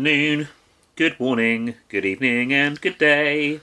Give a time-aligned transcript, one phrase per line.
[0.00, 0.48] Good afternoon,
[0.96, 3.60] good morning, good evening, and good day.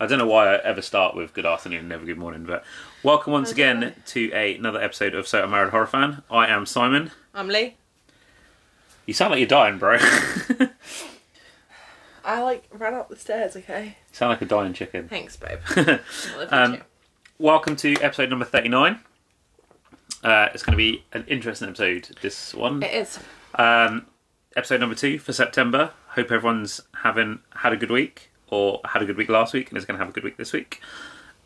[0.00, 2.64] I don't know why I ever start with good afternoon and never good morning, but
[3.02, 6.22] welcome once again to a, another episode of So I'm Married Horror Fan.
[6.30, 7.10] I am Simon.
[7.34, 7.76] I'm Lee.
[9.04, 9.98] You sound like you're dying, bro.
[12.24, 13.98] I like ran up the stairs, okay?
[14.10, 15.06] sound like a dying chicken.
[15.06, 15.58] Thanks, babe.
[15.76, 16.00] I
[16.38, 16.78] you Um.
[17.38, 19.00] Welcome to episode number 39.
[20.22, 22.82] Uh, it's going to be an interesting episode, this one.
[22.82, 23.18] It is.
[23.56, 24.06] Um,
[24.56, 25.90] episode number two for September.
[26.08, 29.78] Hope everyone's having had a good week or had a good week last week and
[29.78, 30.80] is going to have a good week this week.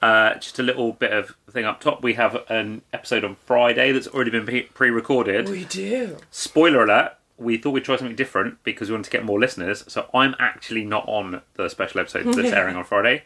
[0.01, 2.03] Uh, just a little bit of thing up top.
[2.03, 5.49] We have an episode on Friday that's already been pre- pre-recorded.
[5.49, 6.19] We do.
[6.31, 9.85] Spoiler alert: We thought we'd try something different because we wanted to get more listeners.
[9.89, 13.25] So I'm actually not on the special episode that's airing on Friday.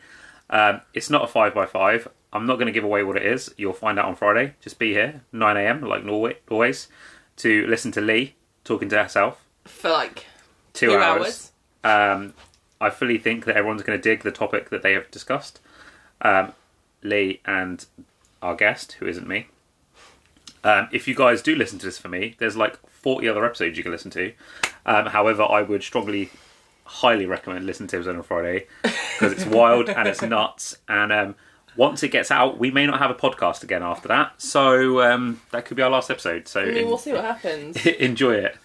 [0.49, 2.09] Um, it's not a five by five.
[2.33, 3.53] I'm not going to give away what it is.
[3.59, 4.55] You'll find out on Friday.
[4.62, 5.83] Just be here, 9 a.m.
[5.83, 6.89] like Norway, always,
[7.37, 10.27] to listen to Lee talking to herself For like
[10.73, 11.51] two, two hours.
[11.85, 12.17] hours.
[12.19, 12.35] Um,
[12.81, 15.61] I fully think that everyone's going to dig the topic that they have discussed.
[16.21, 16.53] Um,
[17.03, 17.85] Lee and
[18.41, 19.47] our guest, who isn't me.
[20.65, 23.77] Um, if you guys do listen to this for me, there's like 40 other episodes
[23.77, 24.33] you can listen to.
[24.87, 26.31] Um, however, I would strongly,
[26.85, 30.77] highly recommend listening to it on a Friday because it's wild and it's nuts.
[30.89, 31.35] And um,
[31.77, 34.41] once it gets out, we may not have a podcast again after that.
[34.41, 36.47] So um, that could be our last episode.
[36.47, 37.85] So I mean, in- we'll see what happens.
[37.87, 38.57] enjoy it.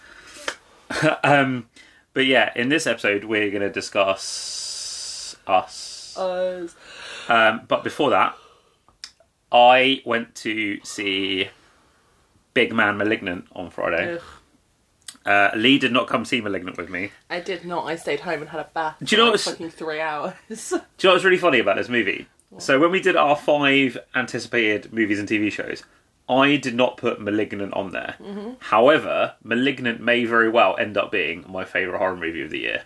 [1.24, 1.68] um,
[2.14, 6.16] but yeah, in this episode, we're going to discuss us.
[6.18, 6.76] Us.
[7.30, 8.36] Um, but before that,
[9.52, 11.50] I went to see
[12.54, 14.16] Big Man Malignant on Friday.
[14.16, 14.22] Ugh.
[15.26, 17.12] Uh, Lee did not come see Malignant with me.
[17.30, 17.86] I did not.
[17.86, 18.96] I stayed home and had a bath.
[19.04, 20.34] Do you know for like what's- fucking three hours?
[20.70, 22.28] Do you know what's really funny about this movie?
[22.60, 25.84] So when we did our five anticipated movies and TV shows,
[26.30, 28.16] I did not put Malignant on there.
[28.60, 32.84] However, Malignant may very well end up being my favourite horror movie of the year.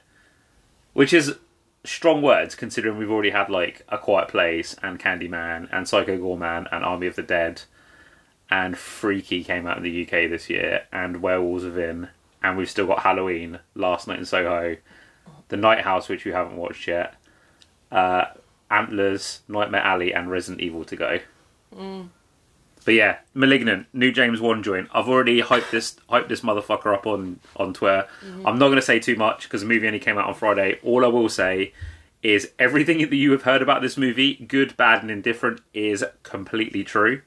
[0.93, 1.37] Which is
[1.83, 6.67] strong words considering we've already had like A Quiet Place and Candyman and Psycho Goreman
[6.71, 7.63] and Army of the Dead
[8.49, 12.09] and Freaky came out in the UK this year and Werewolves Within
[12.43, 14.77] and we've still got Halloween, Last Night in Soho,
[15.47, 17.15] The Night House which we haven't watched yet,
[17.91, 18.25] uh,
[18.69, 21.19] Antlers, Nightmare Alley, and Resident Evil to go.
[22.83, 24.89] But yeah, Malignant, new James Wan joint.
[24.93, 28.07] I've already hyped this hyped this motherfucker up on on Twitter.
[28.45, 30.79] I'm not going to say too much because the movie only came out on Friday.
[30.83, 31.73] All I will say
[32.23, 36.83] is everything that you have heard about this movie, good, bad, and indifferent, is completely
[36.83, 37.21] true.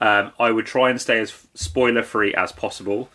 [0.00, 3.08] Um, I would try and stay as spoiler free as possible.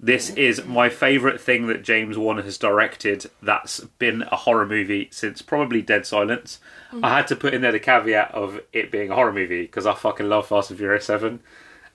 [0.00, 5.08] This is my favourite thing that James Wan has directed that's been a horror movie
[5.10, 6.60] since probably Dead Silence.
[6.92, 7.00] Mm.
[7.04, 9.86] I had to put in there the caveat of it being a horror movie because
[9.86, 11.40] I fucking love Fast and Furious 7.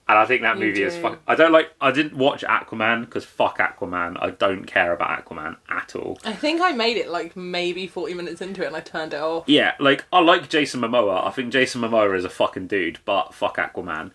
[0.06, 1.02] And I think that You movie is do.
[1.02, 1.20] fuck.
[1.26, 1.72] I don't like.
[1.80, 4.18] I didn't watch Aquaman because fuck Aquaman.
[4.22, 6.20] I don't care about Aquaman at all.
[6.26, 9.22] I think I made it like maybe 40 minutes into it and I turned it
[9.22, 9.46] off.
[9.48, 11.26] Yeah, like I like Jason Momoa.
[11.26, 14.12] I think Jason Momoa is a fucking dude, but fuck Aquaman.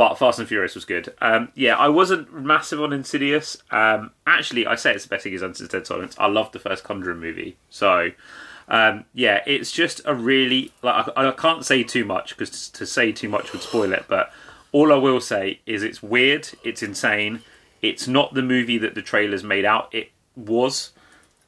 [0.00, 1.12] But Fast and Furious was good.
[1.20, 3.58] Um, yeah, I wasn't massive on Insidious.
[3.70, 6.16] Um, actually, I say it's the best thing done since Dead Silence.
[6.18, 7.58] I loved the first Conjuring movie.
[7.68, 8.12] So,
[8.66, 12.86] um, yeah, it's just a really like I, I can't say too much because to
[12.86, 14.06] say too much would spoil it.
[14.08, 14.32] But
[14.72, 16.48] all I will say is it's weird.
[16.64, 17.42] It's insane.
[17.82, 19.94] It's not the movie that the trailers made out.
[19.94, 20.92] It was.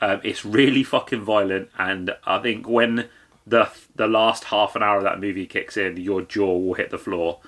[0.03, 3.09] Um, it's really fucking violent, and I think when
[3.47, 6.91] the the last half an hour of that movie kicks in, your jaw will hit
[6.91, 7.41] the floor.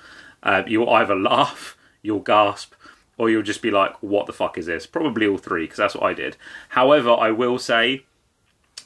[0.45, 2.73] Um, you'll either laugh, you'll gasp,
[3.17, 5.95] or you'll just be like, "What the fuck is this?" Probably all three, because that's
[5.95, 6.37] what I did.
[6.69, 8.05] However, I will say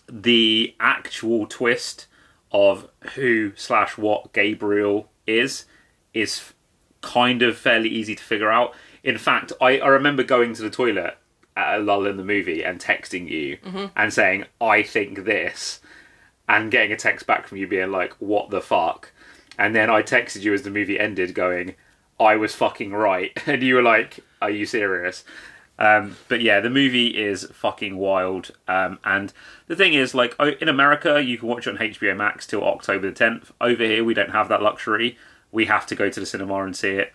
[0.08, 2.08] the actual twist
[2.52, 5.66] of who slash what Gabriel is
[6.14, 6.54] is
[7.02, 8.74] kind of fairly easy to figure out.
[9.04, 11.18] In fact, I, I remember going to the toilet
[11.56, 13.58] at a lull in the movie and texting you
[13.96, 15.80] and saying, I think this,
[16.48, 19.12] and getting a text back from you being like, what the fuck?
[19.60, 21.76] And then I texted you as the movie ended going,
[22.18, 23.38] I was fucking right.
[23.46, 25.26] And you were like, are you serious?
[25.78, 28.52] Um, but yeah, the movie is fucking wild.
[28.70, 29.34] Um, and
[29.68, 33.12] the thing is, like, in America, you can watch it on HBO Max till October
[33.12, 33.52] the 10th.
[33.60, 35.18] Over here, we don't have that luxury.
[35.52, 37.14] We have to go to the cinema and see it.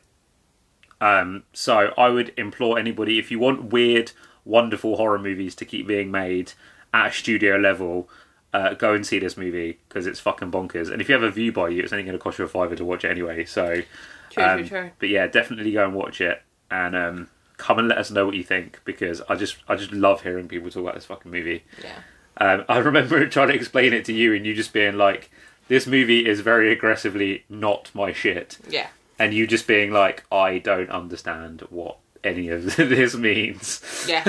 [1.00, 4.12] Um, so I would implore anybody, if you want weird,
[4.44, 6.52] wonderful horror movies to keep being made
[6.93, 8.08] at a studio level,
[8.54, 10.90] uh, go and see this movie because it's fucking bonkers.
[10.90, 12.48] And if you have a view by you, it's only going to cost you a
[12.48, 13.44] fiver to watch it anyway.
[13.44, 13.82] So,
[14.30, 14.90] True, um, true, true.
[14.98, 16.40] but yeah, definitely go and watch it
[16.70, 17.28] and um,
[17.58, 20.48] come and let us know what you think because I just I just love hearing
[20.48, 21.64] people talk about this fucking movie.
[21.82, 21.98] Yeah.
[22.36, 25.30] Um, I remember trying to explain it to you and you just being like,
[25.68, 28.88] "This movie is very aggressively not my shit," Yeah.
[29.18, 34.24] and you just being like, "I don't understand what any of this means." Yeah.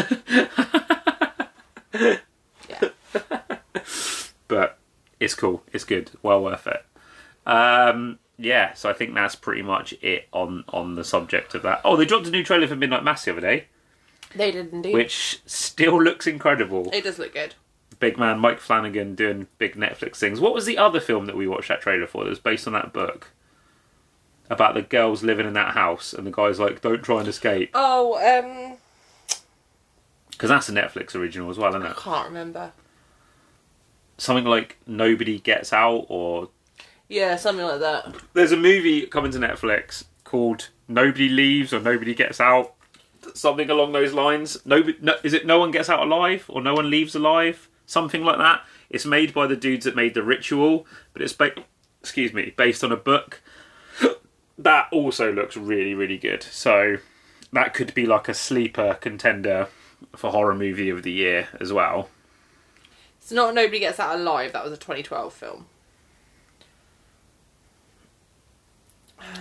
[5.20, 5.64] it's cool.
[5.74, 6.12] It's good.
[6.22, 6.84] Well worth it.
[7.50, 11.82] Um, yeah, so I think that's pretty much it on on the subject of that.
[11.86, 13.66] Oh, they dropped a new trailer for Midnight Mass the other day,
[14.36, 14.94] They did indeed.
[14.94, 16.90] which still looks incredible.
[16.92, 17.56] It does look good.
[18.00, 20.40] Big man Mike Flanagan doing big Netflix things.
[20.42, 22.74] What was the other film that we watched that trailer for that was based on
[22.74, 23.32] that book?
[24.50, 27.72] About the girls living in that house and the guy's like, don't try and escape.
[27.74, 28.78] Oh, um,
[30.32, 31.90] Because that's a Netflix original as well, isn't it?
[31.92, 32.72] I can't remember.
[34.18, 36.50] Something like Nobody Gets Out or.
[37.08, 38.16] Yeah, something like that.
[38.34, 42.74] There's a movie coming to Netflix called Nobody Leaves or Nobody Gets Out.
[43.34, 44.58] Something along those lines.
[44.66, 47.70] Nobody, no, is it No One Gets Out Alive or No One Leaves Alive?
[47.86, 48.66] Something like that.
[48.90, 51.54] It's made by the dudes that made The Ritual, but it's ba-
[52.00, 53.42] excuse me, based on a book.
[54.58, 56.44] that also looks really, really good.
[56.44, 56.98] So
[57.52, 59.68] that could be like a sleeper contender
[60.16, 62.10] for horror movie of the year as well.
[63.26, 64.54] It's not Nobody Gets Out Alive.
[64.54, 65.66] That was a 2012 film.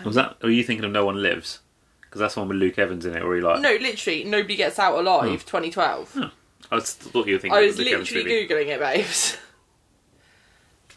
[0.06, 0.38] Was that?
[0.42, 1.58] Are you thinking of No One Lives?
[2.00, 3.60] Because that's the one with Luke Evans in it, where he like.
[3.60, 6.30] No, literally, Nobody Gets Out Alive, 2012.
[6.72, 7.58] I was, thought you were thinking.
[7.58, 9.36] I was the Luke Evans literally googling it, babes.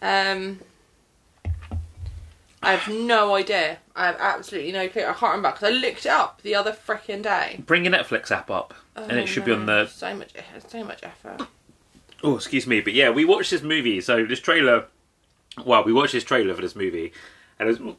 [0.01, 0.59] Um,
[2.63, 3.79] I have no idea.
[3.97, 5.01] I have absolutely no clue.
[5.01, 7.61] I can't remember because I looked it up the other freaking day.
[7.65, 9.83] Bring your Netflix app up, and Oh, it should be on no.
[9.83, 9.91] the.
[9.91, 10.31] so much,
[10.69, 11.47] so much effort.
[12.23, 14.01] Oh, excuse me, but yeah, we watched this movie.
[14.01, 14.85] So this trailer.
[15.65, 17.11] Well, we watched this trailer for this movie,
[17.59, 17.95] and it was,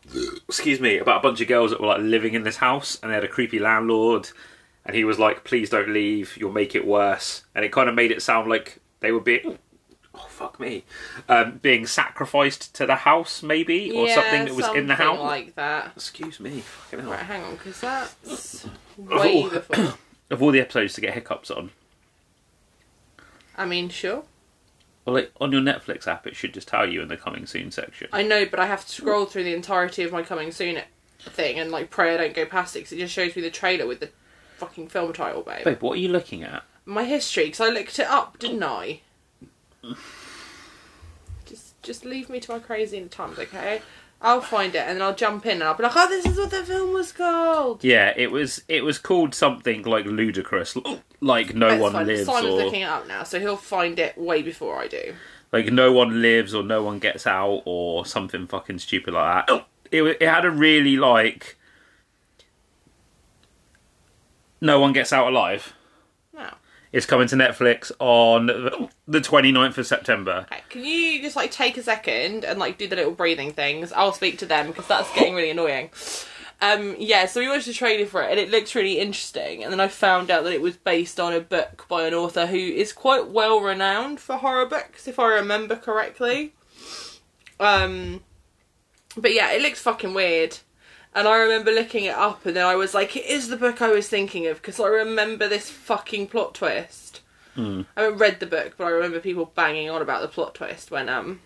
[0.48, 3.10] excuse me, about a bunch of girls that were like living in this house, and
[3.10, 4.30] they had a creepy landlord,
[4.84, 6.36] and he was like, "Please don't leave.
[6.36, 9.58] You'll make it worse." And it kind of made it sound like they were being.
[10.14, 10.84] Oh fuck me,
[11.28, 15.16] um, being sacrificed to the house, maybe, or yeah, something that was in the something
[15.16, 15.18] house.
[15.20, 15.92] like that.
[15.94, 17.10] Excuse me, fucking hell.
[17.12, 18.66] Right, hang on, because that's
[18.96, 19.50] way Oh.
[19.50, 19.94] before.
[20.30, 21.70] Of all the episodes to get hiccups on,
[23.58, 24.22] I mean, sure.
[25.04, 27.70] well, like, on your Netflix app, it should just tell you in the coming soon
[27.72, 28.08] section.
[28.12, 30.78] I know, but I have to scroll through the entirety of my coming soon
[31.18, 33.50] thing and like pray I don't go past it because it just shows me the
[33.50, 34.10] trailer with the
[34.58, 35.64] fucking film title, babe.
[35.64, 36.62] Babe, what are you looking at?
[36.84, 39.00] My history, because I looked it up, didn't I?
[41.44, 43.82] Just, just leave me to my crazy times, okay?
[44.20, 46.36] I'll find it and then I'll jump in and I'll be like, "Oh, this is
[46.36, 50.76] what the film was called." Yeah, it was it was called something like ludicrous,
[51.20, 52.06] like no That's one fine.
[52.06, 55.14] lives Simon's or looking it up now, so he'll find it way before I do.
[55.52, 59.52] like no one lives or no one gets out or something fucking stupid like that.
[59.52, 61.56] Oh, It it had a really like
[64.60, 65.72] no one gets out alive.
[66.32, 66.56] Now,
[66.92, 70.46] It's coming to Netflix on the- oh, the 29th of September.
[70.50, 73.92] okay, can you just like take a second and like do the little breathing things?
[73.92, 75.90] I'll speak to them because that's getting really annoying.
[76.60, 79.62] Um, yeah, so we watched the trailer for it and it looks really interesting.
[79.62, 82.46] And then I found out that it was based on a book by an author
[82.46, 86.54] who is quite well renowned for horror books, if I remember correctly.
[87.60, 88.22] Um,
[89.16, 90.58] but yeah, it looks fucking weird.
[91.14, 93.80] And I remember looking it up and then I was like, it is the book
[93.80, 97.20] I was thinking of because I remember this fucking plot twist.
[97.96, 100.90] I haven't read the book, but I remember people banging on about the plot twist
[100.90, 101.40] when um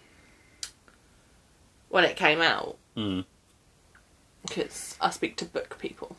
[1.88, 2.76] when it came out.
[2.96, 3.24] Mm.
[4.46, 6.16] Because I speak to book people.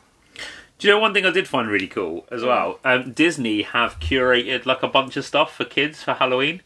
[0.78, 2.80] Do you know one thing I did find really cool as well?
[2.84, 6.62] Um, Disney have curated like a bunch of stuff for kids for Halloween.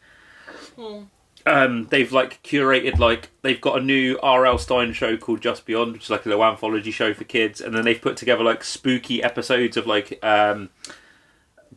[1.47, 4.59] Um, they've like curated like they've got a new R.L.
[4.59, 7.75] Stine show called Just Beyond, which is like a little anthology show for kids, and
[7.75, 10.71] then they've put together like spooky episodes of like um,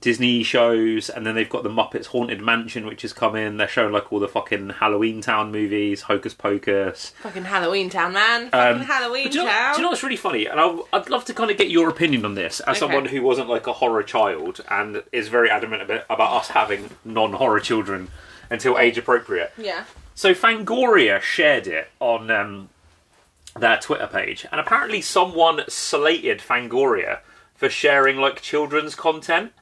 [0.01, 3.57] Disney shows, and then they've got the Muppets Haunted Mansion, which is coming.
[3.57, 7.11] They're showing like all the fucking Halloween Town movies, Hocus Pocus.
[7.21, 8.49] Fucking Halloween Town, man.
[8.49, 9.73] Fucking Um, Halloween do, you know, Town.
[9.73, 10.47] do you know what's really funny?
[10.47, 12.79] And I, I'd love to kind of get your opinion on this as Okay.
[12.79, 16.89] someone who wasn't like a horror child and is very adamant about, about us having
[17.05, 18.09] non-horror children
[18.49, 19.53] until age appropriate.
[19.57, 19.85] yeah.
[20.15, 22.69] So Fangoria shared it on um,
[23.55, 27.19] their Twitter page, and apparently someone slated Fangoria
[27.55, 29.53] for sharing like children's content.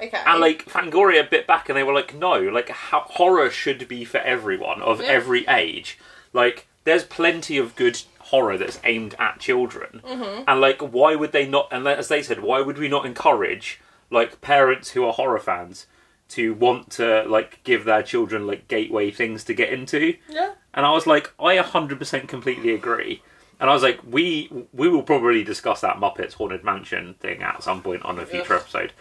[0.00, 0.20] Okay.
[0.26, 4.04] And like Fangoria bit back, and they were like, "No, like ho- horror should be
[4.04, 5.08] for everyone of Yeah.
[5.08, 5.98] every age.
[6.32, 10.42] Like, there's plenty of good horror that's aimed at children, Mm-hmm.
[10.48, 11.68] and like, why would they not?
[11.70, 15.86] And as they said, why would we not encourage like parents who are horror fans
[16.28, 20.52] to want to like give their children like gateway things to get into?" yeah.
[20.74, 23.22] And I was like, I 100% completely agree.
[23.58, 27.62] And I was like, we we will probably discuss that Muppets Haunted Mansion thing at
[27.62, 28.60] some point on a future Ugh.
[28.60, 28.92] episode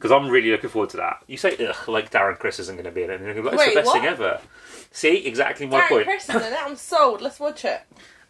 [0.00, 1.22] because I'm really looking forward to that.
[1.26, 3.20] You say, ugh, like Darren Criss isn't going to be in it.
[3.20, 4.00] And like, it's Wait, the best what?
[4.00, 4.40] thing ever.
[4.92, 6.04] See, exactly my Darren point.
[6.06, 6.58] Criss is in it.
[6.58, 7.20] I'm sold.
[7.20, 7.82] Let's watch it.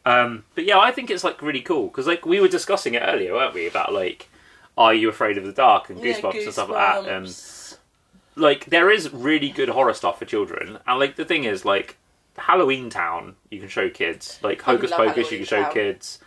[0.04, 3.02] Um, but yeah, I think it's like really cool because like we were discussing it
[3.06, 3.68] earlier, weren't we?
[3.68, 4.28] About like,
[4.76, 7.12] are you afraid of the dark and goosebumps and stuff like that.
[7.12, 7.76] And Goosebumps.
[8.34, 11.98] like there is really good horror stuff for children and like the thing is like
[12.36, 14.40] Halloween Town you can show kids.
[14.42, 15.72] Like Hocus love Pocus you Halloween can show Town.
[15.72, 16.18] kids.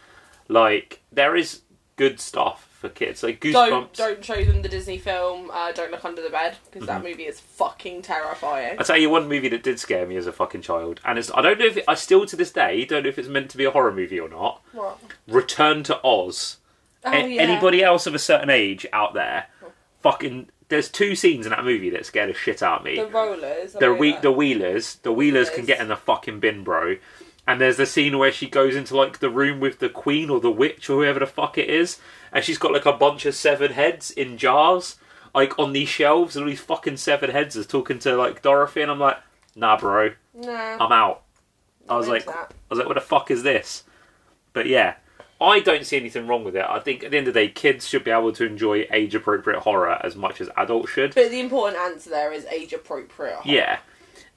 [0.47, 1.61] Like there is
[1.97, 3.23] good stuff for kids.
[3.23, 3.53] Like Goosebumps.
[3.53, 5.49] Don't don't show them the Disney film.
[5.51, 7.03] Uh, don't look under the bed because Mm-hmm.
[7.03, 8.77] that movie is fucking terrifying.
[8.79, 11.31] I tell you one movie that did scare me as a fucking child, and it's
[11.33, 13.49] I don't know if it, I still to this day don't know if it's meant
[13.51, 14.61] to be a horror movie or not.
[14.73, 14.99] What?
[15.27, 16.57] Return to Oz.
[17.05, 17.41] Oh A- yeah.
[17.41, 19.47] Anybody else of a certain age out there,
[20.01, 20.49] fucking.
[20.69, 22.95] There's two scenes in that movie that scared the shit out of me.
[22.95, 23.75] The rollers.
[23.75, 24.21] I the know we- that.
[24.23, 25.67] the wheelers, the wheelers can Wheelers.
[25.67, 26.95] get in the fucking bin, bro.
[27.45, 30.39] And there's the scene where she goes into like the room with the queen or
[30.39, 31.99] the witch or whoever the fuck it is,
[32.31, 34.97] and she's got like a bunch of severed heads in jars,
[35.35, 38.81] like on these shelves, and all these fucking severed heads is talking to like Dorothy,
[38.81, 39.17] and I'm like,
[39.55, 40.77] nah, bro, Nah.
[40.79, 41.23] I'm out.
[41.89, 43.83] I was like, into I was like, what the fuck is this?
[44.53, 44.95] But yeah,
[45.41, 46.65] I don't see anything wrong with it.
[46.67, 49.13] I think at the end of the day, kids should be able to enjoy age
[49.15, 51.13] appropriate horror as much as adults should.
[51.13, 53.39] But the important answer there is age appropriate.
[53.45, 53.79] Yeah.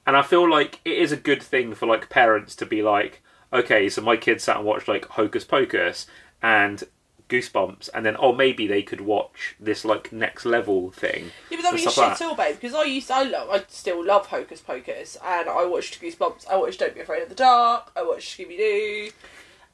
[0.05, 3.21] And I feel like it is a good thing for like parents to be like,
[3.51, 6.07] okay, so my kids sat and watched like Hocus Pocus
[6.41, 6.83] and
[7.29, 11.31] Goosebumps, and then oh maybe they could watch this like next level thing.
[11.49, 12.55] Yeah, but that and means stuff shit like still, babe.
[12.55, 16.47] Because I used, I love, I still love Hocus Pocus, and I watched Goosebumps.
[16.49, 17.91] I watched Don't Be Afraid of the Dark.
[17.95, 19.09] I watched Scooby Doo,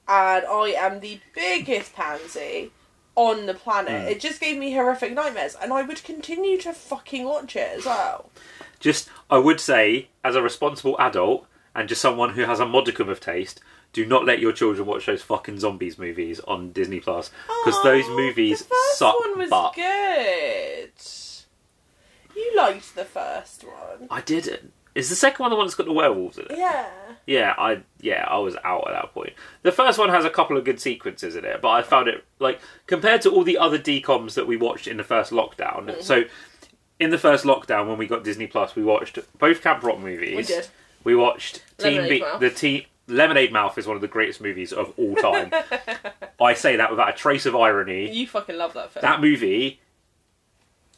[0.07, 2.71] and I am the biggest pansy
[3.15, 4.07] on the planet.
[4.07, 4.11] Mm.
[4.11, 7.85] It just gave me horrific nightmares, and I would continue to fucking watch it as
[7.85, 8.31] well.
[8.83, 13.07] Just I would say, as a responsible adult and just someone who has a modicum
[13.07, 13.61] of taste,
[13.93, 17.31] do not let your children watch those fucking zombies movies on Disney Plus
[17.63, 19.73] because those movies the first suck one was butt.
[19.75, 20.91] good.
[22.35, 24.73] You liked the first one, I didn't.
[24.95, 26.57] Is the second one the one that's got the werewolves in it?
[26.57, 26.89] yeah.
[27.25, 29.31] Yeah, I yeah, I was out at that point.
[29.61, 32.25] The first one has a couple of good sequences in it, but I found it
[32.39, 35.85] like compared to all the other DCOMs that we watched in the first lockdown.
[35.85, 36.01] Mm-hmm.
[36.01, 36.23] So
[37.03, 40.35] in the first lockdown when we got Disney Plus, we watched both Camp Rock movies.
[40.35, 40.67] We did.
[41.03, 42.39] We watched Team Lemonade Be- Mouth.
[42.39, 45.51] the Teen Lemonade Mouth is one of the greatest movies of all time.
[46.41, 48.09] I say that without a trace of irony.
[48.11, 49.01] You fucking love that film.
[49.01, 49.81] That movie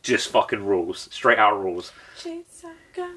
[0.03, 1.09] just fucking rules.
[1.12, 1.91] Straight out rules.
[2.17, 3.09] She's a girl.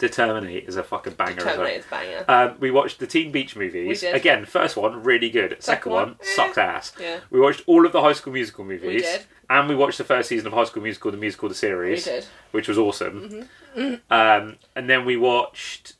[0.00, 1.38] Determinate is a fucking banger.
[1.38, 1.54] as well.
[1.56, 2.24] Terminator's banger.
[2.26, 3.86] Um, we watched the Teen Beach movies.
[3.86, 4.14] We did.
[4.14, 5.56] Again, first one really good.
[5.62, 6.24] Second, one, one, eh.
[6.34, 6.92] sucks ass.
[6.98, 7.20] Yeah.
[7.30, 8.82] We watched all of the High School Musical movies.
[8.86, 9.22] We did.
[9.48, 12.04] And we watched the first season of High School Musical, the musical, the We series,
[12.04, 12.26] did.
[12.52, 13.46] which was awesome.
[13.76, 13.94] Mm-hmm.
[14.12, 15.94] Um, and then we watched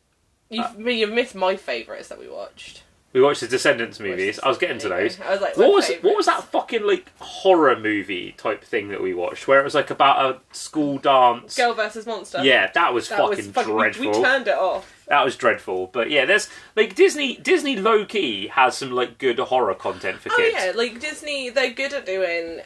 [0.48, 2.82] You've, you've missed my favourites that we watched.
[3.12, 4.38] We watched the Descendants movies.
[4.40, 5.20] I was getting to those.
[5.20, 9.02] I was like, What was what was that fucking like horror movie type thing that
[9.02, 11.56] we watched where it was like about a school dance?
[11.56, 12.44] Girl versus Monster.
[12.44, 13.72] Yeah, that was that fucking was fucking.
[13.76, 14.02] dreadful.
[14.02, 14.92] We, we turned it off.
[15.08, 15.88] That was dreadful.
[15.88, 17.36] But yeah, there's like Disney.
[17.36, 20.56] Disney low key has some like good horror content for Oh kids.
[20.58, 22.60] Oh yeah, like Disney, they're good at doing.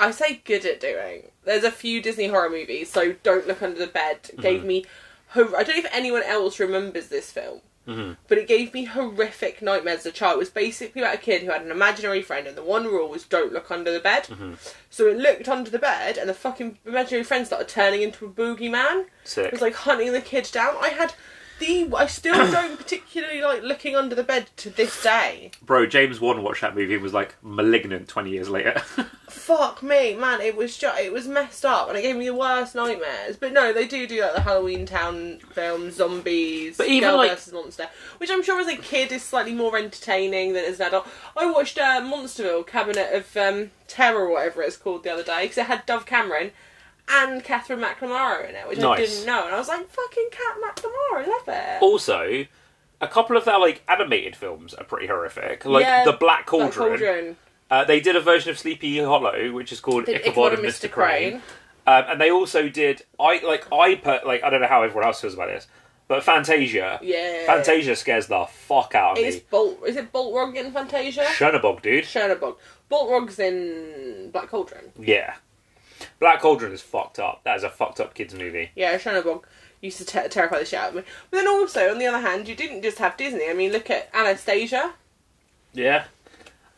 [0.00, 1.30] I say good at doing.
[1.44, 4.40] There's a few Disney horror movies, so Don't Look Under the Bed Mm-hmm.
[4.40, 4.84] gave me.
[5.28, 8.16] hor- I don't know if anyone else remembers this film, Mhm.
[8.28, 10.36] but it gave me horrific nightmares as a child.
[10.36, 13.08] It was basically about a kid who had an imaginary friend, and the one rule
[13.08, 14.24] was don't look under the bed.
[14.24, 14.54] Mm-hmm.
[14.88, 18.28] So it looked under the bed, and the fucking imaginary friend started turning into a
[18.28, 19.06] boogeyman.
[19.24, 19.46] Sick.
[19.46, 20.76] It was like hunting the kid down.
[20.80, 21.14] I had
[21.62, 21.96] the.
[21.96, 25.50] I still don't particularly like looking under the bed to this day.
[25.62, 28.78] Bro, James Wan watched that movie and was like malignant 20 years later.
[29.28, 30.40] Fuck me, man!
[30.40, 33.36] It was just it was messed up, and it gave me the worst nightmares.
[33.36, 37.30] But no, they do do like the Halloween Town film, zombies, But even, Girl like-
[37.30, 37.88] versus Monster,
[38.18, 41.08] which I'm sure as a kid is slightly more entertaining than as an adult.
[41.36, 45.42] I watched uh, Monsterville Cabinet of um, Terror, or whatever it's called, the other day
[45.44, 46.50] because it had Dove Cameron
[47.12, 50.56] and Katherine McNamara in it, which I didn't know, and I was like, "Fucking Cat
[50.64, 52.46] McNamara, I love it." also,
[53.00, 55.64] a couple of their like animated films are pretty horrific.
[55.64, 56.88] Like Yeah, The Black Black Cauldron.
[56.98, 57.36] Cauldron.
[57.70, 60.90] Uh, they did a version of Sleepy Hollow, which is called Did Ichabod, and Mr.
[60.90, 61.42] Crane.
[61.86, 65.04] Um, and they also did I like I put like I don't know how everyone
[65.04, 65.66] else feels about this,
[66.06, 67.00] but Fantasia.
[67.02, 67.46] Yeah.
[67.46, 69.42] Fantasia scares the fuck out of It's me.
[69.50, 69.80] Bolt.
[69.86, 71.24] Is it Bolt Boltrog in Fantasia?
[71.24, 72.04] Chernabog, dude.
[72.04, 72.56] Chernabog.
[72.90, 74.92] Boltrog's in Black Cauldron.
[74.98, 75.34] Yeah.
[76.22, 77.42] Black Cauldron is fucked up.
[77.42, 78.70] That is a fucked up kids movie.
[78.76, 79.42] Yeah, Chernabog
[79.80, 81.02] used to ter- terrify the shit out of me.
[81.32, 83.50] But then also, on the other hand, you didn't just have Disney.
[83.50, 84.94] I mean, look at Anastasia.
[85.72, 86.04] Yeah.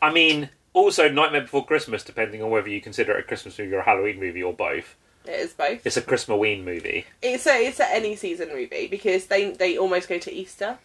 [0.00, 3.74] I mean, also Nightmare Before Christmas, depending on whether you consider it a Christmas movie
[3.74, 4.96] or a Halloween movie or both.
[5.26, 5.86] It is both.
[5.86, 7.04] It's a Christmaween movie.
[7.20, 10.78] It's a it's a any season movie because they they almost go to Easter.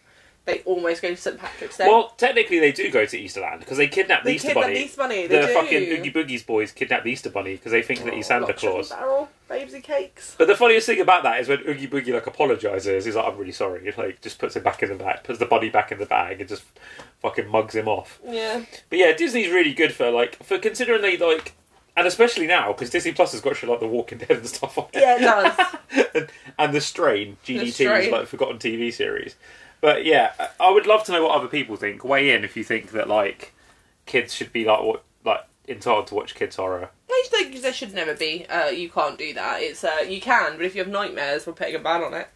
[0.49, 1.85] They almost go to St Patrick's Day.
[1.87, 4.73] Well, technically they do go to Easterland because they kidnap the they Easter kidnap Bunny.
[4.73, 5.27] the Easter Bunny.
[5.27, 5.53] They the do.
[5.53, 8.47] fucking Oogie Boogie's boys kidnap the Easter Bunny because they think that he's oh, Santa
[8.47, 8.89] Lock, shock, Claus.
[8.89, 10.35] Barrel, babes and cakes.
[10.39, 13.37] But the funniest thing about that is when Oogie Boogie like apologizes, he's like, "I'm
[13.37, 15.91] really sorry." He, like just puts it back in the bag, puts the bunny back
[15.91, 16.63] in the bag, and just
[17.21, 18.19] fucking mugs him off.
[18.27, 18.63] Yeah.
[18.89, 21.53] But yeah, Disney's really good for like for considering they like,
[21.95, 24.79] and especially now because Disney Plus has got shit like The Walking Dead and stuff
[24.79, 25.01] on it.
[25.01, 26.05] Yeah, it does.
[26.15, 26.27] and,
[26.57, 28.11] and the Strain, GDT's Strain.
[28.11, 29.35] like forgotten TV series.
[29.81, 32.03] But yeah, I would love to know what other people think.
[32.03, 33.53] Weigh in if you think that like
[34.05, 36.89] kids should be like what like entitled to watch kids horror.
[37.09, 38.45] I think there should never be.
[38.47, 39.61] Uh, you can't do that.
[39.61, 42.27] It's uh, you can, but if you have nightmares, we're putting a ban on it.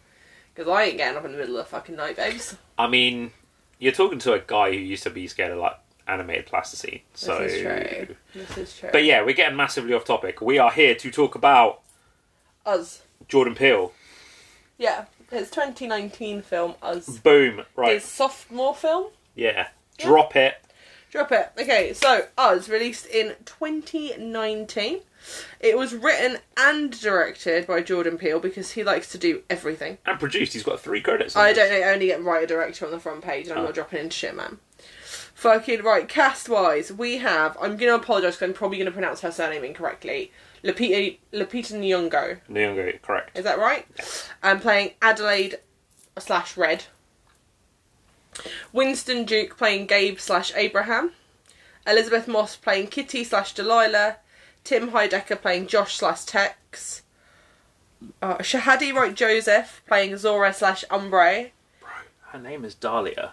[0.54, 2.56] Because I ain't getting up in the middle of the fucking night, babes.
[2.78, 3.32] I mean,
[3.78, 7.00] you're talking to a guy who used to be scared of like animated plasticine.
[7.14, 8.16] So, This is true.
[8.34, 8.90] This is true.
[8.92, 10.40] but yeah, we're getting massively off topic.
[10.40, 11.80] We are here to talk about
[12.64, 13.02] Us.
[13.28, 13.92] Jordan Peele.
[14.78, 15.06] Yeah.
[15.32, 17.18] It's 2019 film Us.
[17.18, 17.62] Boom.
[17.76, 17.94] Right.
[17.96, 19.10] It's sophomore film.
[19.34, 19.68] Yeah.
[19.98, 20.54] Drop it.
[21.10, 21.52] Drop it.
[21.58, 25.00] Okay, so Us released in 2019.
[25.60, 29.98] It was written and directed by Jordan Peele because he likes to do everything.
[30.04, 30.52] And produced.
[30.52, 31.34] He's got three credits.
[31.36, 31.68] on I this.
[31.70, 33.66] don't know, only get writer director on the front page, and I'm Oh.
[33.66, 34.58] not dropping into shit, man.
[35.34, 37.56] Fucking right, cast wise, we have.
[37.60, 40.30] I'm gonna apologise because I'm probably gonna pronounce her surname incorrectly.
[40.64, 43.36] Lupita, Lupita Nyong'o, Nyong'o, correct.
[43.36, 43.86] is that right?
[44.42, 45.58] I'm playing Adelaide
[46.18, 46.84] slash Red.
[48.72, 51.12] Winston Duke playing Gabe slash Abraham.
[51.86, 54.16] Elisabeth Moss playing Kitty slash Delilah.
[54.64, 57.02] Tim Heidecker playing Josh slash Tex.
[58.22, 61.50] Uh, Shahadi Wright Joseph playing Zora slash Umbrae.
[61.80, 61.90] Bro,
[62.28, 63.32] her name is Dahlia.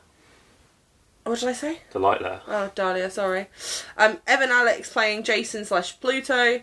[1.23, 1.79] What did I say?
[1.91, 2.41] Delilah.
[2.47, 3.47] Oh, Dahlia, sorry.
[3.97, 6.61] Um, Evan Alex playing Jason slash Pluto.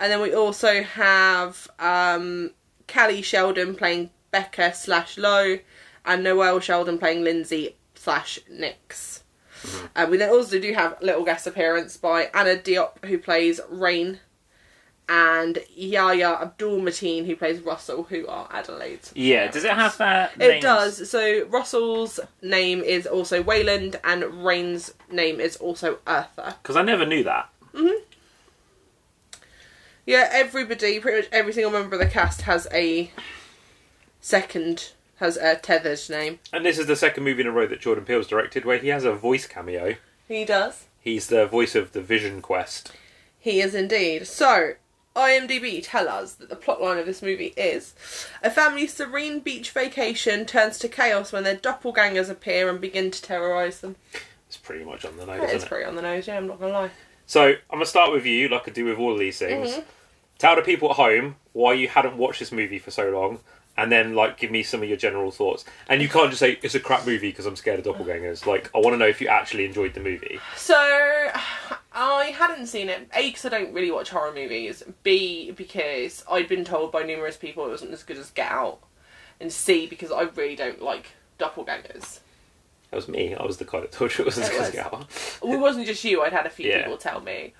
[0.00, 2.50] And then we also have um,
[2.88, 5.58] Cali Sheldon playing Becca slash Lowe.
[6.04, 9.22] And Noelle Sheldon playing Lindsay slash Nix.
[9.94, 14.20] Um, we then also do have little guest appearance by Anna Diop, who plays Rain.
[15.12, 19.12] And Yahya Abdul Mateen, who plays Russell, who are Adelaide's.
[19.14, 20.40] Yeah, does it have that?
[20.40, 21.10] It does.
[21.10, 26.54] So Russell's name is also Weyland, and Rain's name is also Eartha.
[26.62, 27.50] Because I never knew that.
[30.10, 33.12] Yeah, everybody, pretty much every single member of the cast has a
[34.20, 36.40] second, has a tethered name.
[36.52, 38.88] And this is the second movie in a row that Jordan Peele's directed where he
[38.88, 39.94] has a voice cameo.
[40.26, 40.86] He does.
[41.00, 42.90] He's the voice of the Vision Quest.
[43.38, 44.26] He is indeed.
[44.26, 44.72] So,
[45.14, 47.94] IMDb tell us that the plotline of this movie is
[48.42, 53.22] a family's serene beach vacation turns to chaos when their doppelgangers appear and begin to
[53.22, 53.94] terrorise them.
[54.48, 55.68] It's pretty much on the nose, It is isn't it?
[55.68, 56.90] pretty on the nose, yeah, I'm not gonna lie.
[57.26, 59.70] So I'm gonna start with you, like I do with all of these things.
[59.70, 59.80] Mm-hmm.
[60.40, 63.40] Tell the people at home why you hadn't watched this movie for so long,
[63.76, 65.66] and then like give me some of your general thoughts.
[65.86, 68.46] And you can't just say it's a crap movie because I'm scared of doppelgangers.
[68.46, 70.40] Like I want to know if you actually enjoyed the movie.
[70.56, 70.74] So,
[71.92, 73.06] I hadn't seen it.
[73.14, 74.82] A, because I don't really watch horror movies.
[75.02, 78.78] B, because I'd been told by numerous people it wasn't as good as Get Out.
[79.40, 82.20] And C, because I really don't like doppelgangers.
[82.90, 83.34] That was me.
[83.34, 84.74] I was the guy that told you it was as good as was.
[84.74, 85.06] Gower.
[85.42, 86.82] Well, it wasn't just you, I'd had a few Yeah.
[86.82, 87.52] people tell me.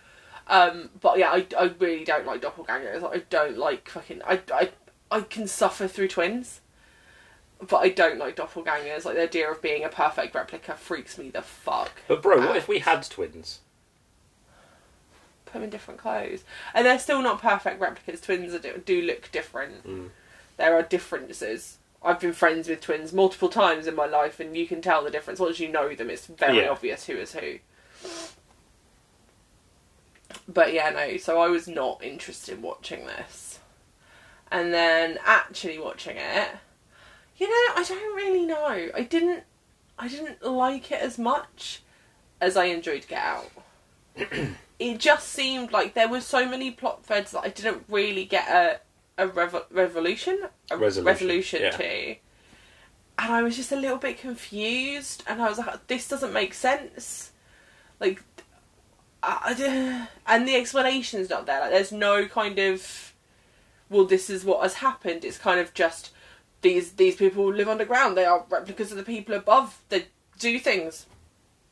[0.46, 3.04] Um, but yeah, I, I really don't like doppelgangers.
[3.04, 4.22] I don't like fucking.
[4.26, 4.70] I, I,
[5.10, 6.60] I can suffer through twins.
[7.60, 9.04] But I don't like doppelgangers.
[9.04, 11.92] Like the idea of being a perfect replica freaks me the fuck.
[12.08, 13.60] But bro, what if we had twins?
[15.44, 18.20] put them in different clothes, and they're still not perfect replicas.
[18.20, 19.84] Twins are, do, do look different.
[19.86, 20.10] Mm.
[20.56, 21.78] There are differences.
[22.02, 25.10] I've been friends with twins multiple times in my life, and you can tell the
[25.10, 26.08] difference once you know them.
[26.08, 26.68] It's very Yeah.
[26.68, 27.58] obvious who is who.
[30.48, 31.16] But yeah, no.
[31.16, 33.58] So I was not interested in watching this,
[34.50, 36.48] and then actually watching it,
[37.36, 38.90] you know, I don't really know.
[38.94, 39.44] I didn't.
[39.98, 41.82] I didn't like it as much
[42.40, 43.50] as I enjoyed Get Out.
[44.78, 48.48] it just seemed like there were so many plot threads that I didn't really get
[48.48, 48.80] a
[49.20, 51.70] a revo- revolution, a Resolution, resolution yeah.
[51.70, 52.16] to.
[53.18, 56.54] And I was just a little bit confused, and I was like, "This doesn't make
[56.54, 57.32] sense."
[58.00, 58.22] Like,
[60.26, 61.60] And the explanation's not there.
[61.60, 63.12] Like, there's no kind of,
[63.88, 65.24] well, this is what has happened.
[65.24, 66.10] It's kind of just
[66.62, 68.16] these these people live underground.
[68.16, 69.82] They are replicas of the people above.
[69.88, 70.06] They
[70.38, 71.06] do things.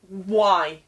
[0.09, 0.81] Why?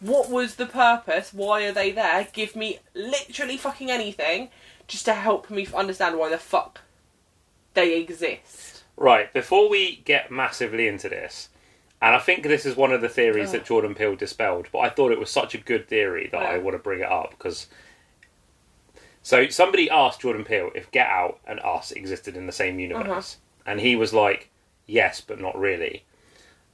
[0.00, 1.32] What was the purpose?
[1.32, 2.26] Why are they there?
[2.32, 4.50] Give me literally fucking anything
[4.88, 6.80] just to help me understand why the fuck
[7.74, 8.82] they exist.
[8.96, 11.48] Right, before we get massively into this,
[12.02, 13.52] and I think this is one of the theories Oh.
[13.52, 16.58] that Jordan Peele dispelled, but I thought it was such a good theory that I
[16.58, 17.68] want to bring it up because.
[19.22, 23.36] So somebody asked Jordan Peele if Get Out and Us existed in the same universe,
[23.64, 24.48] and he was like,
[24.84, 26.02] "Yes, but not really."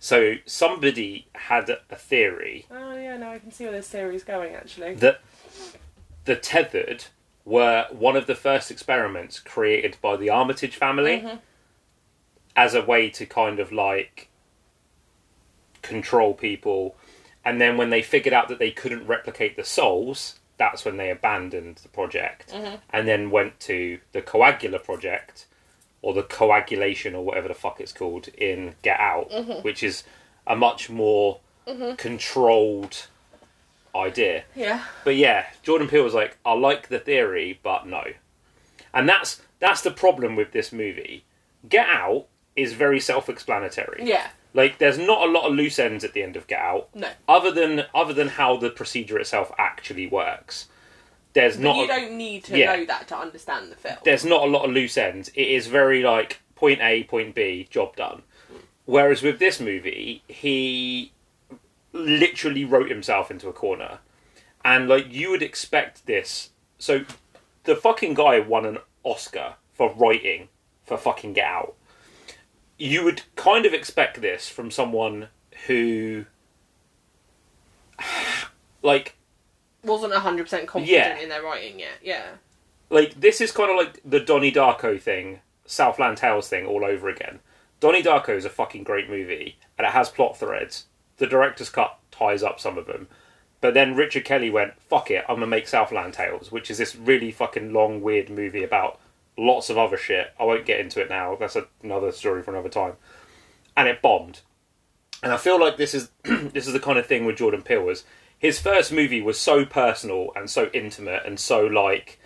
[0.01, 4.25] So somebody had a theory Oh yeah, no, I can see where this theory is
[4.25, 4.95] going actually.
[4.95, 5.21] that
[6.25, 7.05] the tethered
[7.45, 11.41] were one of the first experiments created by the Armitage family Mhm.
[12.57, 14.28] as a way to kind of like
[15.89, 16.97] control people.
[17.45, 21.11] And then when they figured out that they couldn't replicate the souls, that's when they
[21.11, 22.81] abandoned the project Mhm.
[22.91, 25.47] and then went to the Coagula project,
[26.03, 29.31] or the coagulation or whatever the fuck it's called in Get Out,
[29.65, 30.05] which is
[30.47, 31.41] a much more
[31.97, 33.07] controlled
[33.95, 34.45] idea.
[34.55, 34.85] Yeah.
[35.05, 38.05] But yeah, Jordan Peele was like, I like the theory, but no.
[38.95, 41.25] And that's that's the problem with this movie.
[41.69, 44.03] Get Out is very self-explanatory.
[44.05, 44.29] Yeah.
[44.59, 46.89] Like there's not a lot of loose ends at the end of Get Out.
[46.93, 47.09] No.
[47.29, 50.67] Other than other than how the procedure itself actually works.
[51.33, 52.75] There's But not you a- don't need to Yeah.
[52.75, 53.99] know that to understand the film.
[54.05, 55.29] there's not a lot of loose ends.
[55.37, 58.23] It is very like point A, point B, job done.
[58.85, 61.13] Whereas with this movie, he
[61.93, 63.99] literally wrote himself into a corner.
[64.65, 66.51] And like you would expect this.
[66.79, 67.05] So
[67.63, 70.49] the fucking guy won an Oscar for writing
[70.85, 71.75] for fucking Get Out.
[72.79, 75.29] You would kind of expect this from someone
[75.67, 76.27] who
[78.83, 79.17] like
[79.85, 81.19] Wasn't hundred percent confident Yeah.
[81.19, 81.99] in their writing yet.
[82.03, 82.27] Yeah.
[82.91, 87.09] like this is kind of like the Donnie Darko thing, Southland Tales thing all over
[87.09, 87.41] again.
[87.81, 90.87] Donnie Darko is a fucking great movie, and it has plot threads.
[91.19, 93.07] The director's cut ties up some of them,
[93.61, 96.97] but then Richard Kelly went, "Fuck it, I'm gonna make Southland Tales," which is this
[96.97, 99.01] really fucking long, weird movie about
[99.39, 100.35] lots of other shit.
[100.39, 101.37] I won't get into it now.
[101.37, 102.95] That's another story for another time.
[103.77, 104.41] And it bombed.
[105.23, 107.83] And I feel like this is this is the kind of thing with Jordan Peele
[107.83, 108.05] was
[108.39, 112.21] his first movie was so personal and so intimate and so like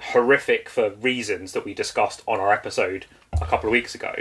[0.00, 3.06] horrific for reasons that we discussed on our episode
[3.40, 4.14] a couple of weeks ago.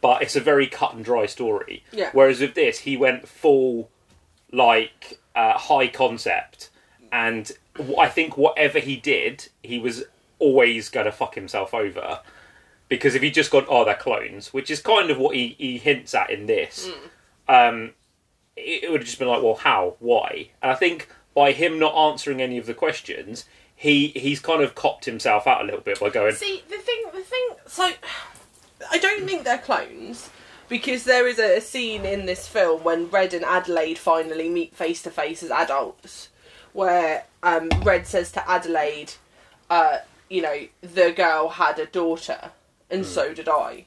[0.00, 1.82] But it's a very cut and dry story.
[1.92, 2.10] Yeah.
[2.12, 3.90] Whereas with this, he went full
[4.52, 6.70] like uh, high concept,
[7.10, 7.50] and
[7.98, 10.04] I think whatever he did, he was
[10.38, 12.20] always going to fuck himself over.
[12.88, 15.78] Because if he just gone, oh, they're clones, which is kind of what he, he
[15.78, 16.90] hints at in this,
[17.48, 17.92] um,
[18.56, 20.50] it, it would have just been like, well, how, why?
[20.62, 24.74] And I think by him not answering any of the questions, he he's kind of
[24.74, 27.48] copped himself out a little bit by going, See the thing, the thing.
[27.66, 27.90] So,
[28.90, 30.30] I don't think they're clones
[30.68, 35.02] because there is a, scene in this film when Red and Adelaide finally meet face
[35.02, 36.28] to face as adults,
[36.72, 39.12] where um, Red says to Adelaide,
[39.70, 39.98] uh,
[40.34, 42.50] "You know, the girl had a daughter,
[42.90, 43.08] and hmm.
[43.08, 43.86] so did I.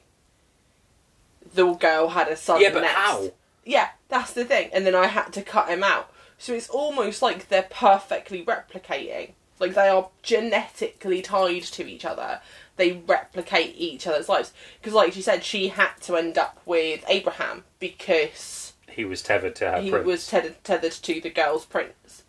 [1.54, 2.62] The girl had a son.
[2.62, 2.94] yeah, but next.
[2.94, 3.32] how?
[3.66, 4.70] Yeah, that's the thing.
[4.72, 6.10] And then I had to cut him out.
[6.38, 9.32] So it's almost like they're perfectly replicating.
[9.60, 12.40] Like they are genetically tied to each other.
[12.76, 14.54] They replicate each other's lives.
[14.80, 19.56] Because, like she said, she had to end up with Abraham because He was tethered
[19.56, 20.06] to her he prince.
[20.06, 22.22] was tethered, tethered to the girl's prince.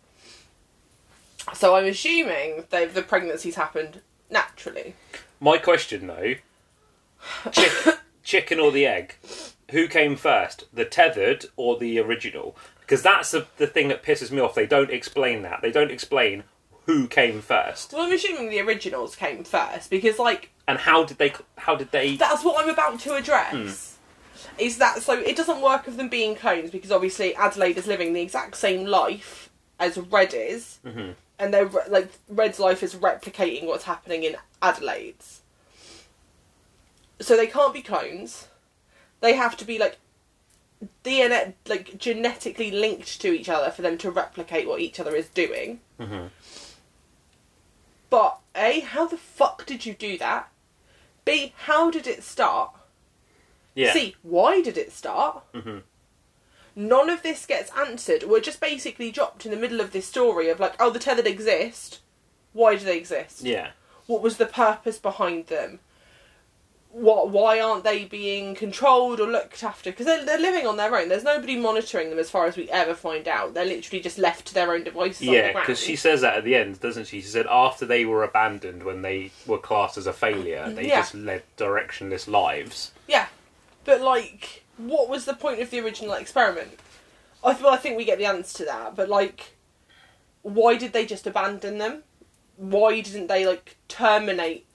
[1.54, 4.94] So I'm assuming that the pregnancies happened naturally.
[5.40, 6.34] My question though,
[7.52, 7.72] chick,
[8.22, 9.14] chicken or the egg?
[9.70, 12.56] Who came first, the tethered or the original?
[12.80, 14.54] Because that's the, the thing that pisses me off.
[14.54, 15.62] They don't explain that.
[15.62, 16.42] They don't explain
[16.86, 21.18] who came first Well, I'm assuming the originals came first because, like, and how did
[21.18, 23.96] they how did they that's what I'm about to address.
[24.58, 25.12] Is that so?
[25.18, 28.86] It doesn't work of them being clones because obviously Adelaide is living the exact same
[28.86, 31.14] life as Red is, Mhm.
[31.40, 35.40] And they're like Red's life is replicating what's happening in Adelaide's.
[37.18, 38.48] So they can't be clones.
[39.20, 39.98] They have to be like
[41.02, 45.28] DNA, like genetically linked to each other for them to replicate what each other is
[45.28, 45.80] doing.
[45.98, 46.30] Mhm.
[48.10, 50.50] But A, how the fuck did you do that?
[51.24, 52.74] B, how did it start?
[53.74, 55.44] yeah C, why did it start?
[55.54, 55.84] Mhm.
[56.76, 58.22] None of this gets answered.
[58.24, 61.26] We're just basically dropped in the middle of this story of like, oh, the tethered
[61.26, 62.00] exist.
[62.52, 63.42] Why do they exist?
[63.42, 63.70] yeah
[64.06, 65.80] What was the purpose behind them?
[66.92, 67.30] What?
[67.30, 69.92] Why aren't they being controlled or looked after?
[69.92, 71.08] Because they're, they're living on their own.
[71.08, 73.54] There's nobody monitoring them as far as we ever find out.
[73.54, 76.56] They're literally just left to their own devices yeah because she says that at the
[76.56, 77.20] end, doesn't she?
[77.20, 80.74] She said after they were abandoned when they were classed as a failure, mm-hmm.
[80.74, 81.02] they Yeah.
[81.02, 82.90] just led directionless lives.
[83.06, 83.28] Yeah,
[83.84, 86.78] but like, what was the point of the original experiment?
[87.44, 88.96] I th- well, I think we get the answer to that.
[88.96, 89.56] But like,
[90.42, 92.02] why did they just abandon them?
[92.56, 94.66] Why didn't they like terminate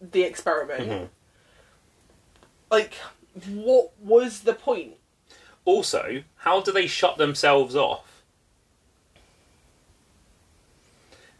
[0.00, 0.90] the experiment?
[0.90, 1.08] Mhm.
[2.70, 2.94] Like,
[3.48, 4.94] what was the point?
[5.64, 8.22] Also, how do they shut themselves off?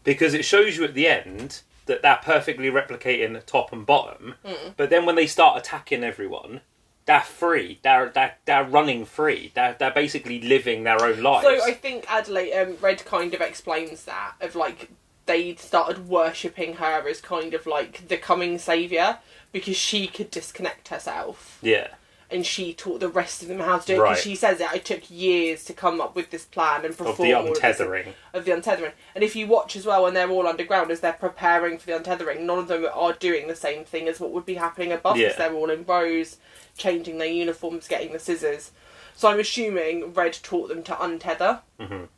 [0.02, 4.34] Because it shows you at the end that they're perfectly replicating top and bottom,
[4.76, 6.62] but then when they start attacking everyone,
[7.06, 7.80] they're free.
[7.82, 9.52] They're they're, they're running free.
[9.54, 11.46] They're they're basically living their own lives.
[11.46, 14.90] So I think Adelaide um, Red kind of explains that of like
[15.26, 19.18] they started worshipping her as kind of like the coming savior
[19.52, 21.58] because she could disconnect herself.
[21.62, 21.88] yeah,
[22.30, 23.98] and she taught the rest of them how to do it.
[24.00, 24.10] Right.
[24.10, 27.10] Because she says it, it took years to come up with this plan and perform
[27.10, 28.12] Of the all of this- untethering.
[28.32, 28.92] of the untethering.
[29.14, 31.92] And if you watch as well, when they're all underground as they're preparing for the
[31.92, 35.16] untethering, none of them are doing the same thing as what would be happening above.
[35.18, 35.32] Yeah.
[35.36, 36.38] They're all in rows,
[36.76, 38.70] changing their uniforms, getting the scissors.
[39.16, 41.60] So I'm assuming Red taught them to untether.
[41.78, 42.08] Mhm.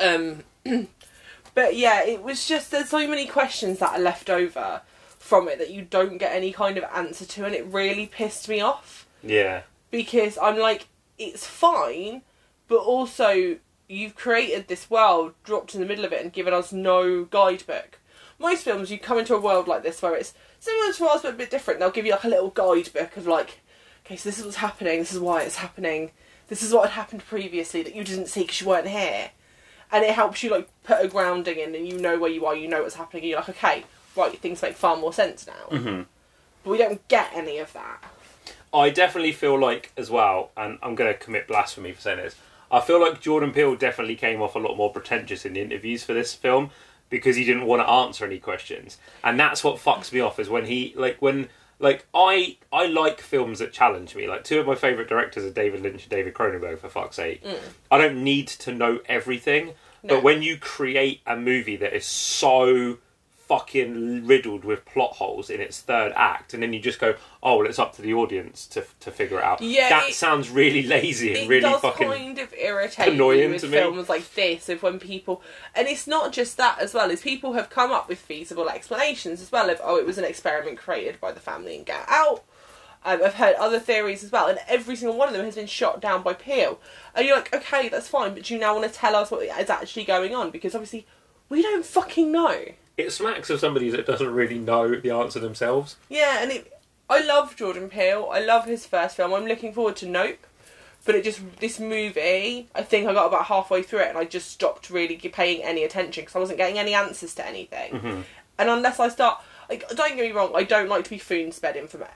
[0.00, 0.44] Um,
[1.54, 4.82] but yeah, it was just there's so many questions that are left over
[5.18, 8.48] from it that you don't get any kind of answer to, and it really pissed
[8.48, 9.62] me off Yeah.
[9.90, 12.22] because I'm like, it's fine,
[12.68, 16.72] but also you've created this world, dropped in the middle of it, and given us
[16.72, 17.98] no guidebook.
[18.38, 21.34] Most films, you come into a world like this where it's similar to ours but
[21.34, 21.80] a bit different.
[21.80, 23.60] They'll give you like a little guidebook of like,
[24.06, 26.12] okay, so this is what's happening, this is why it's happening,
[26.48, 29.30] this is what had happened previously that you didn't see because you weren't here,
[29.92, 32.56] and it helps you like put a grounding in, and you know where you are,
[32.56, 33.84] you know what's happening, and you're like, okay,
[34.16, 35.76] right, things make far more sense now.
[35.76, 36.06] Mhm.
[36.62, 38.02] But we don't get any of that.
[38.72, 42.36] I definitely feel like, as well, and I'm going to commit blasphemy for saying this.
[42.70, 46.04] I feel like Jordan Peele definitely came off a lot more pretentious in the interviews
[46.04, 46.70] for this film
[47.08, 50.38] because he didn't want to answer any questions, and that's what fucks me off.
[50.38, 51.48] Is when he like when
[51.80, 54.28] like I I like films that challenge me.
[54.28, 56.78] Like two of my favorite directors are David Lynch and David Cronenberg.
[56.78, 57.58] For fuck's sake, mm.
[57.90, 59.72] I don't need to know everything.
[60.02, 60.14] No.
[60.14, 62.98] But when you create a movie that is so
[63.50, 67.56] fucking riddled with plot holes in its third act, and then you just go, "Oh,
[67.58, 70.50] well, it's up to the audience to to figure it out." Yeah, that it- sounds
[70.50, 72.08] really lazy and really does fucking.
[72.08, 73.76] kind of irritate annoying with to me.
[73.78, 75.42] films like this of when people
[75.74, 79.40] and it's not just that as well as people have come up with feasible explanations
[79.42, 82.44] as well of oh it was an experiment created by the family and get out
[83.04, 85.66] um, I've heard other theories as well and every single one of them has been
[85.66, 86.78] shot down by Peele
[87.16, 89.70] and you're like okay that's fine but you now want to tell us what is
[89.70, 91.04] actually going on because obviously
[91.48, 92.64] we don't fucking know
[93.00, 95.96] It smacks of somebody that doesn't really know the answer themselves.
[96.08, 96.72] yeah, and it,
[97.08, 98.28] I love Jordan Peele.
[98.32, 99.32] I love his first film.
[99.32, 100.46] I'm looking forward to Nope.
[101.04, 104.24] But it just this movie, I think I got about halfway through it and I
[104.26, 107.92] just stopped really paying any attention because I wasn't getting any answers to anything.
[107.92, 108.20] Mm-hmm.
[108.58, 111.52] And unless I start, like, don't get me wrong, I don't like to be spoon
[111.52, 112.12] sped information.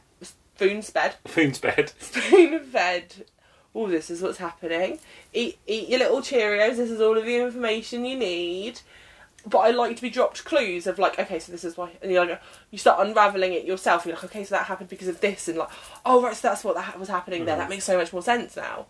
[0.56, 1.92] Spoon sped, Foon's bed.
[1.98, 3.24] spoon fed.
[3.74, 4.98] Oh, this is what's happening.
[5.32, 6.76] Eat, eat your little Cheerios.
[6.76, 8.80] This is all of the information you need.
[9.46, 12.10] But I like to be dropped clues of like, okay, so this is why, and
[12.10, 14.06] you're like, you start unraveling it yourself.
[14.06, 15.68] You're like, okay, so that happened because of this, and like,
[16.06, 17.56] oh right, so that's what that was happening there.
[17.56, 17.70] That mm-hmm.
[17.70, 18.86] makes so much more sense now.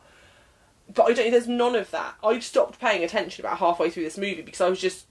[0.92, 1.30] But I don't.
[1.30, 2.14] There's none of that.
[2.22, 5.06] I stopped paying attention about halfway through this movie because I was just,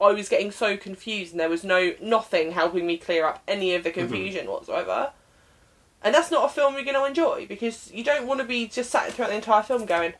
[0.00, 3.74] I was getting so confused, and there was no nothing helping me clear up any
[3.74, 4.00] of the mm-hmm.
[4.00, 5.12] confusion whatsoever.
[6.02, 8.66] And that's not a film you're going to enjoy because you don't want to be
[8.66, 10.14] just sat throughout the entire film going,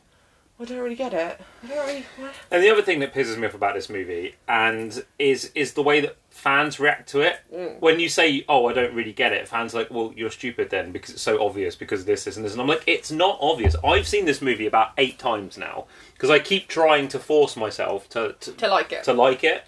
[0.61, 1.41] I don't really get it.
[1.63, 2.05] I don't really.
[2.51, 5.81] And the other thing that pisses me off about this movie and is is the
[5.81, 7.39] way that fans react to it.
[7.79, 10.69] When you say, "Oh, I don't really get it," fans are like, "Well, you're stupid
[10.69, 13.39] then because it's so obvious because this, this, and this." And I'm like, "It's not
[13.41, 13.75] obvious.
[13.83, 18.07] I've seen this movie about eight times now because I keep trying to force myself
[18.09, 19.03] to to, To like it.
[19.05, 19.63] to like it."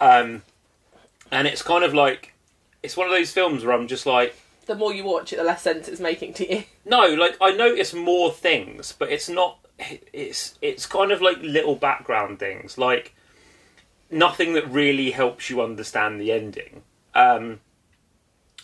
[0.00, 0.42] Um,
[1.32, 2.34] and it's kind of like
[2.82, 5.42] it's one of those films where I'm just like, the more you watch it, the
[5.44, 6.62] less sense it's making to you.
[6.84, 9.58] no, like I notice more things, but it's not.
[10.12, 13.14] It's it's kind of like little background things, like
[14.10, 16.82] nothing that really helps you understand the ending.
[17.14, 17.60] Um,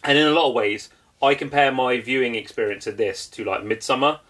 [0.03, 0.91] and in a lot of ways,
[1.23, 4.21] I compare my viewing experience of this to like Midsommar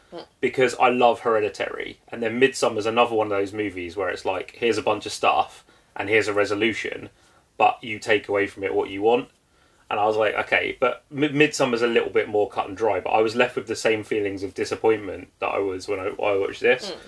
[0.40, 4.53] because I love Hereditary, and then Midsommar's another one of those movies where it's like
[4.53, 5.64] here's a bunch of stuff
[5.97, 7.11] and here's a resolution,
[7.57, 9.29] but you take away from it what you want.
[9.90, 13.01] And I was like, okay, but Mid- Midsommar's a little bit more cut and dry,
[13.01, 16.07] but I was left with the same feelings of disappointment that I was when I,
[16.07, 16.90] I watched this.
[16.90, 16.99] Hmm.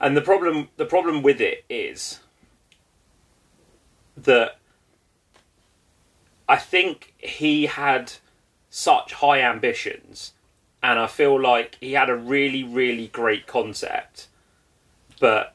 [0.00, 2.20] And the problem, the problem with it is
[4.16, 4.58] that
[6.48, 8.12] I think he had
[8.70, 10.32] such high ambitions,
[10.82, 14.28] and I feel like he had a really, really great concept,
[15.20, 15.54] but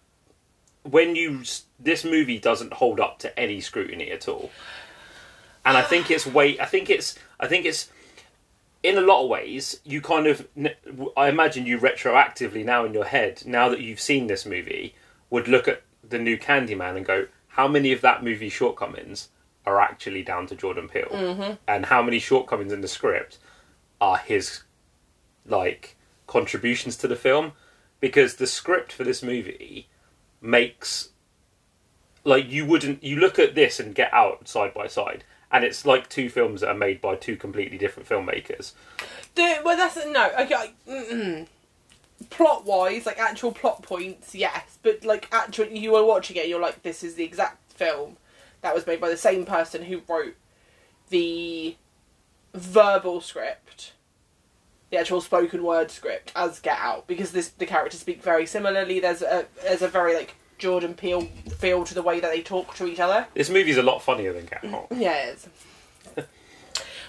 [0.84, 1.44] when you
[1.80, 4.52] this movie doesn't hold up to any scrutiny at all
[5.66, 6.60] and I think it's way.
[6.60, 7.18] I think it's.
[7.40, 7.90] I think it's.
[8.82, 10.48] In a lot of ways, you kind of.
[11.16, 14.96] I imagine you retroactively now in your head, now that you've seen this movie,
[15.30, 19.30] would look at the new Candyman and go, "How many of that movie's shortcomings
[19.66, 21.54] are actually down to Jordan Peele, mm-hmm.
[21.68, 23.38] and how many shortcomings in the script
[24.02, 24.64] are his,
[25.46, 25.96] like,
[26.28, 27.54] contributions to the film?"
[28.02, 29.88] Because the script for this movie
[30.42, 31.10] makes
[32.26, 35.86] like you wouldn't you look at this and get out side by side and it's
[35.86, 38.74] like two films that are made by two completely different filmmakers
[39.36, 40.30] The, well, that's no.
[40.42, 41.46] Okay,
[42.30, 46.60] plot wise, like actual plot points, yes, but like actually, you are watching it, you're
[46.62, 48.18] like, this is the exact film
[48.62, 50.36] that was made by the same person who wrote
[51.10, 51.76] the
[52.54, 53.94] verbal script.
[54.90, 59.00] the actual spoken word script as Get Out because this the characters speak very similarly.
[59.00, 62.76] There's a there's a very like Jordan Peele feel to the way that they talk
[62.76, 63.28] to each other.
[63.34, 64.88] This movie's a lot funnier than Get Out.
[64.92, 65.48] Yeah, it is.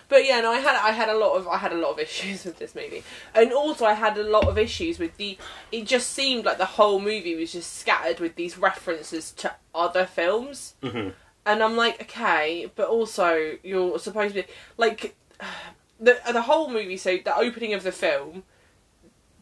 [0.08, 1.98] but yeah, no, I had I had a lot of I had a lot of
[2.08, 3.02] issues with this movie,
[3.34, 5.38] and also I had a lot of issues with the.
[5.72, 10.06] It just seemed like the whole movie was just scattered with these references to other
[10.06, 11.12] films, Mhm.
[11.46, 15.14] and I'm like, okay, but also you're supposed to be like
[16.00, 16.96] the the whole movie.
[16.96, 18.42] So the opening of the film,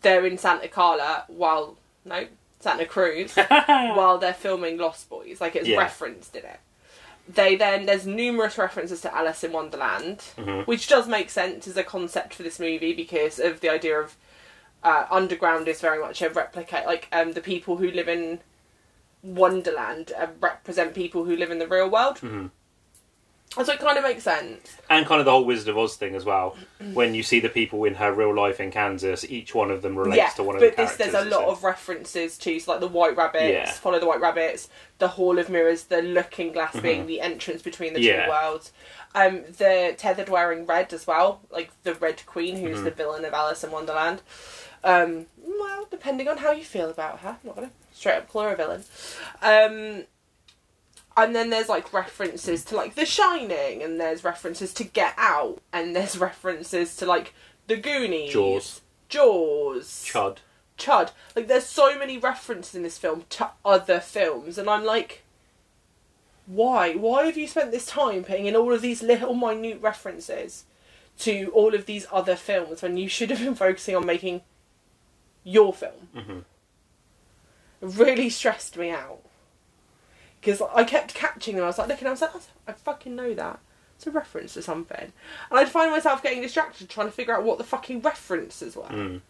[0.02, 2.26] they're in Santa Carla while no
[2.62, 5.40] Santa Cruz while they're filming Lost Boys.
[5.40, 5.78] Like it's Yeah.
[5.78, 6.60] referenced in it.
[7.28, 10.66] They then there's numerous references to Alice in Wonderland, Mhm.
[10.66, 14.16] which does make sense as a concept for this movie because of the idea of
[14.84, 16.86] uh, underground is very much a replicate.
[16.86, 18.40] Like um, the people who live in
[19.22, 22.18] Wonderland uh, represent people who live in the real world.
[22.20, 22.50] Mhm.
[23.56, 24.76] And so it kind of makes sense.
[24.88, 26.56] And kind of the whole Wizard of Oz thing as well.
[26.94, 29.96] When you see the people in her real life in Kansas, each one of them
[29.96, 31.12] relates yeah, to one of but the this characters.
[31.12, 33.70] there's a lot of references to so like the White Rabbits, Yeah.
[33.70, 37.92] follow the White Rabbits, the Hall of Mirrors, the Looking Glass being the entrance between
[37.94, 38.06] the Mm-hmm.
[38.08, 38.24] Yeah.
[38.26, 38.72] two worlds.
[39.14, 42.84] Um, the tethered wearing red as well, like the Red Queen, who's Mm-hmm.
[42.84, 44.22] the villain of Alice in Wonderland.
[44.82, 48.42] Um, well, depending on how you feel about her, I'm not gonna straight up call
[48.42, 48.84] her a villain.
[49.40, 50.04] Um,
[51.16, 55.60] and then there's like references to like The Shining, and there's references to Get Out,
[55.72, 57.34] and there's references to like
[57.66, 58.80] The Goonies, Jaws.
[59.08, 60.38] Jaws, Chud.
[60.78, 61.10] Chud.
[61.36, 65.22] Like, there's so many references in this film to other films, and I'm like,
[66.46, 66.94] why?
[66.94, 70.64] Why have you spent this time putting in all of these little minute references
[71.20, 74.40] to all of these other films when you should have been focusing on making
[75.44, 76.08] your film?
[76.16, 76.44] Mhm.
[77.82, 79.20] It really stressed me out.
[80.42, 82.32] Because I kept catching them, I was like looking, I was like,
[82.66, 83.60] I fucking know that.
[83.94, 85.12] It's a reference to something.
[85.50, 88.82] And I'd find myself getting distracted trying to figure out what the fucking references were.
[88.82, 89.20] Mm.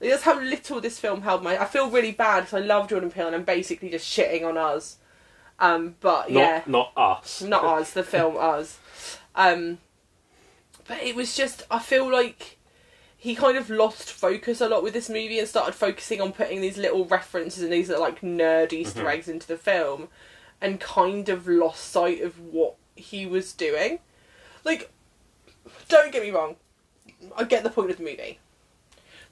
[0.00, 1.60] That's how little this film held my.
[1.60, 4.56] I feel really bad because I love Jordan Peele and I'm basically just shitting on
[4.56, 4.96] us.
[5.60, 7.42] Um, but Not, yeah, not us.
[7.42, 8.78] not us, the film us.
[9.34, 9.78] Um,
[10.88, 11.62] but it was just.
[11.70, 12.53] I feel like
[13.24, 16.60] he kind of lost focus a lot with this movie and started focusing on putting
[16.60, 19.08] these little references and these like nerd Easter mm-hmm.
[19.08, 20.08] eggs into the film,
[20.60, 23.98] and kind of lost sight of what he was doing.
[24.62, 24.92] Like,
[25.88, 26.56] don't get me wrong,
[27.34, 28.40] I get the point of the movie.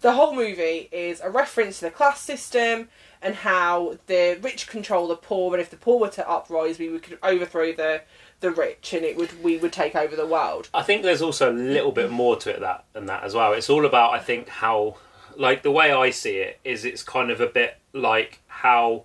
[0.01, 2.89] The whole movie is a reference to the class system
[3.21, 6.99] and how the rich control the poor, and if the poor were to uprise, we
[6.99, 8.01] could overthrow the
[8.43, 10.69] the rich, and it would we would take over the world.
[10.75, 13.55] I think there's also a little bit more to it that than that as well.
[13.55, 14.97] It's all about I think how
[15.37, 19.05] like the way I see it is it's kind of a bit like how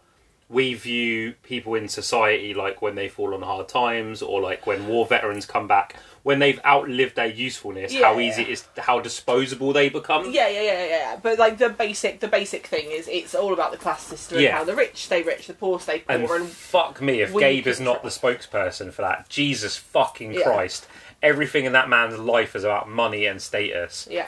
[0.50, 4.88] we view people in society like when they fall on hard times or like when
[4.88, 5.96] war veterans come back
[6.28, 8.28] when they've outlived their usefulness how Yeah.
[8.28, 11.16] easy it is how disposable they become Yeah, yeah, yeah, yeah.
[11.24, 14.50] But like the basic, the basic thing is it's all about the class system Yeah.
[14.50, 17.34] and how the rich stay rich, the poor stay poor, and and, fuck me if
[17.34, 20.44] Gabe is not the spokesperson for that Jesus fucking Yeah.
[20.44, 20.86] Christ
[21.24, 24.28] everything in that man's life is about money and status yeah.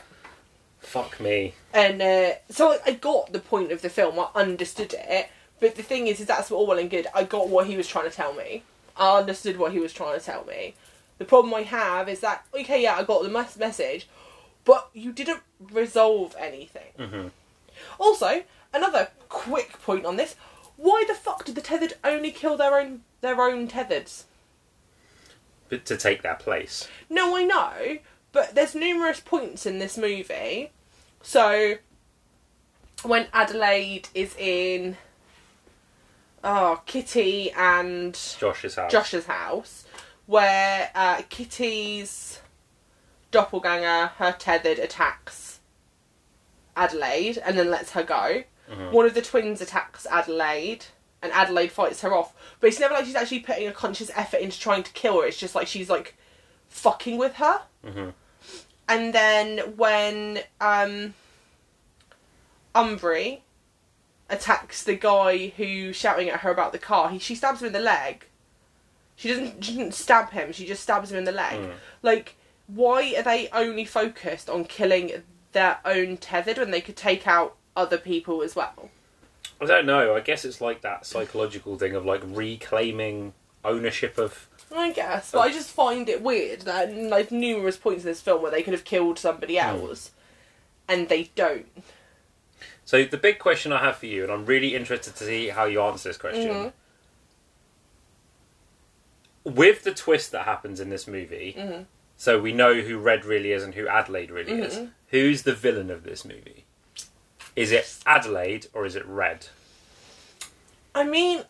[0.79, 4.17] fuck me And uh, so I- I got the point of the film.
[4.19, 5.27] I understood it.
[5.59, 7.07] But the thing is, is that's all well and good.
[7.13, 8.63] I got what he was trying to tell me.
[8.95, 10.73] I understood what he was trying to tell me.
[11.19, 14.07] The problem I have is that okay, yeah, I got the mes- message,
[14.65, 16.91] but you didn't resolve anything.
[16.97, 17.31] Mhm.
[17.99, 20.35] Also, another quick point on this:
[20.77, 24.23] why the fuck did the tethered only kill their own their own tethereds?
[25.67, 27.99] but to take their place No, I know,
[28.31, 30.71] but there's numerous points in this movie.
[31.21, 31.75] So,
[33.03, 34.97] when Adelaide is in,
[36.43, 39.85] oh, Kitty and Josh's house Josh's house,
[40.29, 42.39] where uh, Kitty's
[43.31, 45.59] doppelganger, her tethered, attacks
[46.75, 48.43] Adelaide and then lets her go.
[48.69, 48.91] Mhm.
[48.91, 50.85] One of the twins attacks Adelaide,
[51.23, 52.35] and Adelaide fights her off.
[52.59, 55.25] But it's never like she's actually putting a conscious effort into trying to kill her.
[55.27, 56.15] It's just like she's like
[56.67, 57.63] fucking with her.
[57.83, 58.13] Mhm.
[58.87, 61.15] And then when um,
[62.75, 63.39] Umbrae
[64.29, 67.73] attacks the guy who's shouting at her about the car, he she stabs him in
[67.73, 68.27] the leg.
[69.19, 70.53] She doesn't she doesn't stab him.
[70.53, 71.59] She just stabs him in the leg.
[71.59, 71.73] Mm.
[72.01, 75.11] Like, why are they only focused on killing
[75.51, 78.89] their own tethered when they could take out other people as well?
[79.59, 80.15] I don't know.
[80.15, 83.33] I guess it's like that psychological thing of like reclaiming
[83.65, 84.47] ownership of.
[84.73, 88.41] I guess, but I just find it weird that like numerous points in this film
[88.41, 90.11] where they could have killed somebody else,
[90.87, 91.67] and they don't.
[92.85, 95.65] So the big question I have for you, and I'm really interested to see how
[95.65, 96.47] you answer this question.
[96.53, 96.73] Mhm.
[99.43, 101.85] With the twist that happens in this movie, Mhm.
[102.17, 104.75] So we know who Red really is and who Adelaide really is.
[104.75, 104.85] Mm-hmm.
[105.07, 106.65] Who's the villain of this movie?
[107.55, 109.47] Is it Adelaide or is it Red?
[110.93, 111.45] I mean,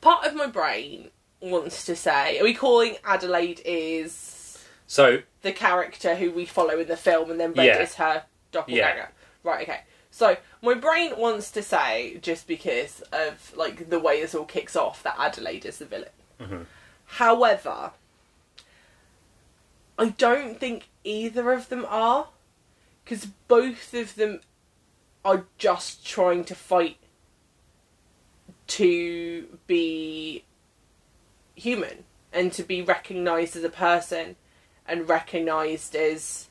[0.00, 1.10] part of my brain
[1.40, 6.88] wants to say, are we calling Adelaide is So the character who we follow in
[6.88, 7.82] the film, and then Red Yeah.
[7.82, 8.96] is her doppelganger?
[8.96, 9.08] Yeah.
[9.42, 9.68] Right.
[9.68, 9.80] Okay.
[10.10, 14.76] So my brain wants to say, just because of like the way this all kicks
[14.76, 16.08] off, that Adelaide is the villain.
[16.40, 16.62] Mm-hmm.
[17.06, 17.92] However,
[19.98, 22.28] I don't think either of them are,
[23.04, 24.40] because both of them
[25.24, 26.98] are just trying to fight
[28.68, 30.44] to be
[31.54, 34.36] human and to be recognized as a person
[34.86, 36.48] and recognized as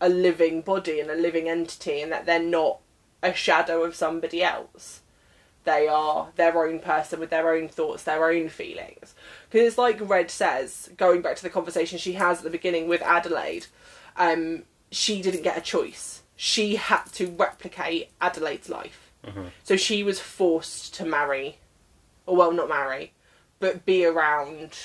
[0.00, 2.78] a living body and a living entity and that they're not
[3.22, 5.02] a shadow of somebody else.
[5.64, 9.14] They are their own person with their own thoughts their own feelings.
[9.50, 12.88] Because it's like red says going back to the conversation she has at the beginning
[12.88, 13.66] with adelaide
[14.16, 16.22] um, she didn't get a choice.
[16.36, 19.12] She had to replicate adelaide's life.
[19.62, 21.58] So she was forced to marry,
[22.26, 23.12] or well, not marry,
[23.58, 24.78] but be around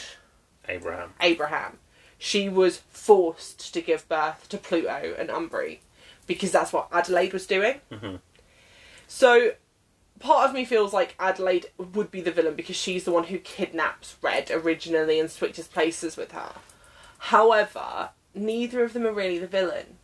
[0.68, 1.14] Abraham.
[1.22, 1.78] Abraham.
[2.18, 5.80] She was forced to give birth to Pluto and Umbrae
[6.28, 7.82] because that's what Adelaide was doing.
[7.92, 8.20] Mhm.
[9.08, 9.54] So
[10.20, 13.38] part of me feels like Adelaide would be the villain because she's the one who
[13.40, 16.54] kidnaps Red originally and switches places with her.
[17.20, 19.98] However, neither of them are really the villain.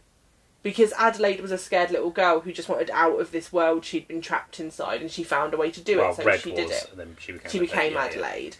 [0.61, 4.09] Because Adelaide was a scared little girl who just wanted out of this world she'd
[4.09, 6.51] been trapped inside and she found a way to do well, it, so Red she
[6.51, 7.51] was, did it then she became.
[7.51, 8.05] she became yeah, yeah.
[8.11, 8.57] Adelaide.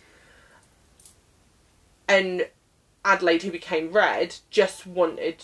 [2.07, 2.47] And
[3.05, 5.43] Adelaide, who became Red, just wanted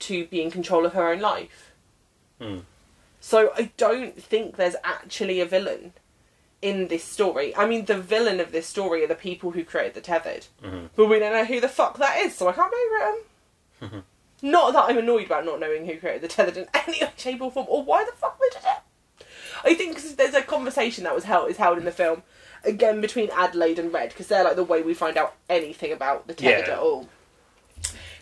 [0.00, 1.72] to be in control of her own life.
[2.40, 2.58] Hmm.
[3.20, 5.92] So I don't think there's actually a villain
[6.62, 7.54] in this story.
[7.56, 10.46] I mean, the villain of this story are the people who created the Tethered.
[10.62, 10.90] Mhm.
[10.96, 13.22] But we don't know who the fuck that is, so I can't favourite
[13.80, 14.04] them.
[14.42, 17.50] not that I'm annoyed about not knowing who created the Tethered in any shape, or
[17.50, 19.26] form, or why the fuck they did it.
[19.64, 22.22] I think 'cause there's a conversation that was held is held in the film
[22.64, 26.26] again between Adelaide and Red because they're like the way we find out anything about
[26.26, 26.74] the Tethered Yeah.
[26.74, 27.08] at all.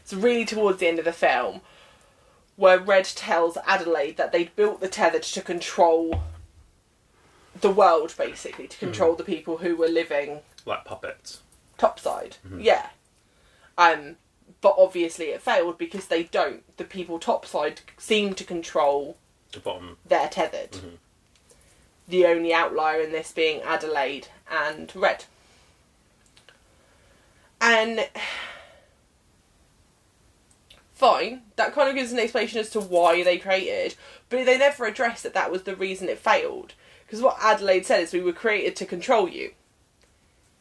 [0.05, 1.62] It's really towards the end of the film
[2.57, 6.22] where Red tells Adelaide that they'd built the Tethered to control
[7.61, 9.18] the world, basically, to control hmm.
[9.18, 11.40] the people who were living Like puppets.
[11.78, 12.36] topside.
[12.46, 12.61] Mm-hmm.
[12.61, 12.86] Yeah.
[13.76, 14.16] Um,
[14.61, 16.62] but obviously it failed because they don't.
[16.76, 19.16] The people topside seem to control
[19.52, 19.96] The bottom.
[20.07, 20.72] their tethered.
[20.72, 20.94] Mm-hmm.
[22.07, 25.24] The only outlier in this being Adelaide and Red.
[27.61, 28.09] And
[30.95, 33.97] fine, that kind of gives an explanation as to why they created,
[34.28, 36.74] but they never addressed that that was the reason it failed.
[37.05, 39.53] Because what Adelaide said is we were created to control you.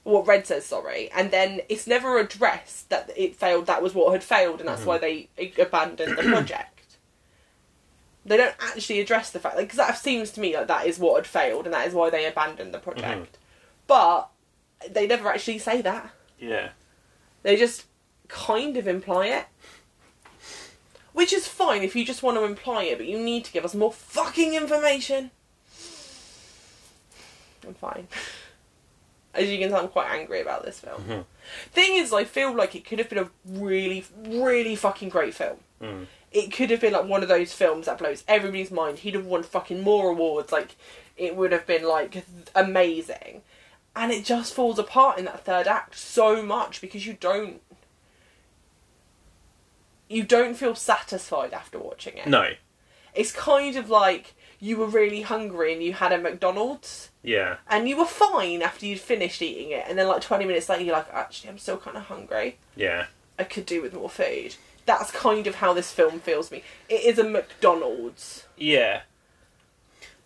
[0.04, 3.68] What Red says, sorry, and then it's never addressed that it failed.
[3.68, 5.34] That was what had failed, and that's why mm-hmm.
[5.38, 6.74] they abandoned the project
[8.26, 11.16] they don't actually address the fact because that seems to me like that is what
[11.16, 12.92] had failed and that is why they abandoned the mm-hmm.
[12.92, 13.38] project
[13.88, 14.30] but
[14.90, 16.70] they never actually say that Yeah.
[17.44, 17.86] they just
[18.28, 19.46] kind of imply it
[21.14, 23.64] which is fine if you just want to imply it but you need to give
[23.66, 25.32] us more fucking information
[27.68, 28.08] i'm fine
[29.34, 31.26] as you can tell i'm quite angry about this film Mhm.
[31.72, 35.58] thing is i feel like it could have been a really really fucking great film
[35.82, 36.08] Mm.
[36.32, 39.00] it could have been like one of those films that blows everybody's mind.
[39.00, 40.50] He'd have won fucking more awards.
[40.50, 40.78] Like
[41.18, 42.24] it would have been like
[42.56, 43.42] amazing,
[43.94, 47.62] and it just falls apart in that third act so much because you don't
[50.14, 52.28] you don't feel satisfied after watching it.
[52.28, 52.52] No.
[53.14, 57.58] It's kind of like you were really hungry and you had a McDonald's Yeah.
[57.68, 60.84] and you were fine after you'd finished eating it, and then like twenty minutes later
[60.84, 62.58] you're like, actually, I'm still kind of hungry.
[62.76, 63.06] Yeah.
[63.38, 64.56] I could do with more food.
[64.86, 66.64] That's kind of how this film feels to me.
[66.90, 68.46] It is a McDonald's.
[68.58, 69.02] Yeah.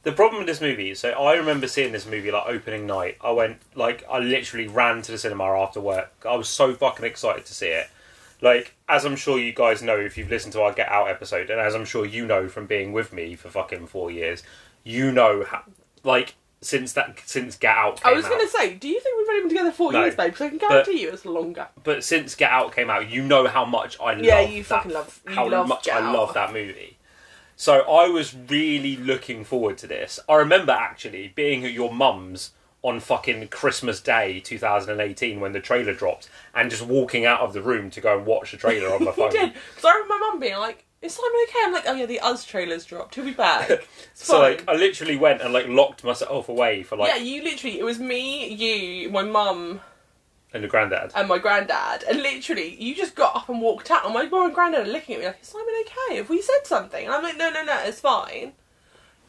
[0.04, 3.18] The problem with this movie, so I remember seeing this movie like opening night.
[3.22, 6.12] I went like I literally ran to the cinema after work.
[6.28, 7.90] I was so fucking excited to see it.
[8.42, 11.50] Like as I'm sure you guys know if you've listened to our Get Out episode,
[11.50, 14.44] and as I'm sure you know from being with me for fucking four years,
[14.84, 15.64] you know how
[16.04, 18.14] like since that since Get Out came out.
[18.14, 20.02] I was going to say, do you think we've only been together four No.
[20.04, 20.32] years, babe?
[20.32, 21.68] Because I can guarantee you it's longer.
[21.84, 24.64] but since Get Out came out, you know how much I love Yeah, love you
[24.64, 26.16] that, fucking love- you how love much Get I Out.
[26.16, 26.98] love that movie.
[27.56, 30.20] So I was really looking forward to this.
[30.30, 32.52] I remember actually being at your mum's
[32.84, 37.62] on fucking Christmas Day 2018 when the trailer dropped, and just walking out of the
[37.62, 39.32] room to go and watch the trailer on my phone.
[39.32, 39.54] did.
[39.54, 41.60] Because I remember my mum being like, is Simon okay?
[41.64, 43.16] I'm like, oh yeah, the Us trailer's dropped.
[43.16, 43.70] He'll be back.
[44.14, 47.80] So like I literally went and like locked myself away for like yeah, you literally,
[47.80, 49.80] it was me, you, my mum,
[50.54, 51.12] And your granddad.
[51.16, 54.46] and my granddad, and literally, you just got up and walked out, and my mum
[54.46, 56.18] and granddad are looking at me like, "Is Simon okay?
[56.18, 58.54] Have we said something?" And I'm like, "No, no, no, it's fine.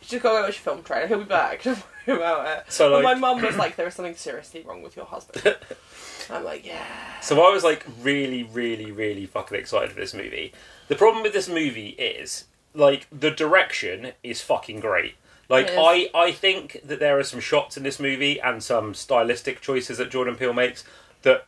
[0.01, 1.07] You just gotta go watch your film trailer.
[1.07, 1.63] He'll be back.
[1.65, 4.83] Don't worry about it." So, like- my mum was like, "There is something seriously wrong
[4.83, 5.57] with your husband."
[6.31, 6.85] I'm like, "Yeah."
[7.21, 10.53] So I was like really, really, really fucking excited for this movie.
[10.89, 12.45] The problem with this movie is
[12.75, 15.15] like the direction is fucking great.
[15.49, 19.63] Like I, I think that there are some shots in this movie and some stylistic
[19.63, 20.85] choices that Jordan Peele makes
[21.23, 21.47] that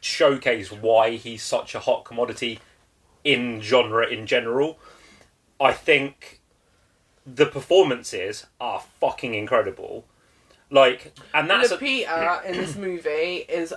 [0.00, 2.58] showcase why he's such a hot commodity
[3.22, 4.78] in genre in general.
[5.60, 6.40] I think
[7.26, 10.04] the performances are fucking incredible.
[10.70, 13.72] Like, and that's a- Lupita in this movie is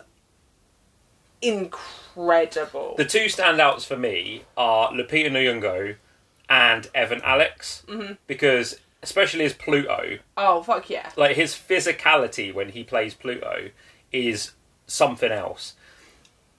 [1.41, 2.95] incredible.
[2.97, 5.95] The two standouts for me are Lupita Nyong'o
[6.49, 8.13] and Evan Alex Mm-hmm.
[8.25, 11.11] because especially as Pluto, oh fuck yeah!
[11.15, 13.69] like his physicality when he plays Pluto
[14.11, 14.51] is
[14.87, 15.75] something else.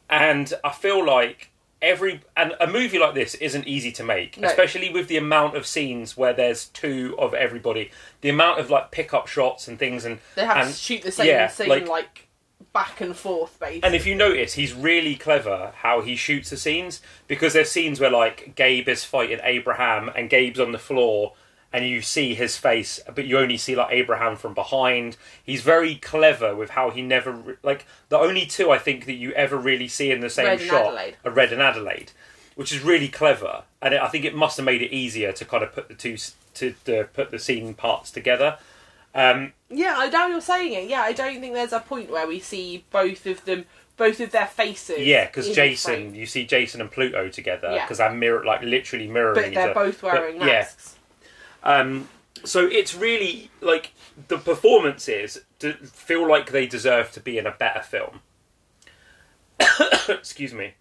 [0.09, 1.51] And I feel like
[1.81, 4.49] every and a movie like this isn't easy to make, No.
[4.49, 8.91] especially with the amount of scenes where there's two of everybody, the amount of like
[8.91, 11.89] pickup shots and things and They have and, to shoot the same yeah, scene like-
[11.89, 12.25] like,
[12.73, 13.83] back and forth, basically.
[13.85, 17.99] And if you notice, he's really clever how he shoots the scenes because there's scenes
[18.01, 21.33] where like Gabe is fighting Abraham and Gabe's on the floor
[21.73, 25.17] and you see his face, but you only see like Abraham from behind.
[25.45, 29.15] He's very clever with how he never re- like the only two I think that
[29.15, 32.13] you ever really see in the same Red shot are Red and Adelaide,
[32.55, 33.65] which is really clever.
[33.83, 36.17] And I think it must have made it easier to kind of put the two
[36.55, 38.59] to, to put the scene parts together.
[39.15, 40.89] Um, Yeah, I know you're saying it.
[40.89, 43.67] Yeah, I don't think there's a point where we see both of them,
[43.97, 45.01] both of their faces.
[45.01, 47.85] Yeah, because Jason, you see Jason and Pluto together Yeah.
[47.85, 50.69] because they're mirror, like literally mirroring but they're both wearing But, yeah.
[51.63, 52.09] Um,
[52.45, 53.93] so it's really like
[54.29, 55.41] the performances
[55.83, 58.21] feel like they deserve to be in a better film.
[60.09, 60.75] Excuse me.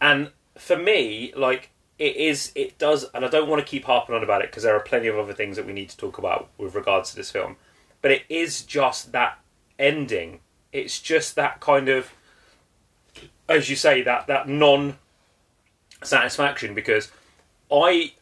[0.00, 4.14] And for me, like it is, it does, and I don't want to keep harping
[4.14, 6.18] on about it because there are plenty of other things that we need to talk
[6.18, 7.56] about with regards to this film.
[8.02, 9.38] But it is just that
[9.78, 10.40] ending.
[10.72, 12.12] It's just that kind of,
[13.48, 14.98] as you say, that that non
[16.02, 17.10] satisfaction because
[17.72, 18.12] I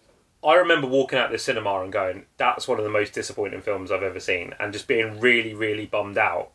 [0.44, 3.92] I remember walking out the cinema and going, "That's one of the most disappointing films
[3.92, 6.50] I've ever seen," and just being really, really bummed out.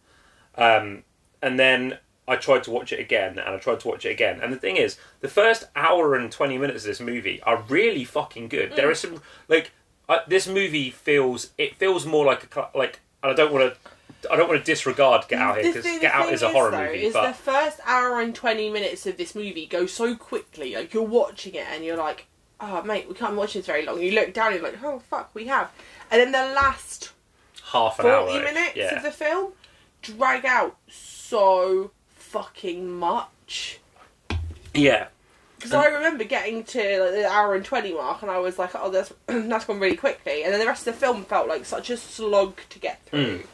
[0.56, 1.04] Um,
[1.42, 4.40] and then I tried to watch it again, and I tried to watch it again.
[4.42, 8.04] And the thing is, the first hour and twenty minutes of this movie are really
[8.04, 8.74] fucking good.
[8.76, 9.72] There are some like
[10.10, 13.00] uh, this movie feels it feels more like a like.
[13.24, 14.32] And I don't want to.
[14.32, 16.86] I don't want to disregard Get Out here because Get Out is a horror though,
[16.86, 20.76] movie, Is but the first hour and twenty minutes of this movie go so quickly?
[20.76, 22.28] Like you're watching it and you're like,
[22.60, 25.00] "Oh, mate, we can't watch this very long." You look down and you're like, "Oh
[25.00, 25.72] fuck, we have."
[26.12, 27.12] And then the last
[27.72, 28.28] half an hour.
[28.28, 28.96] forty minutes yeah.
[28.96, 29.54] of the film
[30.02, 33.80] drag out so fucking much.
[34.74, 35.08] yeah.
[35.58, 38.72] Because I remember getting to like, the hour and twenty mark, and I was like,
[38.76, 41.66] "Oh, that's that's gone really quickly." And then the rest of the film felt like
[41.66, 43.40] such a slog to get through.
[43.40, 43.46] Hmm.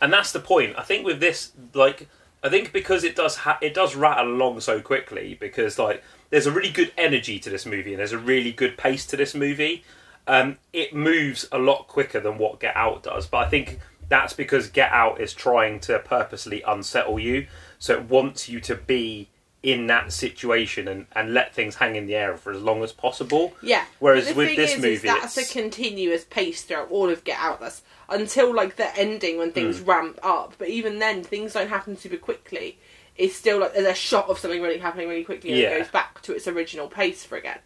[0.00, 0.74] and that's the point.
[0.76, 2.08] I think with this, like,
[2.42, 6.46] I think because it does ha- it does rattle along so quickly because like there's
[6.46, 9.34] a really good energy to this movie and there's a really good pace to this
[9.34, 9.84] movie.
[10.26, 14.32] Um, it moves a lot quicker than what Get Out does, but I think that's
[14.32, 17.46] because Get Out is trying to purposely unsettle you,
[17.78, 19.28] so it wants you to be
[19.62, 22.92] in that situation and, and let things hang in the air for as long as
[22.92, 23.54] possible.
[23.62, 23.84] Yeah.
[23.98, 27.38] Whereas with this is, movie, is that's it's- a continuous pace throughout all of Get
[27.40, 27.60] Out.
[27.60, 29.90] That's until like the ending when things Hmm.
[29.90, 30.54] ramp up.
[30.58, 32.78] But even then, things don't happen super quickly.
[33.18, 35.70] It's still like there's a shot of something really happening really quickly, and Yeah.
[35.70, 37.58] it goes back to its original pace for again.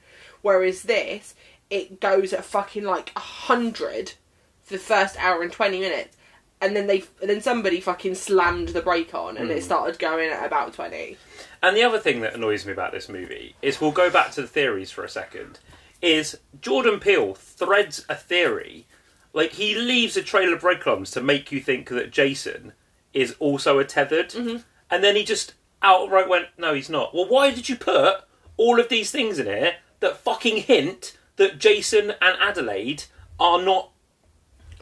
[0.42, 1.34] Whereas this,
[1.70, 4.14] it goes at fucking like a hundred
[4.62, 6.16] for the first hour and twenty minutes.
[6.62, 9.53] And then they, and then somebody fucking slammed the brake on, and Hmm.
[9.57, 11.16] it started going at about twenty.
[11.62, 14.42] And the other thing that annoys me about this movie is we'll go back to
[14.42, 15.59] the theories for a second.
[16.03, 18.86] Is Jordan Peele threads a theory,
[19.32, 22.72] like he leaves a trail of breadcrumbs to make you think that Jason
[23.14, 24.34] is also a tethered,
[24.91, 28.22] and then he just outright went, "No, he's not." Well, why did you put
[28.57, 33.05] all of these things in here that fucking hint that Jason and Adelaide
[33.38, 33.91] are not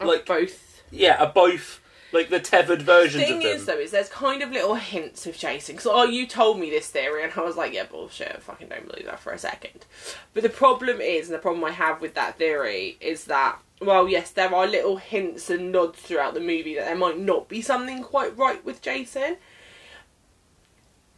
[0.01, 1.81] like both yeah, are both
[2.11, 3.51] like the tethered versions thing of them?
[3.51, 6.69] is though is there's kind of little hints with Jason because oh you told me
[6.69, 9.37] this theory and I was like yeah bullshit I fucking don't believe that for a
[9.37, 9.85] second
[10.33, 14.09] but the problem is and the problem I have with that theory is that well
[14.09, 17.61] yes there are little hints and nods throughout the movie that there might not be
[17.61, 19.37] something quite right with Jason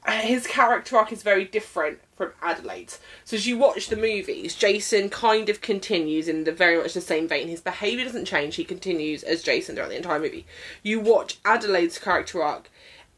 [0.07, 2.99] his character arc is very different from Adelaide's.
[3.23, 7.01] So as you watch the movies, Jason kind of continues in the very much the
[7.01, 7.47] same vein.
[7.47, 8.55] His behaviour doesn't change.
[8.55, 10.45] He continues as Jason throughout the entire movie.
[10.83, 12.69] You watch Adelaide's character arc,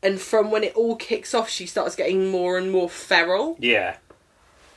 [0.01, 3.95] and from when it all kicks off, she starts getting more and more feral Yeah.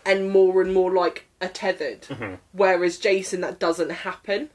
[0.05, 2.03] and more and more like a tethered.
[2.03, 2.35] Mm-hmm.
[2.53, 4.51] Whereas Jason, that doesn't happen.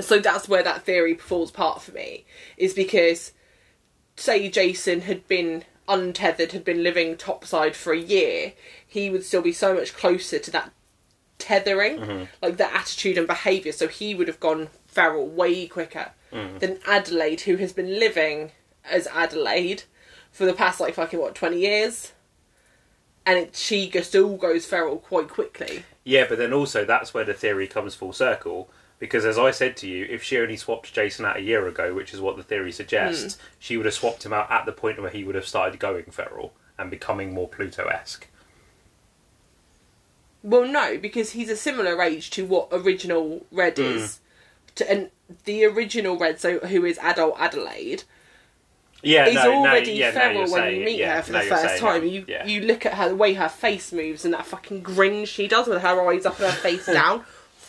[0.00, 2.24] So that's where that theory falls apart for me.
[2.56, 3.32] Is because,
[4.16, 8.52] say, Jason had been untethered, had been living topside for a year,
[8.86, 10.72] he would still be so much closer to that
[11.38, 12.24] tethering, Mm-hmm.
[12.42, 13.72] like the attitude and behaviour.
[13.72, 16.58] So he would have gone feral way quicker Mm.
[16.58, 18.50] than Adelaide, who has been living
[18.84, 19.84] as Adelaide
[20.32, 22.12] for the past like fucking what twenty years,
[23.24, 25.84] and it, she just all goes feral quite quickly.
[26.04, 28.68] Yeah, but then also that's where the theory comes full circle.
[28.98, 31.92] Because as I said to you, if she only swapped Jason out a year ago,
[31.92, 35.00] which is what the theory suggests, she would have swapped him out at the point
[35.00, 38.26] where he would have started going feral and becoming more Pluto esque.
[40.42, 43.96] Well, no, because he's a similar age to what original Red Mm.
[43.96, 44.20] is,
[44.76, 45.10] to, and
[45.44, 48.04] the original Red, so who is adult Adelaide,
[49.02, 50.84] Yeah, is no, already no, yeah, feral when you it.
[50.84, 52.04] meet Yeah, her for the first time.
[52.04, 52.08] it.
[52.12, 52.46] You yeah.
[52.46, 55.66] you look at her the way her face moves and that fucking grin she does
[55.66, 57.24] with her eyes up and her face down.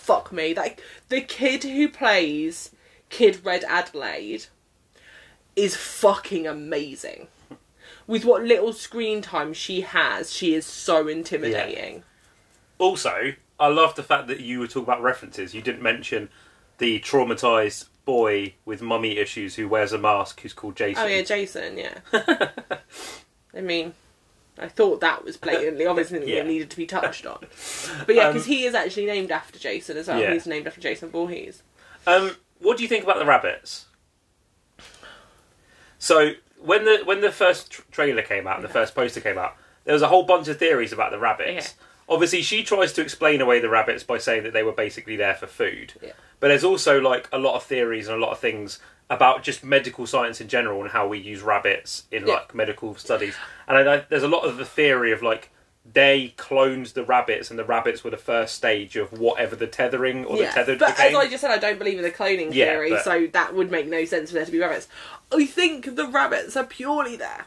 [0.07, 2.71] Fuck me, like the kid who plays
[3.09, 4.45] Kid Red Adelaide
[5.57, 7.27] is fucking amazing.
[8.07, 12.03] With what little screen time she has, she is so intimidating.
[12.77, 15.53] Also, I love the fact that you were talking about references.
[15.53, 16.29] You didn't mention
[16.77, 21.03] the traumatized boy with mummy issues who wears a mask who's called Jason.
[21.03, 21.77] Oh yeah, Jason.
[21.77, 21.99] Yeah.
[23.53, 23.93] I mean,
[24.59, 26.37] I thought that was blatantly obvious and Yeah.
[26.37, 27.39] it needed to be touched on.
[28.05, 30.19] But yeah, Um, because he is actually named after Jason as well.
[30.19, 30.33] Yeah.
[30.33, 31.63] He's named after Jason Voorhees.
[32.05, 33.85] Um, what do you think about the rabbits?
[35.99, 39.37] So when the when the first tr- trailer came out, and the first poster came
[39.37, 41.75] out, there was a whole bunch of theories about the rabbits.
[42.09, 45.33] Obviously, she tries to explain away the rabbits by saying that they were basically there
[45.35, 45.93] for food.
[46.01, 46.13] Yeah.
[46.39, 48.79] But there's also like a lot of theories and a lot of things
[49.09, 52.33] about just medical science in general and how we use rabbits in Yeah.
[52.35, 53.35] like medical studies.
[53.67, 55.49] And I, I, there's a lot of the theory of like
[55.89, 60.25] they cloned the rabbits and the rabbits were the first stage of whatever the tethering
[60.25, 61.11] or the yeah, tethered but became.
[61.15, 63.55] as I just said, I don't believe in the cloning Yeah, theory, but- so that
[63.55, 64.89] would make no sense for there to be rabbits.
[65.31, 67.45] I think the rabbits are purely there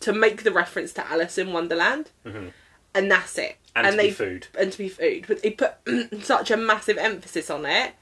[0.00, 3.56] to make the reference to Alice in Wonderland, and that's it.
[3.76, 3.86] Mm-hmm.
[3.86, 4.46] and, to they be food.
[4.58, 5.74] and to be food, but they put
[6.24, 7.92] such a massive emphasis on it.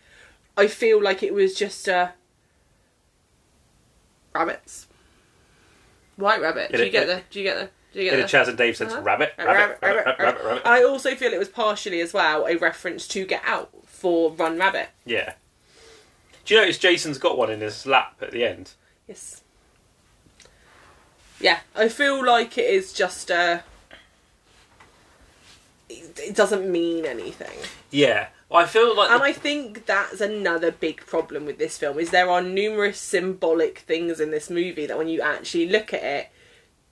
[0.57, 2.09] I feel like it was just uh,
[4.35, 4.87] rabbits,
[6.16, 6.72] white rabbit.
[6.72, 7.22] Do you get the?
[7.30, 7.68] Do you get the?
[7.93, 8.28] Do you In get a the?
[8.28, 9.03] Chas and Dave sense, Uh-huh.
[9.03, 10.62] rabbit, Rabbit, rabbit, rabbit, rabbit, rabbit.
[10.66, 14.59] I also feel it was partially as well a reference to Get Out for Run
[14.59, 14.89] Rabbit.
[15.05, 15.35] Yeah.
[16.45, 18.72] Do you notice Jason's got one in his lap at the end?
[19.07, 19.43] Yes.
[21.39, 23.62] Yeah, I feel like it is just It,
[25.89, 27.59] it doesn't mean anything,
[27.91, 28.28] Yeah.
[28.53, 31.99] I feel like and I think that's another big problem with this film.
[31.99, 36.03] Is there are numerous symbolic things in this movie that when you actually look at
[36.03, 36.29] it,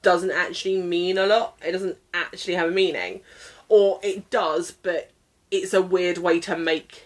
[0.02, 1.58] doesn't actually mean a lot.
[1.64, 3.20] It doesn't actually have a meaning,
[3.68, 5.10] or it does, but
[5.50, 7.04] it's a weird way to make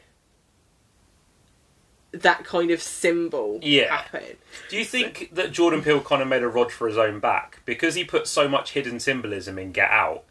[2.12, 3.96] that kind of symbol Yeah.
[3.96, 4.36] happen.
[4.68, 7.60] Do you think that Jordan Peele kind of made a rod for his own back
[7.64, 10.22] because he put so much hidden symbolism in Get Out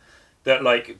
[0.45, 0.97] that like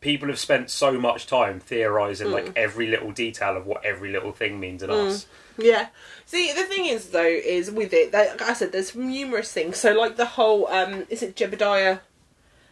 [0.00, 2.32] people have spent so much time theorizing Hmm.
[2.34, 5.26] like every little detail of what every little thing means in us.
[5.58, 5.88] Yeah.
[6.24, 9.76] See, the thing is, though, is with it, like I said, there's numerous things.
[9.76, 12.00] So, like the whole, um, is it Jebediah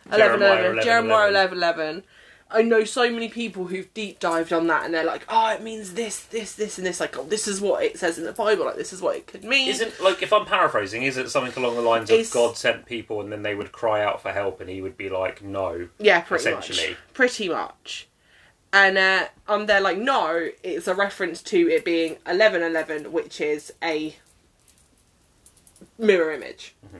[0.06, 0.64] 11 Jeremiah 11?
[0.72, 1.58] 11, Jeremiah 11.
[1.58, 2.04] 11 11.
[2.50, 5.62] I know so many people who've deep dived on that and they're like, oh, it
[5.62, 6.98] means this, this, this, and this.
[6.98, 8.64] Like, oh, this is what it says in the Bible.
[8.64, 9.68] Like, this is what it could mean.
[9.68, 12.86] Isn't like if I'm paraphrasing, is it something along the lines of It's- God sent
[12.86, 15.88] people and then they would cry out for help and he would be like, no.
[15.98, 16.90] Yeah, pretty essentially.
[16.90, 16.98] much.
[17.12, 18.08] Pretty much.
[18.72, 23.72] And uh, um, they're like, no, it's a reference to it being 1111, which is
[23.82, 24.16] a
[25.98, 26.74] mirror image.
[26.86, 26.98] Mm-hmm.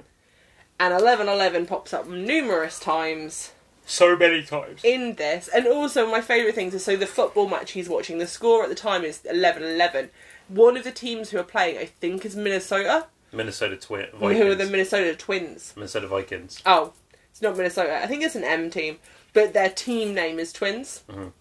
[0.80, 3.52] And 1111 pops up numerous times
[3.90, 4.80] So many times.
[4.84, 5.48] in this.
[5.48, 8.68] And also, my favourite things are so the football match he's watching, the score at
[8.68, 10.10] the time is 11 11.
[10.48, 14.54] One of the teams who are playing, I think, is Minnesota, Minnesota Twin who are
[14.54, 15.72] the Minnesota Twins.
[15.76, 16.62] Minnesota Vikings.
[16.64, 16.92] Oh,
[17.30, 17.98] it's not Minnesota.
[18.02, 18.98] I think it's an M team,
[19.32, 21.32] but their team name is Twins, Mhm.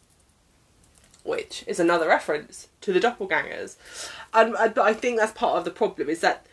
[1.23, 3.75] which is another reference to the doppelgangers.
[4.33, 6.45] And I- but I think that's part of the problem is that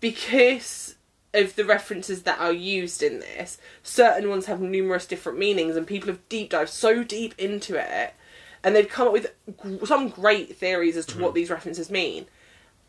[0.00, 0.94] because
[1.32, 5.86] of the references that are used in this, certain ones have numerous different meanings, and
[5.86, 8.14] people have deep dived so deep into it,
[8.64, 11.36] and they've come up with g- some great theories as to what mm-hmm.
[11.36, 12.26] these references mean.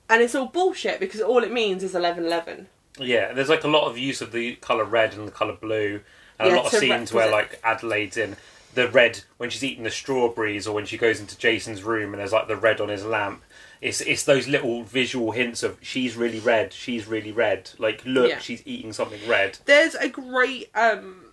[0.10, 2.68] And it's all bullshit because all it means is eleven eleven.
[3.00, 6.02] Yeah, there's like a lot of use of the colour red and the colour blue,
[6.38, 8.36] and Yeah, a lot of scenes where like Adelaide's in.
[8.74, 12.20] the red when she's eating the strawberries or when she goes into Jason's room and
[12.20, 13.44] there's like the red on his lamp.
[13.82, 17.72] It's it's those little visual hints of she's really red, she's really red.
[17.80, 18.40] Like look, Yeah.
[18.40, 19.58] she's eating something red.
[19.66, 21.26] There's a great um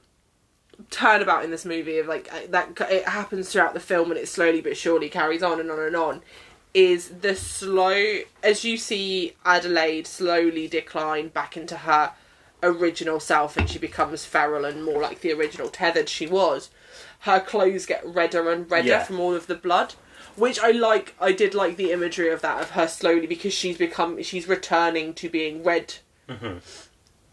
[0.91, 4.29] turnabout in this movie of like uh, that it happens throughout the film and it
[4.29, 6.23] slowly but surely carries on and on and on
[6.73, 12.13] is the slow as you see Adelaide slowly decline back into her
[12.63, 16.71] original self and she becomes feral and more like the original tethered she was
[17.21, 19.03] her clothes get redder and redder Yeah.
[19.05, 19.95] from all of the blood
[20.39, 23.77] which I like I did like the imagery of that of her slowly because she's
[23.79, 25.95] become she's returning to being red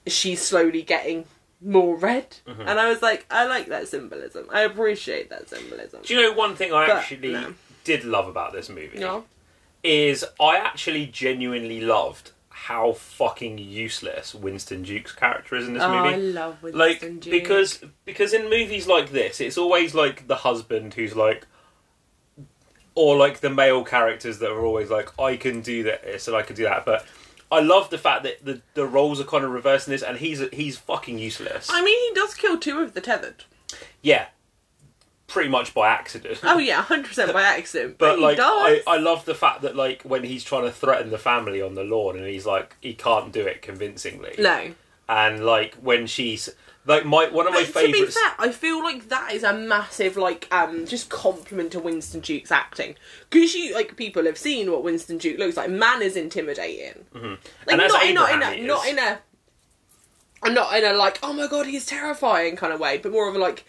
[0.07, 1.25] she's slowly getting
[1.61, 2.61] more red Mm-hmm.
[2.61, 6.33] and I was like I like that symbolism I appreciate that symbolism Do you know
[6.33, 7.53] one thing I But, actually no.
[7.83, 8.99] did love about this movie?
[8.99, 9.25] no
[9.83, 15.89] Is I actually genuinely loved how fucking useless Winston Duke's character is in this oh
[16.03, 16.13] movie.
[16.13, 17.21] I love Winston like Duke.
[17.31, 21.47] because because in movies like this it's always like the husband who's like
[22.95, 26.41] or like the male characters that are always like i can do this and i
[26.41, 26.85] can do that.
[26.85, 27.05] But
[27.51, 30.41] i love the fact that the, the roles are kind of reversing this and he's
[30.51, 31.67] he's fucking useless.
[31.69, 33.43] I mean he does kill two of the tethered.
[34.01, 34.27] Yeah.
[35.27, 36.39] Pretty much by accident.
[36.43, 37.97] Oh yeah 100% by accident.
[37.99, 38.83] But he like I, does.
[38.87, 41.83] I love the fact that like when he's trying to threaten the family on the
[41.83, 44.35] lawn and he's like he can't do it convincingly.
[44.39, 44.73] No.
[45.09, 46.49] And like when she's
[46.87, 49.43] like my one of my But to be favorites fair, I feel like that is
[49.43, 52.95] a massive like um just compliment to Winston Duke's acting
[53.29, 55.69] because you like people have seen what Winston Duke looks like.
[55.69, 57.05] Man is intimidating.
[57.13, 57.35] Mm-hmm.
[57.67, 59.19] Like not in, not in a not in a
[60.51, 63.35] not in a like oh my god he's terrifying kind of way, but more of
[63.35, 63.65] a like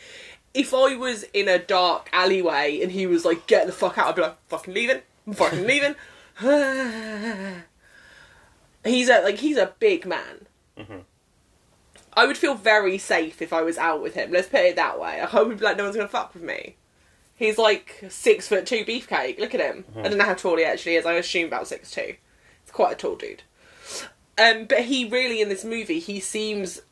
[0.52, 4.08] if I was in a dark alleyway and he was like get the fuck out,
[4.08, 5.94] I'd be like fucking leaving, I'm fucking leaving.
[8.84, 10.46] he's a like he's a big man.
[12.16, 14.30] I would feel very safe if I was out with him.
[14.32, 15.20] Let's put it that way.
[15.20, 16.76] I hope he'd be like, no one's gonna fuck with me.
[17.34, 19.38] He's like six foot two beefcake.
[19.38, 19.84] Look at him.
[19.96, 21.04] I don't know how tall he actually is.
[21.06, 22.14] I assume about six two.
[22.64, 23.42] He's quite a tall dude.
[24.38, 26.82] Um, but he really in this movie he seems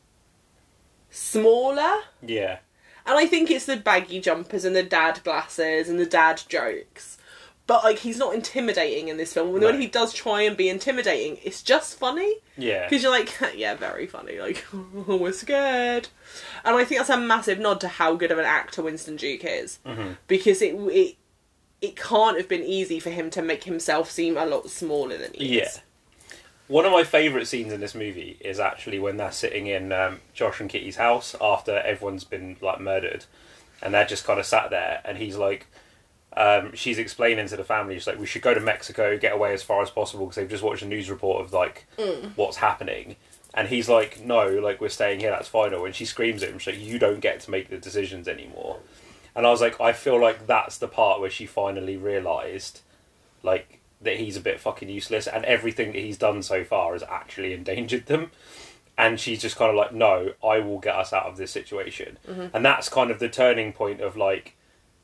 [1.09, 2.57] smaller, yeah
[3.05, 7.14] and I think it's the baggy jumpers and the dad glasses and the dad jokes.
[7.67, 9.51] But like he's not intimidating in this film.
[9.51, 9.71] When, No.
[9.71, 12.35] when he does try and be intimidating, it's just funny.
[12.57, 14.39] yeah Because you're like, yeah, very funny.
[14.39, 14.63] Like,
[15.07, 16.09] we're scared.
[16.63, 19.43] And I think that's a massive nod to how good of an actor Winston Duke
[19.43, 19.79] is.
[19.85, 20.11] Mm-hmm.
[20.27, 21.15] Because it, it
[21.81, 25.33] it can't have been easy for him to make himself seem a lot smaller than
[25.33, 25.51] he is.
[25.51, 25.63] Yeah.
[25.63, 25.81] is.
[26.67, 30.21] One of my favourite scenes in this movie is actually when they're sitting in um,
[30.33, 33.25] Josh and Kitty's house after everyone's been like murdered,
[33.83, 35.67] and they're just kind of sat there, and he's like,
[36.35, 39.53] um, she's explaining to the family, she's like, we should go to Mexico, get away
[39.53, 41.87] as far as possible because they've just watched a news report of like
[42.35, 43.15] what's happening,
[43.53, 46.59] and he's like, no, like we're staying here, that's final, and she screams at him,
[46.59, 48.79] she's like, you don't get to make the decisions anymore,
[49.35, 52.81] and I was like, I feel like that's the part where she finally realised,
[53.43, 57.03] like that he's a bit fucking useless and everything that he's done so far has
[57.03, 58.31] actually endangered them.
[58.97, 62.17] And she's just kind of like no i will get us out of this situation.
[62.53, 64.55] And that's kind of the turning point of like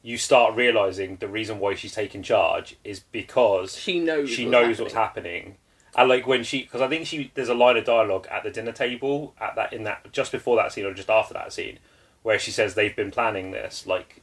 [0.03, 4.51] you start realizing the reason why she's taking charge is because She knows she what's
[4.51, 5.57] knows what's happening.
[5.95, 8.49] and like when she because i think she there's a line of dialogue at the
[8.49, 11.77] dinner table at that in that just before that scene or just after that scene
[12.23, 14.21] where she says they've been planning this like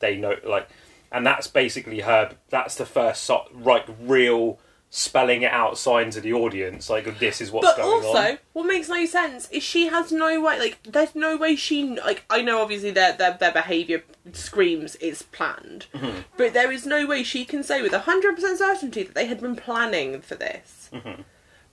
[0.00, 0.68] they know like
[1.12, 4.58] and that's basically her that's the first so, like real
[4.92, 8.16] spelling it out signs to the audience like this is what's But going also, on
[8.26, 10.58] also, what makes no sense is she has no way.
[10.58, 11.84] Like, there's no way she.
[11.96, 16.20] Like, I know obviously their their, their behavior screams it's planned, Mm-hmm.
[16.36, 19.40] but there is no way she can say with hundred percent certainty that they had
[19.40, 21.22] been planning for this, Mm-hmm.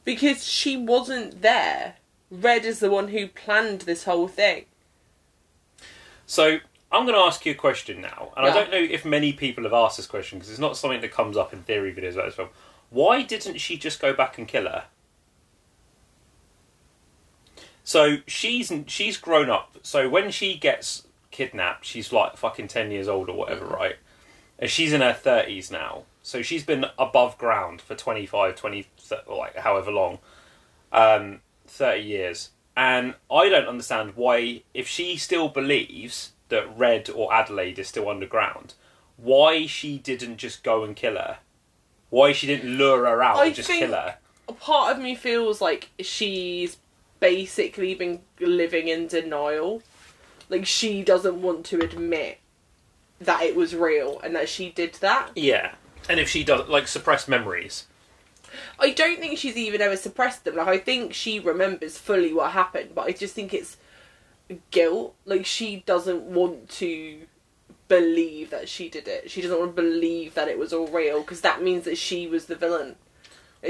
[0.05, 1.95] because she wasn't there.
[2.29, 4.65] Red is the one who planned this whole thing.
[6.25, 6.59] so
[6.91, 9.63] i'm going to ask you a question now and i don't know if many people
[9.63, 12.25] have asked this question because it's not something that comes up in theory videos about
[12.25, 12.49] this film
[12.89, 14.85] why didn't she just go back and kill her?
[17.83, 19.77] So she's she's grown up.
[19.81, 23.95] So when she gets kidnapped she's like fucking 10 years old or whatever right?
[24.59, 26.03] And she's in her 30s now.
[26.23, 28.87] So she's been above ground for 25 20
[29.29, 30.19] like however long.
[30.91, 32.49] Um 30 years.
[32.75, 38.09] And i don't understand why if she still believes that red or adelaide is still
[38.09, 38.73] underground
[39.17, 41.39] why she didn't just go and kill her
[42.09, 45.01] why she didn't lure her out I and just think- kill her A part of
[45.01, 46.77] me feels like she's
[47.19, 49.81] basically been living in denial.
[50.49, 52.37] Like she doesn't want to admit
[53.19, 55.31] that it was real and that she did that.
[55.35, 55.73] yeah
[56.09, 57.85] and if she does like suppress memories
[58.79, 60.55] I don't think she's even ever suppressed them.
[60.55, 63.75] Like I think she remembers fully what happened, but I just think it's
[64.71, 65.15] guilt.
[65.25, 67.19] Like she doesn't want to
[67.87, 69.29] believe that she did it.
[69.31, 72.27] She doesn't want to believe that it was all real because that means that she
[72.27, 72.95] was the villain.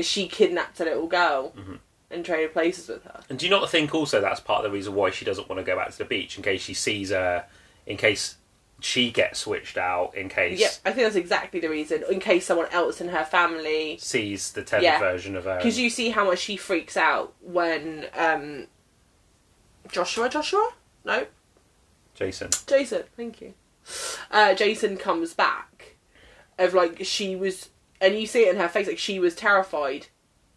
[0.01, 1.76] She kidnapped a little girl Mm-hmm.
[2.11, 3.22] and traded places with her.
[3.30, 5.59] And do you not think also that's part of the reason why she doesn't want
[5.59, 7.45] to go back to the beach in case she sees her,
[7.86, 8.36] in case
[8.80, 12.03] she gets switched out, in case Yeah, I think that's exactly the reason.
[12.11, 14.99] In case someone else in her family sees the tethered Yeah.
[14.99, 15.57] version of her.
[15.57, 18.68] Because you see how much she freaks out when um,
[19.91, 20.72] Joshua, Joshua,
[21.05, 21.26] no,
[22.13, 22.49] Jason.
[22.68, 23.53] Jason, thank you.
[24.31, 25.95] Uh, Jason comes back,
[26.57, 27.69] of like she was,
[28.01, 30.07] and you see it in her face, like she was terrified.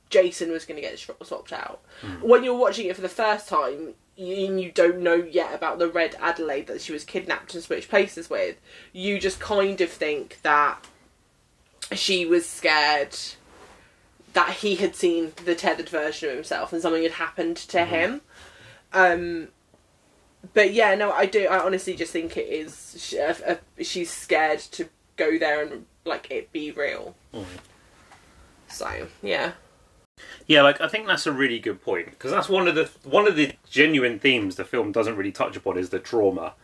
[0.09, 1.83] Jason was going to get swapped out.
[2.21, 5.79] When you're watching it for the first time, you, and you don't know yet about
[5.79, 8.57] the Red Adelaide that she was kidnapped and switched places with.
[8.93, 10.85] You just kind of think that
[11.93, 13.17] she was scared
[14.33, 18.21] that he had seen the tethered version of himself and something had happened to him.
[18.93, 19.49] Um,
[20.55, 21.47] but yeah, no, I do.
[21.47, 22.97] I honestly just think it is.
[22.99, 27.15] She, uh, uh, she's scared to go there and like it be real.
[28.69, 29.53] So yeah,
[30.47, 33.29] Yeah, like I think that's a really good point because that's one of the one
[33.29, 36.55] of the genuine themes the film doesn't really touch upon is the trauma.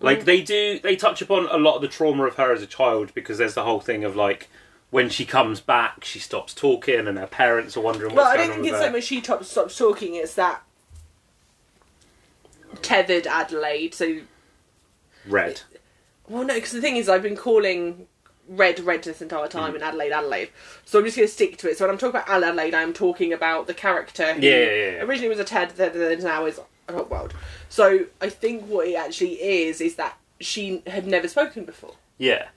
[0.00, 2.66] Like they do, they touch upon a lot of the trauma of her as a
[2.66, 4.48] child because there's the whole thing of like
[4.90, 8.50] when she comes back, she stops talking, and her parents are wondering well, I don't
[8.50, 10.14] on think it's so much she top, stops talking.
[10.14, 10.62] It's that
[12.82, 13.94] tethered Adelaide.
[13.94, 14.20] So
[15.26, 15.62] Red.
[16.28, 18.06] well, no, because the thing is, I've been calling
[18.46, 19.76] red red this entire time Mm.
[19.76, 20.50] and Adelaide Adelaide.
[20.84, 21.78] So I'm just going to stick to it.
[21.78, 25.02] So when I'm talking about Adelaide, I'm talking about the character Yeah, yeah, yeah, yeah.
[25.04, 27.32] originally was a Ted, that now is a hot world.
[27.70, 31.94] So I think what it actually is is that she had never spoken before.
[32.18, 32.48] Yeah,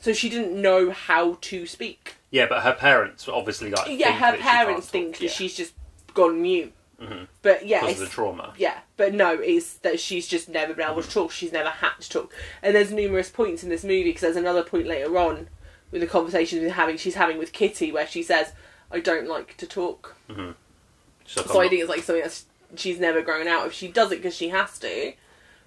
[0.00, 2.14] So she didn't know how to speak.
[2.30, 5.30] yeah, but her parents obviously like Yeah, her that she can't parents think that yeah,
[5.30, 5.74] she's just
[6.14, 6.72] gone mute.
[7.00, 7.28] Mhm.
[7.42, 8.54] But yeah, because of it's, the trauma.
[8.56, 11.32] yeah, but no, it's that she's just never been able to talk.
[11.32, 12.32] She's never had to talk.
[12.62, 15.48] And there's numerous points in this movie because there's another point later on
[15.90, 16.96] with the conversation we're having.
[16.96, 18.52] She's having with Kitty where she says,
[18.90, 22.42] "I don't like to talk." She's like, So I'm think it's like something that
[22.76, 23.72] she's never grown out of.
[23.72, 25.14] She does it because she has to,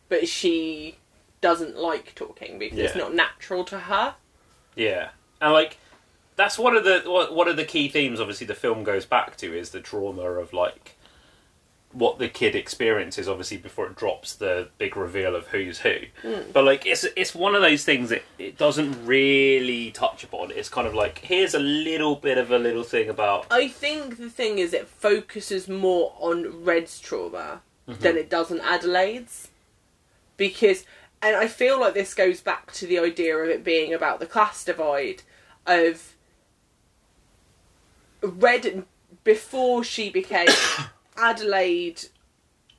[0.09, 0.97] but she
[1.41, 4.15] doesn't like talking because it's not natural to her.
[4.75, 5.09] Yeah,
[5.41, 5.77] and like
[6.35, 7.01] that's one of the
[7.31, 8.19] one of the key themes.
[8.19, 10.95] Obviously, the film goes back to is the trauma of like
[11.97, 13.27] what the kid experiences.
[13.27, 15.95] Obviously, before it drops the big reveal of who's who.
[16.21, 16.51] Hmm.
[16.53, 20.51] But like, it's it's one of those things that it doesn't really touch upon.
[20.51, 24.17] It's kind of like here's a little bit of a little thing about I think
[24.17, 28.01] the thing is it focuses more on Red's trauma mm-hmm.
[28.01, 29.49] than it does on Adelaide's.
[30.37, 30.85] Because
[31.21, 34.27] and I feel like this goes back to the idea of it being about the
[34.27, 35.23] class divide
[35.65, 36.13] of
[38.21, 38.85] Red
[39.23, 40.47] before she became
[41.17, 42.05] Adelaide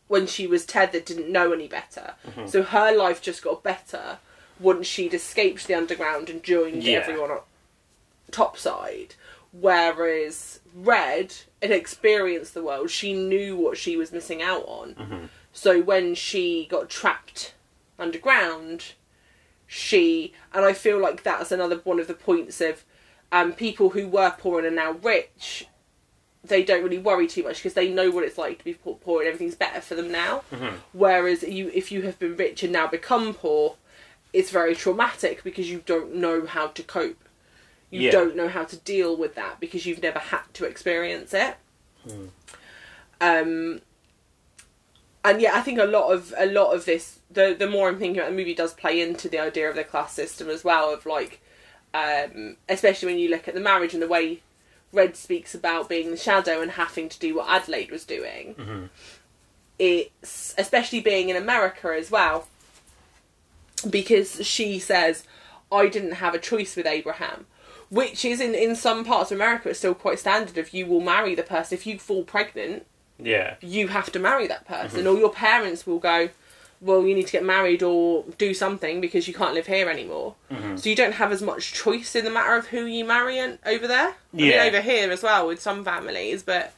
[0.06, 2.14] when she was tethered didn't know any better.
[2.46, 4.18] So her life just got better
[4.58, 6.98] once she'd escaped the underground and joined Yeah.
[7.00, 7.40] everyone on
[8.30, 9.14] topside.
[9.52, 15.28] Whereas Red had experienced the world, she knew what she was missing out on.
[15.52, 17.54] So when she got trapped
[17.98, 18.92] underground,
[19.66, 22.84] she and I feel like that's another one of the points of
[23.30, 25.66] um, people who were poor and are now rich.
[26.44, 28.94] They don't really worry too much because they know what it's like to be poor,
[28.94, 30.42] poor and everything's better for them now.
[30.92, 33.76] Whereas you, if you have been rich and now become poor,
[34.32, 37.28] it's very traumatic because you don't know how to cope.
[37.90, 38.12] You Yeah.
[38.12, 41.56] don't know how to deal with that because you've never had to experience it.
[43.20, 43.80] Um,
[45.24, 47.98] and yeah, I think a lot of a lot of this, the the more I'm
[47.98, 50.92] thinking about the movie, does play into the idea of the class system as well.
[50.92, 51.40] Of like,
[51.92, 54.42] um, especially when you look at the marriage and the way
[54.92, 58.54] Red speaks about being the shadow and having to do what Adelaide was doing.
[58.54, 58.84] Mm-hmm.
[59.78, 62.48] It's especially being in America as well,
[63.88, 65.24] because she says,
[65.70, 67.46] "I didn't have a choice with Abraham."
[67.90, 70.58] Which is in, in some parts of America, it's still quite standard.
[70.58, 72.86] If you will marry the person, if you fall pregnant,
[73.18, 75.08] yeah you have to marry that person, mm-hmm.
[75.08, 76.28] or your parents will go,
[76.80, 80.36] well, you need to get married or do something because you can't live here anymore.
[80.50, 80.76] Mm-hmm.
[80.76, 83.58] So you don't have as much choice in the matter of who you marry in,
[83.66, 84.08] over there.
[84.32, 84.64] I mean, Yeah.
[84.64, 86.72] over here as well with some families, but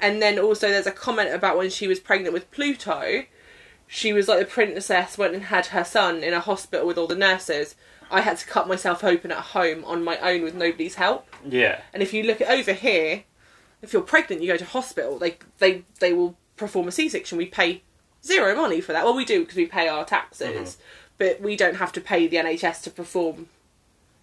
[0.00, 3.24] and then also there's a comment about when she was pregnant with Pluto,
[3.86, 7.06] she was like the princess went and had her son in a hospital with all
[7.06, 7.74] the nurses.
[8.10, 11.26] I had to cut myself open at home on my own with nobody's help.
[11.48, 13.24] yeah And if you look at over here,
[13.80, 15.18] if you're pregnant, you go to hospital.
[15.18, 17.38] They they they will perform a C-section.
[17.38, 17.82] We pay
[18.24, 19.04] zero money for that.
[19.04, 20.80] Well, we do because we pay our taxes, mm-hmm.
[21.18, 23.48] but we don't have to pay the NHS to perform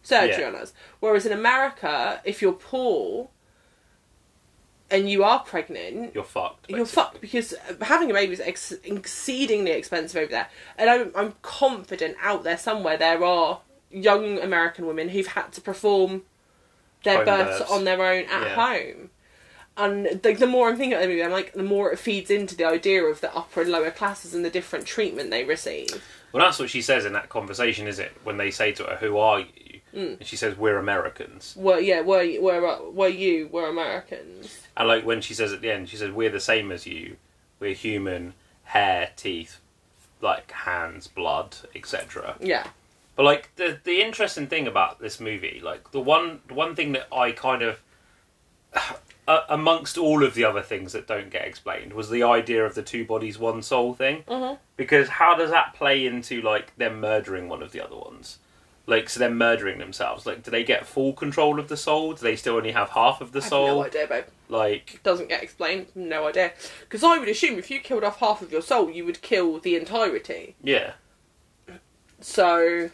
[0.04, 0.48] surgery Yeah.
[0.50, 0.74] on us.
[1.00, 3.30] Whereas in America, if you're poor,
[4.92, 6.68] and you are pregnant, You're fucked.
[6.70, 10.48] you're fucked because having a baby is ex- exceedingly expensive over there.
[10.80, 13.60] And I'm, I'm confident out there somewhere there are
[13.92, 16.24] young American women who've had to perform
[17.04, 17.72] their Home births births.
[17.72, 18.56] on their own at Yeah.
[18.56, 19.10] home.
[19.80, 22.30] And the, the more I'm thinking about the movie, I'm like, the more it feeds
[22.30, 26.04] into the idea of the upper and lower classes and the different treatment they receive.
[26.32, 28.12] Well, that's what she says in that conversation, is it?
[28.24, 30.20] When they say to her, "Who are you?" Mm.
[30.20, 34.60] and she says, "We're Americans." Well, yeah, were were were you were Americans?
[34.78, 37.16] And like when she says at the end, she says, "We're the same as you.
[37.60, 38.34] We're human,
[38.66, 39.60] hair, teeth,
[40.22, 42.68] like hands, blood, etc." Yeah,
[43.16, 46.92] But like the the interesting thing about this movie, like the one the one thing
[46.92, 47.80] that I kind of
[49.30, 52.76] uh, amongst all of the other things that don't get explained was the idea of
[52.76, 54.24] the two bodies one soul thing.
[54.28, 54.58] Mhm.
[54.76, 58.40] Because how does that play into like them murdering one of the other ones?
[58.88, 60.26] Like so they're murdering themselves.
[60.26, 62.14] Like do they get full control of the soul?
[62.14, 63.68] Do they still only have half of the soul?
[63.68, 64.26] no idea, babe.
[64.50, 65.88] Like Doesn't get explained.
[65.94, 66.52] No idea.
[66.82, 69.60] Because I would assume if you killed off half of your soul, you would kill
[69.60, 70.56] the entirety.
[70.64, 70.94] yeah.
[72.22, 72.90] So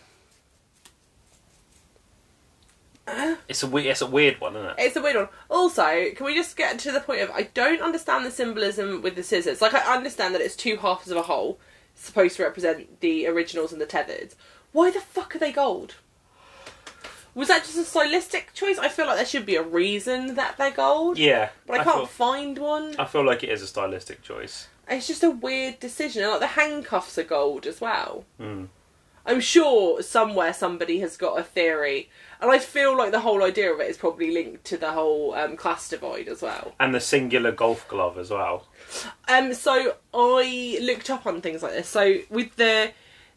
[3.47, 4.75] It's a weird it's a weird one, isn't it?
[4.79, 5.27] it's a weird one.
[5.49, 9.15] Also, can we just get to the point of I don't understand the symbolism with
[9.15, 9.61] the scissors.
[9.61, 11.59] Like I understand that it's two halves of a whole,
[11.93, 14.33] supposed to represent the originals and the tethered.
[14.71, 15.95] Why the fuck are they gold?
[17.35, 18.77] Was that just a stylistic choice?
[18.79, 21.49] I feel like there should be a reason that they're gold, Yeah.
[21.67, 22.95] but I, can't feel, find one.
[22.97, 24.69] I feel like it is a stylistic choice.
[24.87, 26.23] It's just a weird decision.
[26.23, 28.23] And, Like the handcuffs are gold as well.
[28.39, 28.69] Mm.
[29.25, 32.09] I'm sure somewhere somebody has got a theory,
[32.39, 35.33] and I feel like the whole idea of it is probably linked to the whole
[35.33, 36.75] um, class divide as well.
[36.79, 38.67] And the singular golf glove as well.
[39.27, 41.89] Um, so I looked up on things like this.
[41.89, 42.91] So with the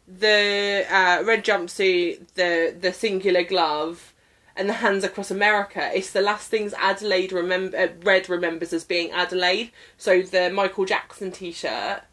[0.07, 4.13] the uh, red jumpsuit, the the singular glove,
[4.55, 7.77] and the hands across America, it's the last things Adelaide remember.
[7.77, 9.71] Uh, red remembers as being Adelaide.
[9.97, 12.03] So the Michael Jackson T-shirt.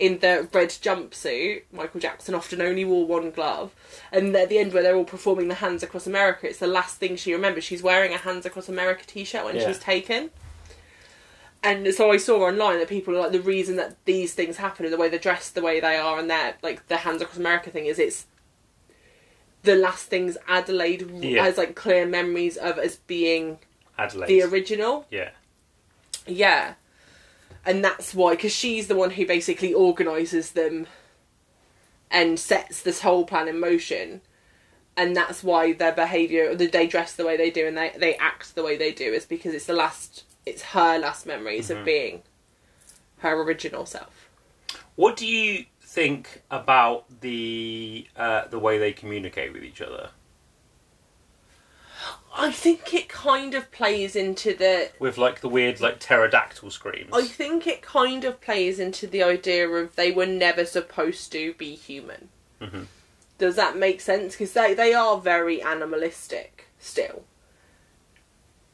[0.00, 3.70] In the red jumpsuit, Michael Jackson often only wore one glove.
[4.10, 6.96] And at the end, where they're all performing the Hands Across America, it's the last
[6.96, 7.64] thing she remembers.
[7.64, 9.68] She's wearing a Hands Across America t shirt when Yeah.
[9.68, 10.30] she's taken.
[11.62, 14.86] And so I saw online that people are like the reason that these things happen
[14.86, 17.36] and the way they're dressed the way they are and they're like the Hands Across
[17.36, 18.24] America thing is it's
[19.64, 21.44] the last things Adelaide Yeah.
[21.44, 23.58] has like clear memories of as being
[23.98, 24.28] Adelaide.
[24.28, 25.04] the original.
[25.10, 25.30] yeah.
[26.26, 26.74] Yeah.
[27.64, 30.86] And that's why, because she's the one who basically organises them
[32.10, 34.22] and sets this whole plan in motion.
[34.96, 38.54] And that's why their behaviour, they dress the way they do and they, they act
[38.54, 41.78] the way they do, is because it's the last, it's her last memories Mhm.
[41.78, 42.22] of being
[43.18, 44.28] her original self.
[44.96, 50.10] What do you think about the uh, the way they communicate with each other?
[52.32, 57.10] I think it kind of plays into the With like the weird like pterodactyl screams.
[57.12, 61.54] I think it kind of plays into the idea of they were never supposed to
[61.54, 62.28] be human.
[62.60, 62.86] Mhm.
[63.38, 64.34] Does that make sense?
[64.34, 67.24] Because they, they are very animalistic still.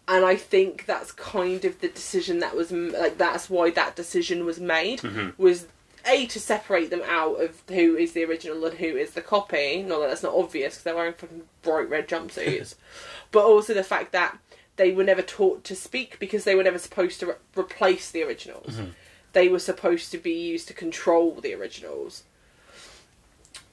[0.08, 4.44] And I think that's kind of the decision that was like that's why that decision
[4.44, 5.36] was made Mhm.
[5.38, 5.66] was
[6.06, 9.82] a to separate them out of who is the original and who is the copy.
[9.82, 12.74] Not that that's not obvious because they're wearing fucking bright red jumpsuits,
[13.32, 14.38] but also the fact that
[14.76, 18.22] they were never taught to speak because they were never supposed to re- replace the
[18.22, 18.76] originals.
[18.76, 18.90] Mhm.
[19.32, 22.22] They were supposed to be used to control the originals.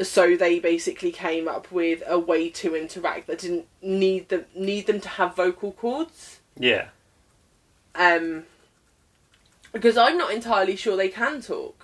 [0.02, 4.88] So they basically came up with a way to interact that didn't need them need
[4.88, 6.40] them to have vocal cords.
[6.58, 6.88] Yeah.
[7.96, 8.46] Um,
[9.72, 11.83] because I'm not entirely sure they can talk.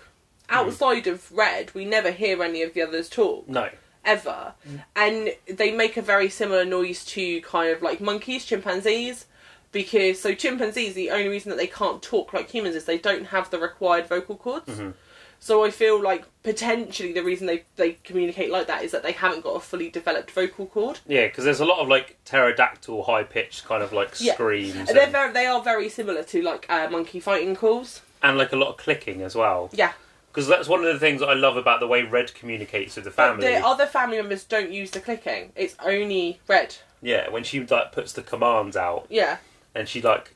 [0.49, 3.69] Outside of Red, we never hear any of the others talk No.
[4.05, 4.53] ever,
[4.95, 9.25] and they make a very similar noise to kind of like monkeys, chimpanzees.
[9.71, 13.25] Because so chimpanzees, the only reason that they can't talk like humans is they don't
[13.25, 14.65] have the required vocal cords.
[14.67, 14.95] Mhm.
[15.39, 19.11] So I feel like potentially the reason they they communicate like that is that they
[19.11, 20.99] haven't got a fully developed vocal cord.
[21.07, 24.33] Yeah, because there's a lot of like pterodactyl high pitched kind of like Yeah.
[24.33, 28.01] screams And they're and, very, they are very similar to like uh, monkey fighting calls.
[28.23, 29.69] and like a lot of clicking as well.
[29.71, 29.93] Yeah.
[30.31, 33.09] Because that's one of the things I love about the way Red communicates with the
[33.11, 33.47] But family.
[33.47, 35.51] the other family members don't use the clicking.
[35.55, 36.75] It's only Red.
[37.01, 39.37] Yeah, when she like puts the commands out Yeah.
[39.73, 40.35] and she like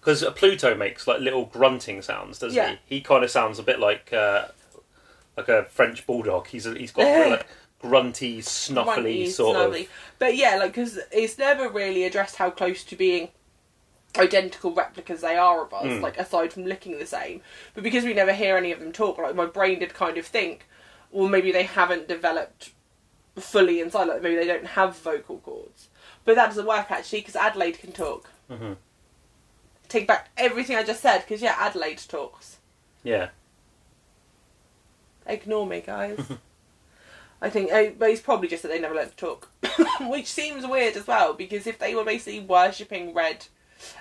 [0.00, 2.76] because Pluto makes like little grunting sounds, doesn't Yeah.
[2.88, 2.96] he?
[2.96, 4.46] He kind of sounds a bit like uh,
[5.36, 6.46] like a French bulldog.
[6.48, 7.46] He's he's got very, like
[7.80, 9.82] grunty, snuffly Grunty, sort snarly.
[9.84, 9.88] of.
[10.18, 13.28] But yeah, like because it's never really addressed how close to being
[14.18, 15.84] identical replicas they are of us.
[15.84, 16.00] Mm.
[16.00, 17.40] Like aside from looking the same,
[17.74, 20.26] but because we never hear any of them talk, like my brain did kind of
[20.26, 20.66] think,
[21.10, 22.70] well, maybe they haven't developed
[23.36, 24.04] fully inside.
[24.08, 25.88] Like maybe they don't have vocal cords.
[26.24, 28.30] But that doesn't work actually because Adelaide can talk.
[28.50, 28.76] Mhm.
[29.88, 32.58] take back everything I just said because yeah, Adelaide talks.
[33.02, 33.30] Yeah.
[35.26, 36.18] Ignore me, guys.
[37.42, 39.48] I think, uh, but it's probably just that they never learned to talk,
[40.02, 41.32] which seems weird as well.
[41.32, 43.46] Because if they were basically worshipping Red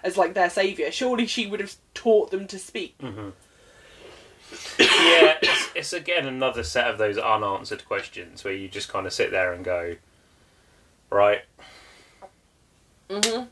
[0.04, 2.96] as like their savior, surely she would have taught them to speak.
[3.02, 3.32] yeah,
[4.80, 9.32] it's, it's again another set of those unanswered questions where you just kind of sit
[9.32, 9.96] there and go,
[11.10, 11.42] right,
[13.10, 13.44] hmm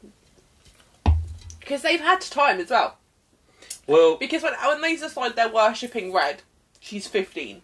[1.59, 2.97] Because they've had time as well.
[3.86, 6.41] well, Because when when they decide they're worshipping Red,
[6.80, 7.61] she's fifteen.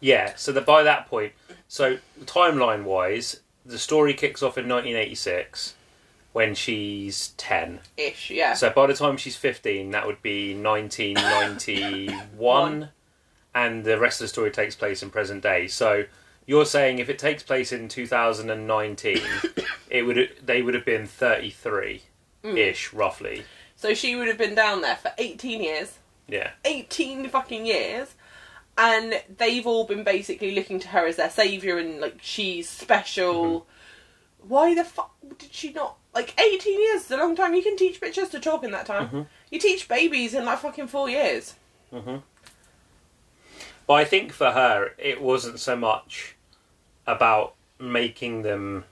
[0.00, 0.34] yeah.
[0.36, 1.32] So that by that point,
[1.68, 5.74] so timeline wise, the story kicks off in 1986
[6.34, 7.80] when she's 10.
[7.96, 8.54] Ish, yeah.
[8.54, 12.88] So by the time she's 15, that would be 1991,
[13.54, 15.68] and the rest of the story takes place in present day.
[15.68, 16.06] So
[16.44, 19.20] you're saying if it takes place in 2019,
[19.90, 22.02] it would they would have been 33
[22.42, 22.98] ish, hmm.
[22.98, 23.44] roughly.
[23.76, 25.98] So she would have been down there for 18 years.
[26.26, 26.50] Yeah.
[26.64, 28.12] 18 fucking years.
[28.76, 33.60] And they've all been basically looking to her as their saviour and, like, she's special.
[33.60, 33.70] Mm-hmm.
[34.46, 35.96] Why the fuck did she not.
[36.14, 37.54] Like, 18 years is a long time.
[37.54, 39.08] You can teach bitches to talk in that time.
[39.08, 39.26] Mhm.
[39.50, 41.54] You teach babies in, like, fucking four years.
[43.86, 46.36] But I think for her, it wasn't so much
[47.06, 48.84] about making them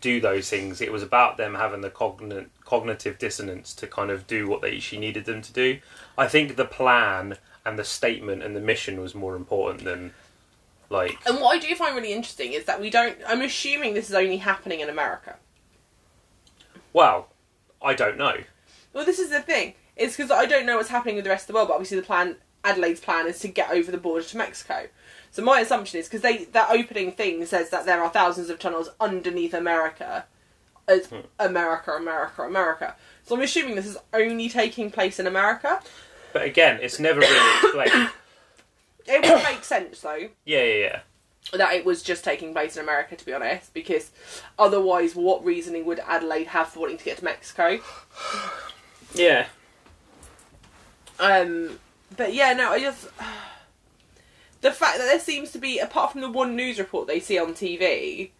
[0.00, 0.80] do those things.
[0.80, 4.78] It was about them having the cogn- cognitive dissonance to kind of do what they
[4.80, 5.78] she needed them to do.
[6.18, 10.12] I think the plan and the statement and the mission was more important than
[10.94, 13.18] like And what I do find really interesting is that we don't.
[13.26, 15.36] I'm assuming this is only happening in America.
[16.92, 17.28] well,
[17.82, 18.36] I don't know.
[18.92, 19.74] Well, this is the thing.
[19.96, 21.98] It's because I don't know what's happening with the rest of the world, but obviously
[21.98, 24.88] the plan, Adelaide's plan, is to get over the border to Mexico.
[25.30, 28.58] So my assumption is because they that opening thing says that there are thousands of
[28.58, 30.26] tunnels underneath America,
[30.88, 31.20] as hmm.
[31.38, 32.96] America, America, America.
[33.24, 35.80] So I'm assuming this is only taking place in America.
[36.32, 38.10] But again, it's never really explained.
[39.06, 41.00] It would make sense though Yeah, yeah, yeah.
[41.52, 44.10] that it was just taking place in America, to be honest, because
[44.58, 47.80] otherwise, what reasoning would Adelaide have for wanting to get to Mexico?
[49.14, 49.46] Yeah.
[51.20, 51.78] Um,
[52.16, 53.08] but yeah, no, I just
[54.60, 57.38] the fact that there seems to be, apart from the one news report they see
[57.38, 58.30] on TV,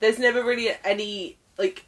[0.00, 1.84] there's never really any like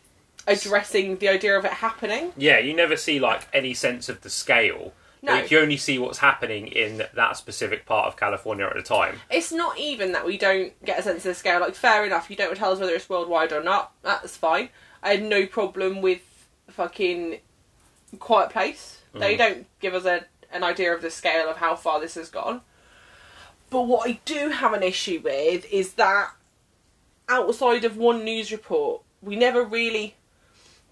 [0.46, 2.32] addressing the idea of it happening.
[2.36, 4.92] Yeah, you never see like any sense of the scale.
[5.22, 5.32] No.
[5.32, 9.20] Like, you only see what's happening in that specific part of California at the time.
[9.30, 11.60] It's not even that we don't get a sense of the scale.
[11.60, 13.92] Like, fair enough, you don't tell us whether it's worldwide or not.
[14.02, 14.68] That's fine.
[15.02, 16.20] I had no problem with
[16.70, 17.40] fucking
[18.18, 18.98] Quiet Place.
[19.12, 19.38] They Mhm.
[19.38, 22.60] don't give us a, an idea of the scale of how far this has gone.
[23.70, 26.30] But what I do have an issue with is that
[27.28, 30.14] outside of one news report, we never really.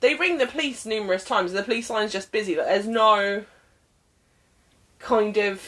[0.01, 2.55] They ring the police numerous times, and the police line's just busy.
[2.55, 3.45] But there's no
[4.99, 5.63] kind of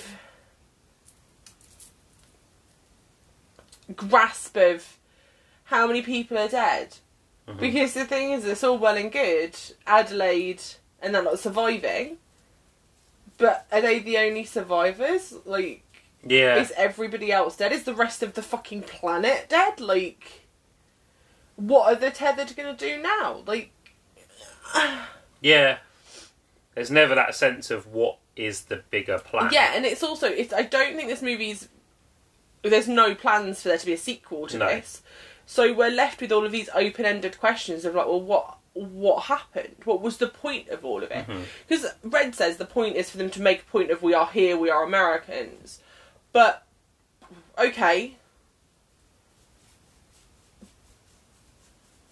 [3.94, 4.98] grasp of
[5.64, 6.96] how many people are dead.
[7.46, 7.60] Mm-hmm.
[7.60, 9.56] Because the thing is, it's all well and good,
[9.86, 10.62] Adelaide
[11.00, 12.18] and they're not surviving.
[13.36, 15.34] But are they the only survivors?
[15.44, 15.82] Like,
[16.24, 16.56] Yeah.
[16.56, 17.72] is everybody else dead?
[17.72, 19.80] Is the rest of the fucking planet dead?
[19.80, 20.46] Like,
[21.56, 23.42] what are the tethered gonna do now?
[23.46, 23.70] Like,
[25.40, 25.78] Yeah.
[26.74, 29.50] There's never that sense of what is the bigger plan.
[29.52, 31.68] yeah, and it's also, it's, I don't think this movie's.
[32.62, 34.66] There's no plans for there to be a sequel to No.
[34.66, 35.02] this.
[35.46, 38.54] So we're left with all of these open ended questions of, like, well, what.
[38.74, 39.74] What happened?
[39.86, 41.26] What was the point of all of it?
[41.26, 41.40] Mm-hmm.
[41.66, 44.26] Because Red says the point is for them to make a point of we are
[44.28, 45.80] here, we are Americans.
[46.32, 46.64] But
[47.58, 48.14] okay,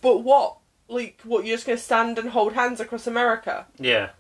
[0.03, 0.57] but what?
[0.89, 1.45] Like, what?
[1.45, 3.67] You're just gonna stand and hold hands across America?
[3.79, 4.11] Yeah.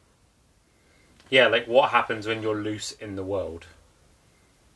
[1.30, 3.66] Yeah, like what happens when you're loose in the world?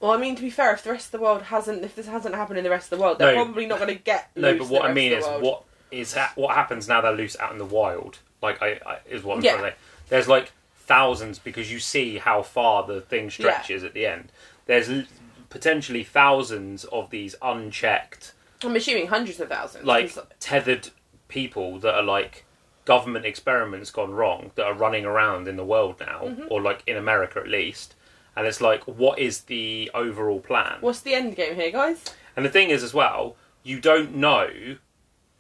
[0.01, 2.07] Well, I mean, to be fair, if the rest of the world hasn't, if this
[2.07, 3.45] hasn't happened in the rest of the world, they're No.
[3.45, 4.31] probably not going to get.
[4.37, 5.43] No, loose but what the I rest mean of is world.
[5.43, 8.19] what is ha- what happens now they're loose out in the wild.
[8.43, 9.53] Like I, I is what I'm Yeah.
[9.57, 9.77] trying to say.
[10.09, 14.33] There's like thousands because you see how far the thing stretches at the end.
[14.67, 15.05] There's l-
[15.51, 18.33] potentially thousands of these unchecked,
[18.65, 19.85] I'm assuming hundreds of thousands.
[19.85, 20.89] like 'cause- tethered
[21.29, 22.45] people that are like
[22.85, 26.45] government experiments gone wrong that are running around in the world now, Mm-hmm.
[26.51, 27.95] or like in America at least.
[28.37, 30.79] And it's like, what is the overall plan?
[30.81, 32.05] what's the end game here, guys?
[32.37, 34.77] And the thing is, as well, you don't know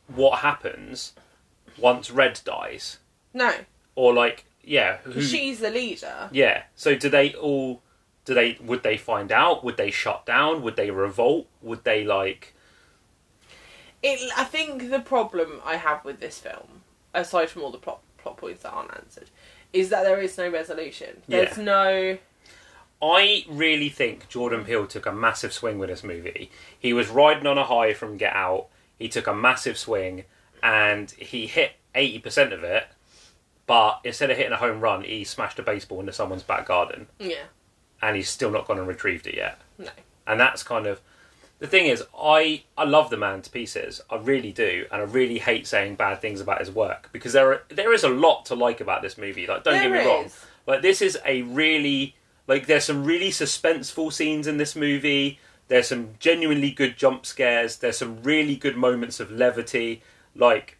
[0.08, 1.12] what happens
[1.78, 2.98] once Red dies,
[3.32, 3.52] No,
[3.94, 6.28] or like, yeah, who, she's the leader.
[6.32, 6.64] yeah.
[6.74, 7.80] So do they all?
[8.26, 8.58] Do they?
[8.60, 9.64] Would they find out?
[9.64, 10.60] Would they shut down?
[10.62, 11.46] Would they revolt?
[11.62, 12.54] Would they like?
[14.02, 16.79] It, I think the problem I have with this film,
[17.14, 19.30] aside from all the plot plot points that aren't answered,
[19.72, 21.22] is that there is no resolution.
[21.28, 21.64] There's Yeah.
[21.64, 22.18] no.
[23.02, 26.50] I really think Jordan Peele took a massive swing with this movie.
[26.78, 28.66] He was riding on a high from Get Out.
[28.98, 30.24] He took a massive swing,
[30.62, 32.88] and he hit eighty percent of it.
[33.66, 37.06] But instead of hitting a home run, he smashed a baseball into someone's back garden,
[37.18, 37.44] Yeah.
[38.02, 39.58] and he's still not gone and retrieved it yet.
[39.78, 39.90] No.
[40.26, 41.00] and that's kind of
[41.60, 44.00] the thing is i i love the man to pieces.
[44.10, 44.86] I really do.
[44.90, 48.02] And i really hate saying bad things about his work because there are there is
[48.04, 49.46] a lot to like about this movie.
[49.46, 50.24] Like don't get There me wrong.
[50.24, 50.44] is.
[50.66, 52.16] like this is a really
[52.46, 55.38] like there's some really suspenseful scenes in this movie.
[55.68, 57.76] There's some genuinely good jump scares.
[57.76, 60.02] There's some really good moments of levity.
[60.34, 60.78] Like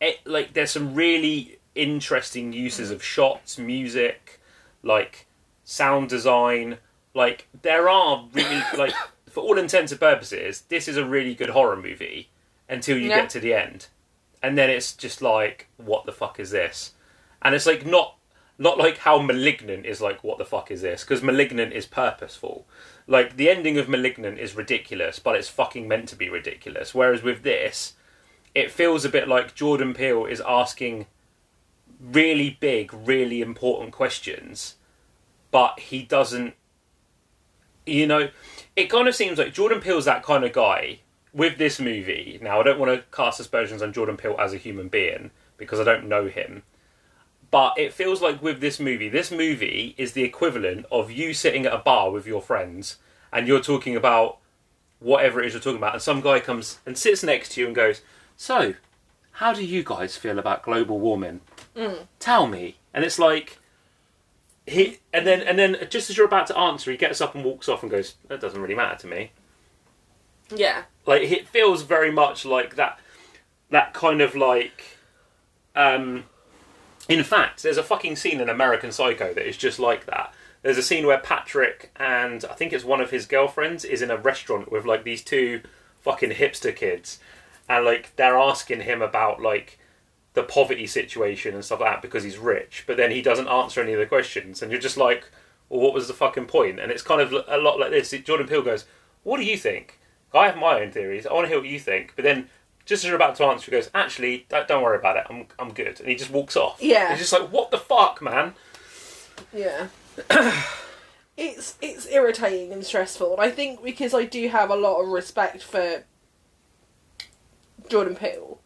[0.00, 4.40] it like there's some really interesting uses of shots music
[4.82, 5.26] like
[5.64, 6.78] sound design.
[7.12, 8.94] Like there are really like
[9.36, 12.30] for all intents and purposes this is a really good horror movie
[12.70, 13.20] until you Yeah.
[13.20, 13.88] get to the end.
[14.42, 16.92] And then it's just like what the fuck is this?
[17.42, 18.16] And it's like not
[18.58, 21.04] not like how malignant is like what the fuck is this?
[21.04, 22.66] Because malignant is purposeful.
[23.06, 26.94] Like the ending of malignant is ridiculous but it's fucking meant to be ridiculous.
[26.94, 27.92] Whereas with this
[28.54, 31.04] it feels a bit like jordan peele is asking
[32.00, 34.76] really big really important questions
[35.50, 36.54] but he doesn't
[37.84, 38.28] you know
[38.76, 41.00] it kind of seems like jordan peele's that kind of guy
[41.32, 42.38] with this movie.
[42.40, 45.80] Now i don't want to cast aspersions on jordan peele as a human being because
[45.80, 46.62] i don't know him.
[47.50, 51.66] But it feels like with this movie this movie is the equivalent of you sitting
[51.66, 52.96] at a bar with your friends
[53.32, 54.38] and you're talking about
[54.98, 55.94] whatever it is you're talking about.
[55.94, 58.00] And some guy comes and sits next to you and goes
[58.36, 58.74] so
[59.32, 61.40] how do you guys feel about global warming?
[61.76, 62.06] Mm.
[62.18, 62.76] Tell me.
[62.94, 63.58] And it's like
[64.66, 67.44] he and then and then just as you're about to answer he gets up and
[67.44, 69.30] walks off and goes that doesn't really matter to me.
[70.54, 70.82] Yeah.
[71.06, 73.00] like it feels very much like that
[73.70, 74.98] that kind of like
[75.74, 76.24] um
[77.08, 80.32] in fact there's a fucking scene in american psycho that is just like that.
[80.62, 84.10] There's a scene where patrick and i think it's one of his girlfriends is in
[84.10, 85.62] a restaurant with like these two
[86.00, 87.18] fucking hipster kids.
[87.68, 89.78] And like they're asking him about like
[90.36, 93.82] the poverty situation and stuff like that because he's rich but then he doesn't answer
[93.82, 95.28] any of the questions and you're just like
[95.68, 96.78] well what was the fucking point?
[96.78, 98.86] and it's kind of a lot like this jordan peele goes
[99.24, 99.98] what do you think
[100.36, 101.26] I have my own theories.
[101.26, 102.12] I want to hear what you think.
[102.14, 102.48] But then,
[102.84, 105.24] just as you're about to answer, he goes, "Actually, don't, don't worry about it.
[105.28, 106.78] I'm I'm good." And he just walks off.
[106.80, 107.10] Yeah.
[107.10, 108.54] He's just like, "What the fuck, man?"
[109.52, 109.88] Yeah.
[111.36, 115.08] it's it's irritating and stressful, and I think because I do have a lot of
[115.08, 116.04] respect for
[117.88, 118.60] Jordan Peele,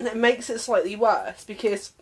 [0.00, 1.92] it makes it slightly worse because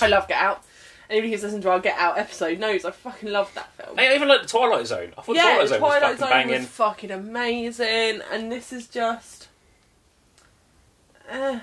[0.00, 0.62] I love Get Out.
[1.10, 3.98] Anybody who's listened to our Get Out episode knows I fucking love that film.
[3.98, 5.12] I even like the Twilight Zone.
[5.18, 6.60] I thought yeah, Twilight Zone Twilight was Zone fucking banging.
[6.62, 9.48] was fucking amazing, and this is just.
[11.30, 11.60] Uh,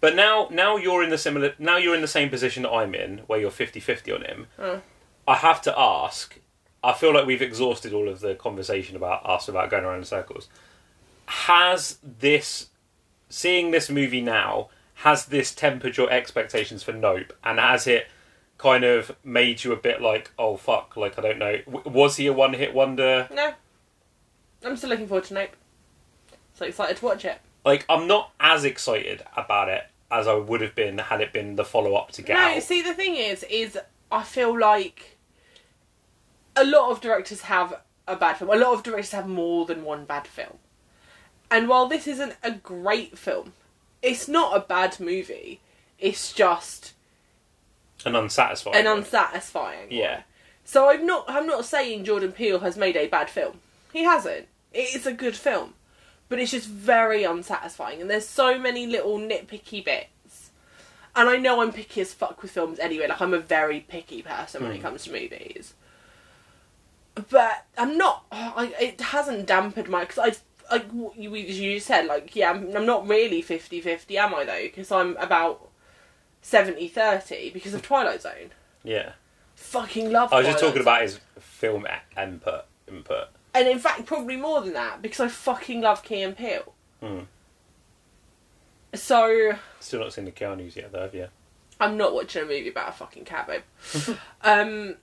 [0.00, 1.54] But now, now you're in the similar.
[1.58, 4.46] Now you're in the same position that I'm in, where you're 50-50 on him.
[5.28, 6.38] I have to ask.
[6.82, 10.04] I feel like we've exhausted all of the conversation about us about going around in
[10.04, 10.48] circles.
[11.26, 12.68] Has this,
[13.30, 18.08] seeing this movie now, has this tempered your expectations for Nope, and has it
[18.58, 22.16] kind of made you a bit like, oh fuck, like I don't know, w- was
[22.16, 23.26] he a one-hit wonder?
[23.32, 23.54] no.
[24.62, 25.56] I'm still looking forward to Nope.
[26.52, 27.40] So excited to watch it.
[27.64, 31.56] Like I'm not as excited about it as I would have been had it been
[31.56, 32.62] the follow-up to Get no, Out.
[32.62, 33.78] see the thing is, is
[34.12, 35.16] I feel like
[36.56, 38.50] a lot of directors have a bad film.
[38.50, 40.58] A lot of directors have more than one bad film.
[41.50, 43.52] And while this isn't a great film,
[44.02, 45.60] it's not a bad movie.
[45.98, 46.92] It's just
[48.04, 48.76] An unsatisfying.
[48.76, 49.88] an unsatisfying.
[49.88, 49.90] one.
[49.90, 50.22] Yeah.
[50.64, 53.60] So I'm not I'm not saying Jordan Peele has made a bad film.
[53.92, 54.46] He hasn't.
[54.72, 55.74] It is a good film.
[56.28, 60.50] But it's just very unsatisfying and there's so many little nitpicky bits.
[61.16, 64.22] And I know I'm picky as fuck with films anyway, like I'm a very picky
[64.22, 64.82] person when it Mm.
[64.82, 65.74] comes to movies.
[67.28, 70.34] But I'm not I, it hasn't dampened my cuz I
[70.70, 70.86] like
[71.16, 75.16] you, you said like yeah, I'm, I'm not really 50-50 am I though because I'm
[75.16, 75.68] about
[76.42, 78.52] 70-30 because of Twilight Zone.
[78.82, 79.12] Yeah.
[79.56, 81.86] Fucking love I was just talking about his film
[82.16, 82.64] input.
[82.88, 83.28] Input.
[83.54, 86.74] and in fact probably more than that because I fucking love Key and Peele.
[87.00, 87.20] Hmm.
[88.94, 91.02] So Still not seen the Keanu's yet, though.
[91.02, 91.28] Have you?
[91.78, 94.16] I'm not watching a movie about a fucking cat, babe.
[94.42, 94.96] um.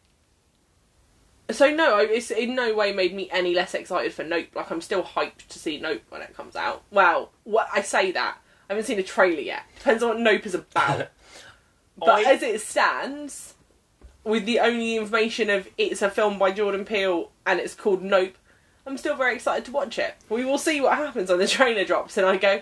[1.50, 4.48] So no, it's in no way made me any less excited for Nope.
[4.54, 6.84] Like I'm still hyped to see Nope when it comes out.
[6.92, 8.38] Well, what I say that
[8.70, 9.64] I haven't seen a trailer yet.
[9.78, 11.08] Depends on what Nope is about.
[11.98, 13.54] but I- as it stands,
[14.24, 18.38] with the only information of it's a film by Jordan Peele and it's called Nope,
[18.86, 20.16] I'm still very excited to watch it.
[20.30, 22.62] We will see what happens when the trailer drops and I go,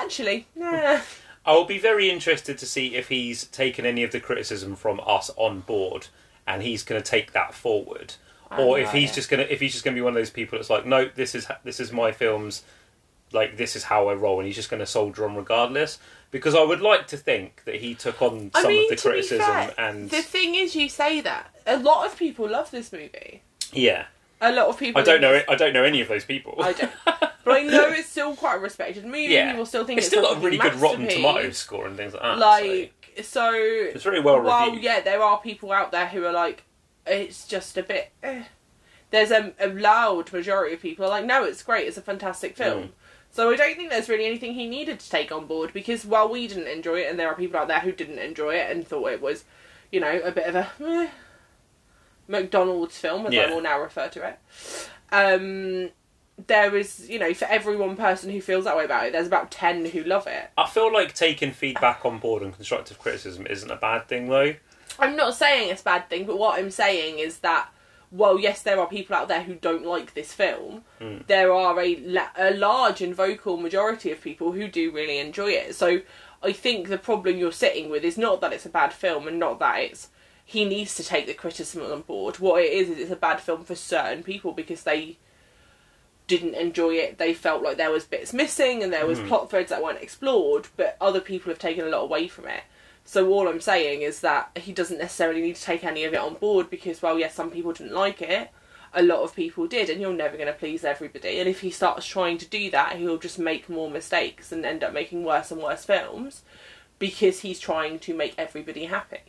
[0.00, 1.00] actually, nah.
[1.44, 5.30] I'll be very interested to see if he's taken any of the criticism from us
[5.36, 6.08] on board
[6.52, 8.14] and he's going to take that forward,
[8.50, 9.14] I or if he's idea.
[9.14, 10.84] just going to if he's just going to be one of those people that's like,
[10.86, 12.62] no, this is this is my films,
[13.32, 15.98] like this is how I roll, and he's just going to soldier on regardless.
[16.32, 19.02] Because I would like to think that he took on I some mean, of the
[19.08, 22.92] criticism fair, and the thing is, you say that a lot of people love this
[22.92, 23.42] movie.
[23.72, 24.04] yeah,
[24.40, 25.00] A lot of people.
[25.00, 26.56] I don't know this- I don't know any of those people.
[26.62, 26.92] I don't.
[27.42, 29.22] But I know it's still quite a respected movie.
[29.32, 29.50] Yeah.
[29.52, 31.08] People still think it's it's, still got a really good Rotten.
[31.08, 32.38] Tomatoes score and things like that.
[32.38, 32.99] Like so.
[33.22, 34.82] It's very well Well, reviewed.
[34.84, 36.64] yeah, there are people out there who are like,
[37.06, 38.12] it's just a bit.
[38.22, 38.44] Eh.
[39.10, 41.88] There's a, a loud majority of people are like, no, it's great.
[41.88, 42.82] It's a fantastic film.
[42.84, 42.88] Mm.
[43.32, 46.28] So I don't think there's really anything he needed to take on board because while
[46.28, 48.86] we didn't enjoy it, and there are people out there who didn't enjoy it and
[48.86, 49.44] thought it was,
[49.92, 51.08] you know, a bit of a eh,
[52.28, 54.38] McDonald's film, as I will now refer to it.
[55.12, 55.90] Um,
[56.46, 59.26] there is, you know, for every one person who feels that way about it, there's
[59.26, 60.50] about ten who love it.
[60.56, 64.54] I feel like taking feedback on board and constructive criticism isn't a bad thing though.
[64.98, 67.68] I'm not saying it's a bad thing, but what I'm saying is that,
[68.10, 70.82] well, yes, there are people out there who don't like this film.
[71.00, 71.26] Mm.
[71.26, 75.74] There are a, a large and vocal majority of people who do really enjoy it.
[75.74, 76.00] So
[76.42, 79.38] I think the problem you're sitting with is not that it's a bad film and
[79.38, 80.08] not that it's
[80.44, 82.40] he needs to take the criticism on board.
[82.40, 85.18] What it is is it's a bad film for certain people because they
[86.30, 87.18] didn't enjoy it.
[87.18, 89.26] They felt like there was bits missing and there was Mhm.
[89.26, 92.62] plot threads that weren't explored, but other people have taken a lot away from it.
[93.04, 96.20] So all I'm saying is that he doesn't necessarily need to take any of it
[96.20, 98.50] on board because, well, yes, some people didn't like it.
[98.94, 101.40] A lot of people did, and you're never going to please everybody.
[101.40, 104.84] And if he starts trying to do that, he'll just make more mistakes and end
[104.84, 106.42] up making worse and worse films
[107.00, 109.20] because he's trying to make everybody happy.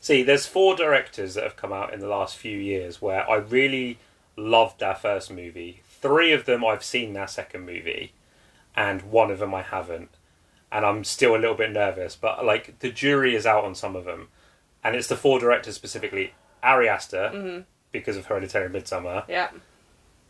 [0.00, 3.36] See, there's four directors that have come out in the last few years where I
[3.36, 3.98] really
[4.40, 5.82] loved their first movie.
[6.00, 8.12] Three of them I've seen their second movie,
[8.74, 10.10] and one of them I haven't.
[10.72, 13.96] And I'm still a little bit nervous, but like the jury is out on some
[13.96, 14.28] of them,
[14.84, 17.64] and it's the four directors specifically: Ari Aster Mhm.
[17.92, 19.50] because of Hereditary Midsommar, Yeah.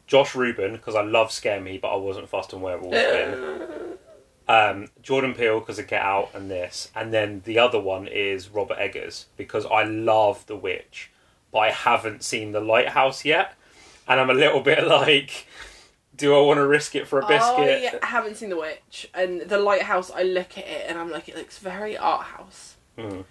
[0.06, 2.92] Josh Ruben because I love Scare Me, but I wasn't fast on Werewolf.
[2.92, 3.98] then.
[4.48, 8.48] Um, Jordan Peele because of Get Out and this, and then the other one is
[8.48, 11.08] Robert Eggers because I love The Witch,
[11.52, 13.54] but I haven't seen The Lighthouse yet,
[14.10, 15.46] and I'm a little bit like,
[16.14, 17.98] do I want to risk it for a biscuit?
[18.02, 20.10] I haven't seen The Witch, and The Lighthouse.
[20.10, 23.24] I look at it and I'm like, it looks very art house, Mm.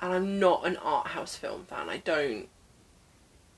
[0.00, 1.90] and I'm not an art house film fan.
[1.90, 2.48] I don't,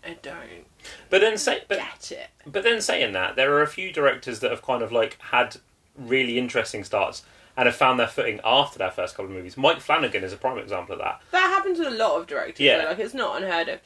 [0.04, 0.66] I don't
[1.10, 2.28] But then say, but get it.
[2.50, 5.58] but then saying that, there are a few directors that have kind of like had
[5.96, 7.22] really interesting starts
[7.56, 9.56] and have found their footing after their first couple of movies.
[9.56, 11.20] Mike Flanagan is a prime example of that.
[11.32, 12.58] That happens with a lot of directors.
[12.60, 12.78] Yeah.
[12.82, 12.88] Yeah.
[12.88, 13.80] Like it's not unheard of.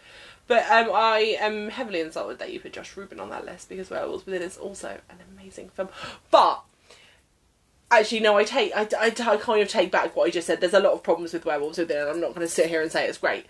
[0.49, 3.91] But um, I am heavily insulted that you put Josh Ruben on that list because
[3.91, 5.89] Werewolves Within is also an amazing film.
[6.31, 6.63] But
[7.91, 10.61] actually, no, I take I, I, I kind of take back what I just said.
[10.61, 12.81] There's a lot of problems with Werewolves Within, and I'm not going to sit here
[12.81, 13.47] and say it's great.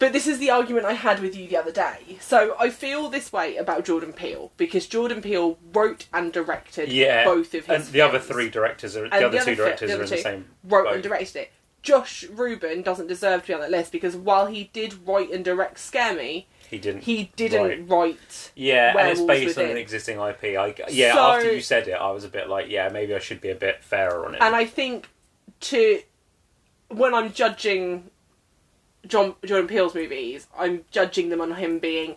[0.00, 2.16] But this is the argument I had with you the other day.
[2.20, 7.24] So I feel this way about Jordan Peele because Jordan Peele wrote and directed Yeah,
[7.26, 9.54] both of his and the other three directors are the other the two other fi-
[9.56, 10.94] directors the are other in the same wrote boat.
[10.94, 11.52] and directed it.
[11.82, 15.44] Josh Ruben doesn't deserve to be on that list because while he did write and
[15.44, 17.02] direct Scare Me, He didn't.
[17.04, 17.88] he didn't Right.
[17.88, 18.52] write.
[18.54, 20.56] Yeah, and it's based on an existing IP.
[20.56, 23.18] I, yeah, So- after you said it, I was a bit like, yeah, maybe I
[23.18, 24.42] should be a bit fairer on it.
[24.42, 25.08] And I think
[25.60, 26.02] to
[26.88, 28.10] when I'm judging
[29.06, 32.16] John Jordan Peele's movies, I'm judging them on him being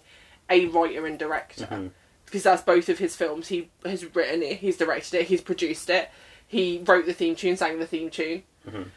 [0.49, 1.91] a writer and director Mhm.
[2.25, 3.47] because that's both of his films.
[3.47, 6.09] He has written it, he's directed it, he's produced it,
[6.45, 8.43] he wrote the theme tune, sang the theme tune.
[8.67, 8.87] Mhm.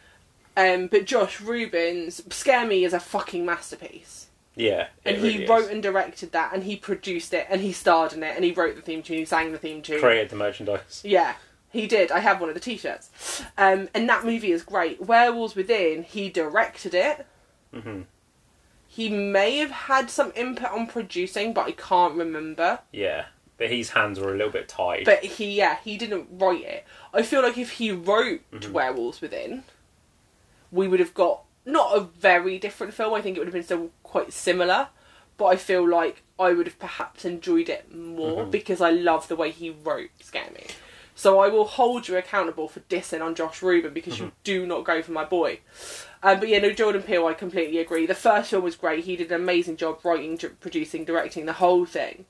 [0.56, 4.26] Um, but Josh Ruben's Scare Me is a fucking masterpiece.
[4.54, 5.48] yeah, and really he is.
[5.50, 8.52] wrote and directed that, and he produced it, and he starred in it, and he
[8.52, 10.00] wrote the theme tune, he sang the theme tune.
[10.00, 11.02] created the merchandise.
[11.04, 11.34] Yeah,
[11.70, 12.10] he did.
[12.10, 15.02] I have one of the t-shirts, um, and that movie is great.
[15.02, 17.26] Werewolves Within, he directed it.
[17.74, 18.02] hmm
[18.88, 22.78] He may have had some input on producing, but I can't remember.
[22.92, 23.26] Yeah,
[23.58, 25.04] but his hands were a little bit tied.
[25.04, 26.84] But he, yeah, he didn't write it.
[27.12, 28.70] I feel like if he wrote Mhm.
[28.70, 29.64] Werewolves Within,
[30.76, 33.12] we would have got not a very different film.
[33.14, 34.88] I think it would have been still quite similar,
[35.36, 38.50] but I feel like I would have perhaps enjoyed it more Mhm.
[38.50, 40.66] because I love the way he wrote Scare Me.
[41.18, 44.84] So I will hold you accountable for dissing on Josh Ruben because you do not
[44.84, 45.60] go for my boy.
[46.22, 48.04] Um, but yeah, no, Jordan Peele, I completely agree.
[48.04, 49.04] The first film was great.
[49.04, 52.26] He did an amazing job writing, d- producing, directing the whole thing.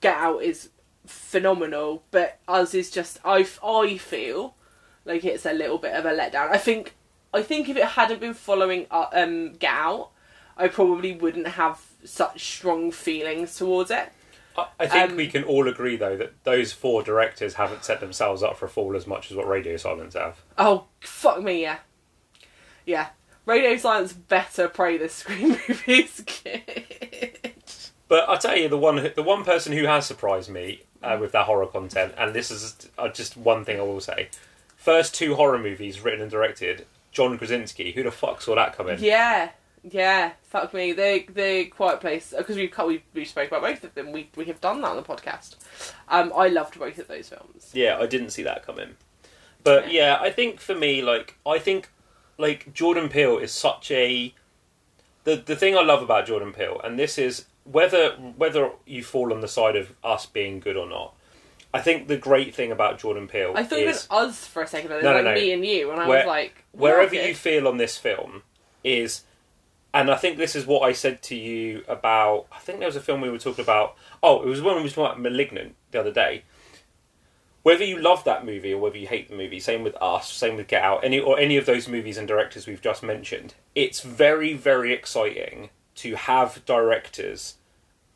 [0.00, 0.70] Get Out is
[1.06, 4.56] phenomenal, but us is just I I feel
[5.04, 6.50] like it's a little bit of a letdown.
[6.50, 6.94] I think
[7.34, 10.10] I think if it hadn't been following uh, um, Get Out,
[10.56, 14.10] I probably wouldn't have such strong feelings towards it.
[14.56, 17.98] I, I think Um, we can all agree though that those four directors haven't set
[18.00, 20.36] themselves up for a fall as much as what Radio Silence have.
[20.56, 21.78] Oh fuck me, yeah,
[22.86, 23.08] yeah.
[23.46, 27.52] Radio Silence better pray this Scream movie is good.
[28.06, 31.32] But I tell you, the one the one person who has surprised me uh, with
[31.32, 34.28] that horror content, and this is uh, just one thing I will say:
[34.76, 37.92] first two horror movies written and directed, John Krasinski.
[37.92, 38.98] Who the fuck saw that coming?
[39.00, 39.50] Yeah,
[39.82, 40.32] yeah.
[40.42, 40.92] Fuck me.
[40.92, 44.12] The the Quiet Place because we've we we spoke about both of them.
[44.12, 45.56] We we have done that on the podcast.
[46.08, 47.70] Um, I loved both of those films.
[47.72, 48.96] Yeah, I didn't see that coming.
[49.62, 51.88] But yeah, I think for me, like, I think
[52.36, 54.34] like Jordan Peele is such a
[55.24, 59.32] the the thing I love about Jordan Peele, and this is whether whether you fall
[59.32, 61.13] on the side of us being good or not.
[61.74, 64.66] I think the great thing about Jordan Peele I thought is meant us for a
[64.66, 65.34] second, but No, no, like no.
[65.34, 68.42] me and you, and I Where- was like, wherever you feel on this film
[68.84, 69.22] is
[69.92, 72.96] and I think this is what I said to you about I think there was
[72.96, 75.74] a film we were talking about oh it was when we were talking about Malignant
[75.90, 76.44] the other day
[77.62, 80.56] whether you love that movie or whether you hate the movie same with us same
[80.56, 84.00] with Get Out any or any of those movies and directors we've just mentioned it's
[84.00, 87.54] very very exciting to have directors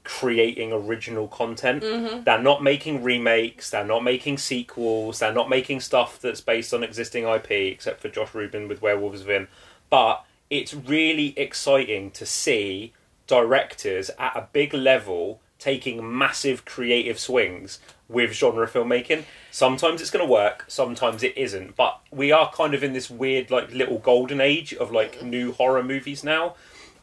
[0.08, 1.82] creating original content.
[1.82, 2.24] Mm-hmm.
[2.24, 3.68] They're not making remakes.
[3.68, 5.18] They're not making sequels.
[5.18, 9.20] They're not making stuff that's based on existing IP, except for Josh Ruben with Werewolves
[9.20, 9.48] of Within.
[9.90, 12.94] But it's really exciting to see
[13.26, 17.78] directors at a big level taking massive creative swings
[18.08, 19.24] with genre filmmaking.
[19.50, 21.76] Sometimes it's going to work, sometimes it isn't.
[21.76, 25.52] But we are kind of in this weird, like, little golden age of like new
[25.52, 26.54] horror movies now.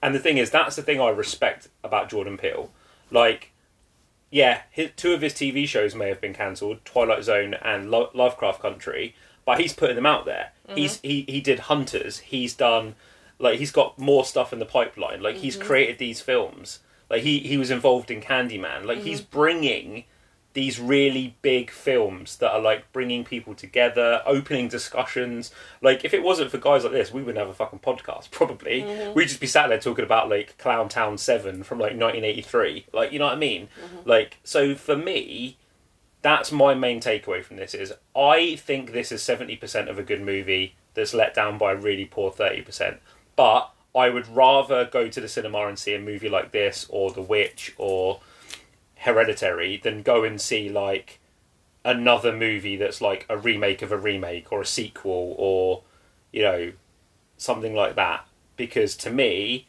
[0.01, 2.71] And the thing is, that's the thing I respect about Jordan Peele.
[3.11, 3.51] Like,
[4.31, 8.09] yeah, his, two of his TV shows may have been cancelled, Twilight Zone and Lo-
[8.13, 9.15] Lovecraft Country,
[9.45, 10.51] but he's putting them out there.
[10.67, 10.77] Mm-hmm.
[10.77, 12.19] He's he he did Hunters.
[12.19, 12.95] He's done
[13.39, 15.21] like he's got more stuff in the pipeline.
[15.21, 15.67] Like he's mm-hmm.
[15.67, 16.79] created these films.
[17.09, 18.85] Like he he was involved in Candyman.
[18.85, 19.37] Like he's mm-hmm.
[19.37, 20.03] bringing
[20.55, 25.51] these really big films that are like bringing people together, opening discussions.
[25.81, 28.31] Like if it wasn't for guys like this, we wouldn't have a fucking podcast.
[28.31, 29.13] Probably mm-hmm.
[29.13, 32.87] we'd just be sat there talking about like Clown Town Seven from like 1983.
[32.93, 33.67] Like you know what I mean?
[33.67, 34.09] Mm-hmm.
[34.09, 35.57] Like so for me,
[36.21, 40.21] that's my main takeaway from this is I think this is 70% of a good
[40.21, 42.97] movie that's let down by a really poor 30%.
[43.35, 47.11] But I would rather go to the cinema and see a movie like this or
[47.11, 48.21] The Witch or
[49.05, 51.19] Hereditary than go and see like
[51.83, 55.83] another movie that's like a remake of a remake or a sequel or
[56.31, 56.71] you know
[57.37, 58.25] something like that
[58.57, 59.67] because to me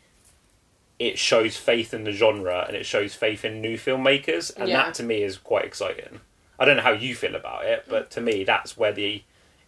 [0.98, 4.84] it shows faith in the genre and it shows faith in new filmmakers and Yeah.
[4.84, 6.20] that to me is quite exciting.
[6.58, 9.22] I don't know how you feel about it, but to me that's where the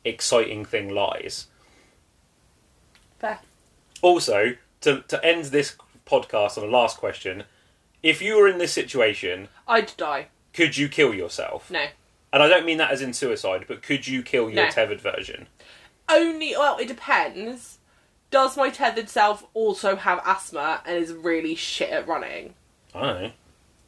[0.04, 1.48] exciting thing lies.
[3.18, 3.40] Fair.
[4.00, 5.76] Also, to to end this
[6.06, 7.44] podcast on the last question,
[8.02, 10.26] if you were in this situation, I'd die.
[10.52, 11.70] could you kill yourself?
[11.70, 11.86] No.
[12.32, 14.70] And I don't mean that as in suicide, but could you kill your No.
[14.70, 15.46] tethered version?
[16.08, 17.78] Only well, it depends.
[18.30, 22.54] Does my tethered self also have asthma and is really shit at running?
[22.94, 23.30] I don't know.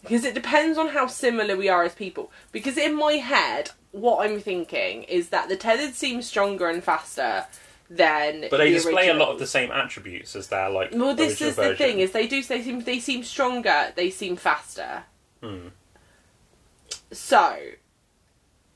[0.03, 2.33] Because it depends on how similar we are as people.
[2.53, 7.45] Because in my head, what I'm thinking is that the tethered seems stronger and faster
[7.91, 8.47] than.
[8.51, 10.93] But they the display a lot of the same attributes as their like.
[10.93, 14.09] Well, this original is the thing: is they do they seem they seem stronger, they
[14.09, 15.05] seem faster.
[15.43, 15.69] Hmm.
[17.13, 17.57] So,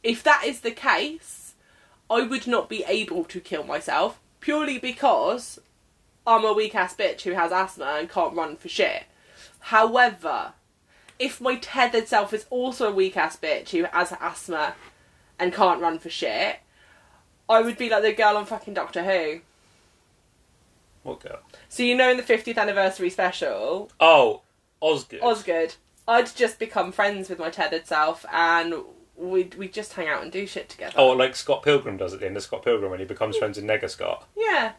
[0.03, 1.55] if that is the case,
[2.11, 5.61] I would not be able to kill myself purely because
[6.27, 9.05] I'm a weak ass bitch who has asthma and can't run for shit.
[9.61, 10.55] However,
[11.19, 14.75] if my tethered self is also a weak ass bitch who has asthma
[15.39, 16.59] and can't run for shit,
[17.49, 19.41] I would be like the girl on fucking Doctor Who.
[21.03, 21.41] What girl?
[21.69, 24.43] So you know in the 50th anniversary special, Oh,
[24.81, 25.21] Osgood.
[25.23, 25.75] Osgood,
[26.09, 28.75] I'd just become friends with my tethered self and
[29.17, 30.95] we'd, we'd just hang out and do shit together.
[30.97, 33.59] Oh, like Scott Pilgrim does at the end of Scott Pilgrim when he becomes friends
[33.59, 34.27] with Nega Scott.
[34.35, 34.73] Yeah.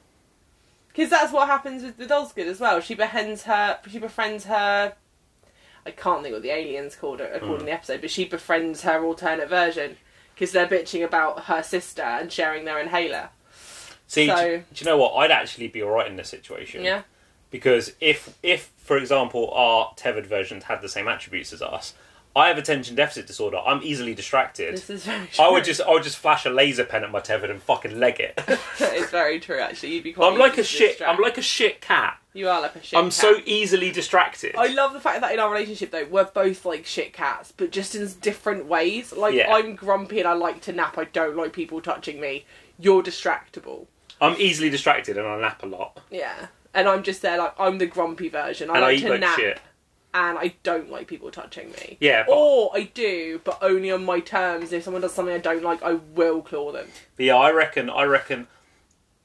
[0.88, 2.80] Because that's what happens with, with Osgood as well.
[2.82, 4.94] She befriends her, she befriends her,
[5.86, 7.60] I can't think what the alien's called, are uh, called hmm.
[7.62, 9.98] in the episode, but she befriends her alternate version
[10.36, 13.30] because they're bitching about her sister and sharing their inhaler.
[14.08, 15.14] See, So- do, do you know what?
[15.16, 16.84] I'd actually be alright in this situation.
[16.84, 17.04] Yeah.
[17.50, 21.94] Because if, if for example, our tethered versions had the same attributes as us,
[22.36, 23.58] I have attention deficit disorder.
[23.58, 24.74] I'm easily distracted.
[24.74, 25.46] This is very true.
[25.46, 27.98] I would just, I would just flash a laser pen at my tethered and fucking
[27.98, 28.34] leg it.
[28.80, 29.94] it's very true, actually.
[29.94, 30.90] You'd be quite I'm like a shit.
[30.90, 31.14] distract.
[31.14, 32.18] I'm like a shit cat.
[32.34, 33.14] You are like a shit I'm cat.
[33.14, 34.56] so easily distracted.
[34.58, 37.72] I love the fact that in our relationship though we're both like shit cats, but
[37.72, 39.14] just in different ways.
[39.14, 39.54] Like Yeah.
[39.54, 40.98] I'm grumpy and I like to nap.
[40.98, 42.46] I don't like people touching me.
[42.78, 43.86] You're distractible.
[44.20, 46.02] I'm easily distracted and I nap a lot.
[46.12, 48.70] Yeah, and I'm just there like I'm the grumpy version.
[48.70, 49.62] I And I like eat to like nap shit.
[50.16, 51.98] And I don't like people touching me.
[52.00, 54.72] Yeah, but- Or I do, but only on my terms.
[54.72, 56.88] If someone does something I don't like, I will claw them.
[57.18, 57.90] But yeah, I reckon.
[57.90, 58.48] I reckon.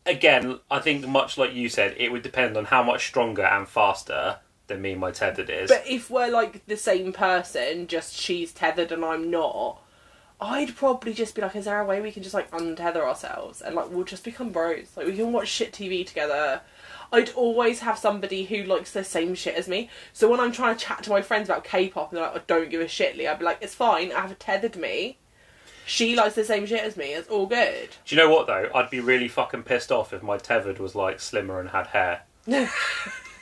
[0.04, 3.68] Again, I think much like you said, it would depend on how much stronger and
[3.68, 5.70] faster than me and my tethered is.
[5.70, 9.80] But if we're like the same person, just she's tethered and I'm not,
[10.40, 13.60] I'd probably just be like, is there a way we can just like untether ourselves
[13.60, 14.88] and like we'll just become bros?
[14.96, 16.62] Like we can watch shit TV together.
[17.12, 19.90] I'd always have somebody who likes the same shit as me.
[20.12, 22.42] So when I'm trying to chat to my friends about K-pop and they're like, I
[22.46, 24.12] don't give a shit, Lee, I'd be like, it's fine.
[24.12, 25.18] I have tethered me.
[25.86, 27.14] She likes the same shit as me.
[27.14, 27.90] It's all good.
[28.04, 28.70] Do you know what though?
[28.74, 32.22] I'd be really fucking pissed off if my tethered was like slimmer and had hair.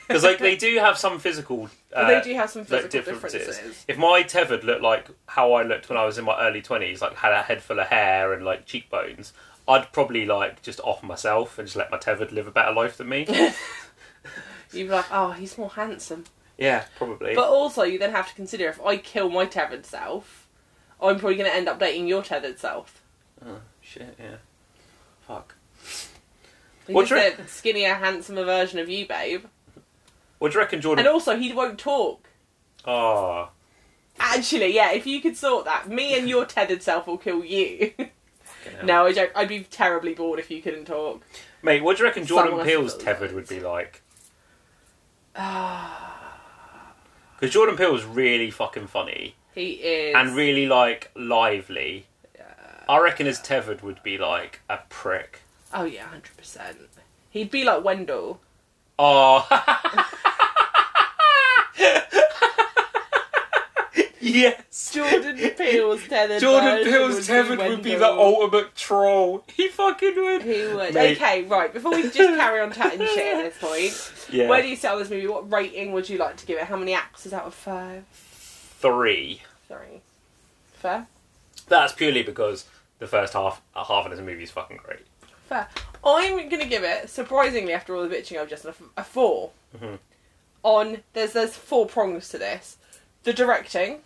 [0.09, 1.69] Because like they do have some physical.
[1.93, 3.85] Uh, they do have some physical differences.
[3.87, 6.99] If my tethered looked like how I looked when I was in my early twenties,
[6.99, 9.33] like had a head full of hair and like cheekbones,
[9.69, 12.97] I'd probably like just off myself and just let my tethered live a better life
[12.97, 13.27] than me.
[14.73, 16.23] You'd be like, oh, he's more handsome.
[16.57, 17.35] yeah, probably.
[17.35, 20.47] But also, you then have to consider if I kill my tethered self,
[20.99, 23.03] I'm probably going to end up dating your tethered self.
[23.45, 24.37] oh, shit, yeah.
[25.27, 25.53] Fuck.
[26.87, 29.45] He's What do a skinnier, handsomer version of you, babe.
[30.39, 31.05] What do you reckon, Jordan?
[31.05, 32.27] And also, he won't talk.
[32.85, 33.49] Oh,
[34.19, 37.93] Actually, yeah, if you could sort that, me and your tethered self will kill you.
[38.83, 39.31] no, I joke.
[39.35, 41.21] I'd be terribly bored if you couldn't talk.
[41.61, 41.83] mate.
[41.83, 44.01] What do you reckon Jordan Someone Peele's tethered would be like?
[47.39, 50.13] Because Jordan Peele's really fucking funny He is.
[50.13, 52.05] and really like lively.
[52.89, 55.39] I reckon his tethered would be like a prick.
[55.73, 56.07] Oh, yeah,
[56.41, 56.75] 100%.
[57.29, 58.41] He'd be like Wendell.
[58.97, 59.47] Oh.
[64.21, 64.91] yes.
[64.93, 69.43] Jordan Peele's tethered Jordan Peele's would tethered be would be the ultimate troll.
[69.53, 70.43] He fucking would.
[70.43, 70.93] He would.
[70.93, 71.17] Mate.
[71.17, 71.73] Okay, right.
[71.73, 74.47] Before we just carry on chatting shit at this point, Yeah.
[74.49, 75.27] where do you sell this movie?
[75.27, 76.65] What rating would you like to give it?
[76.65, 78.03] How many axes out of five?
[78.11, 79.41] Three.
[79.67, 80.01] Sorry.
[80.73, 81.07] Fair?
[81.67, 82.65] That's purely because
[82.99, 85.05] the first half half of this movie is fucking great.
[85.47, 85.67] Fair.
[86.03, 89.03] I'm going to give it, surprisingly, after all the bitching I've just done, a, a
[89.03, 89.99] 4 Mhm.
[90.63, 92.77] On, there's there's four prongs to this.
[93.23, 93.99] The directing.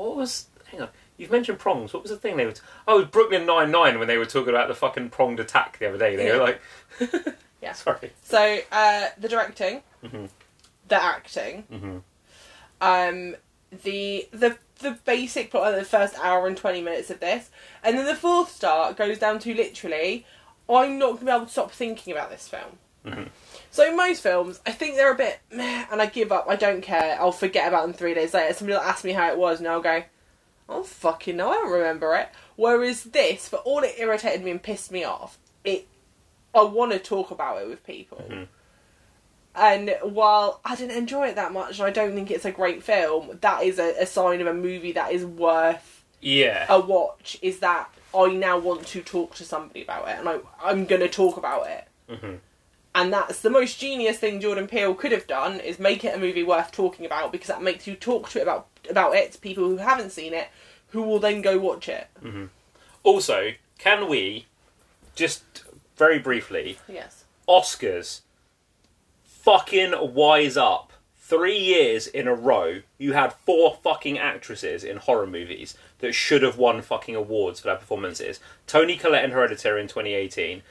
[0.00, 0.46] What was?
[0.70, 0.88] Hang on.
[1.16, 1.92] You've mentioned prongs.
[1.92, 2.52] What was the thing they were?
[2.52, 5.38] T- oh, it was Brooklyn Nine Nine when they were talking about the fucking pronged
[5.40, 6.16] attack the other day.
[6.16, 6.60] They were like,
[7.60, 7.72] Yeah.
[7.74, 8.12] sorry.
[8.22, 9.82] So, uh, the directing.
[10.02, 10.30] Mhm.
[10.88, 11.64] The acting.
[11.70, 12.02] Mhm.
[12.80, 13.36] Um,
[13.82, 17.50] the the the basic plot of the first hour and 20 minutes of this.
[17.84, 20.24] And then the fourth star goes down to literally,
[20.70, 22.78] I'm not going to be able to stop thinking about this film.
[23.04, 23.28] Mhm.
[23.72, 26.46] So in most films, I think they're a bit meh, and I give up.
[26.48, 27.16] I don't care.
[27.20, 28.52] I'll forget about them three days later.
[28.54, 30.02] Somebody will ask me how it was, and I'll go,
[30.68, 34.62] "Oh fucking no, I don't remember it." Whereas this, for all it irritated me and
[34.62, 35.86] pissed me off, it,
[36.54, 38.24] I want to talk about it with people.
[38.28, 38.48] Mhm.
[39.54, 42.82] And while I didn't enjoy it that much, and I don't think it's a great
[42.82, 46.66] film, that is a, a sign of a movie that is worth Yeah.
[46.68, 47.38] a watch.
[47.42, 51.00] Is that I now want to talk to somebody about it, and I, I'm going
[51.02, 51.84] to talk about it.
[52.08, 52.38] Mhm.
[52.94, 56.18] And that's the most genius thing Jordan Peele could have done is make it a
[56.18, 59.38] movie worth talking about because that makes you talk to it about about it to
[59.38, 60.48] people who haven't seen it,
[60.88, 62.08] who will then go watch it.
[62.22, 62.46] Mm-hmm.
[63.04, 64.46] Also, can we
[65.14, 65.64] just
[65.96, 67.24] very briefly Yes.
[67.48, 68.22] Oscars
[69.22, 70.92] fucking wise up.
[71.16, 76.42] Three years in a row, you had four fucking actresses in horror movies that should
[76.42, 78.40] have won fucking awards for their performances.
[78.66, 80.62] Toni Collette in Hereditary in 2018,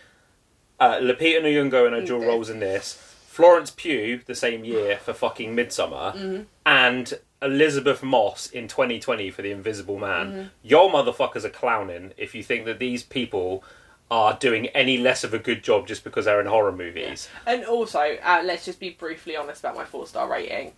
[0.79, 2.93] uh, Lupita Nyong'o in her dual roles in this,
[3.27, 6.41] Florence Pugh the same year for fucking Midsommar, Mm-hmm.
[6.65, 10.27] and Elisabeth Moss in 2020 for The Invisible Man.
[10.31, 10.41] Mm-hmm.
[10.63, 13.63] Your motherfuckers are clowning if you think that these people
[14.11, 17.29] are doing any less of a good job just because they're in horror movies.
[17.45, 20.73] And also, uh, let's just be briefly honest about my four star rating.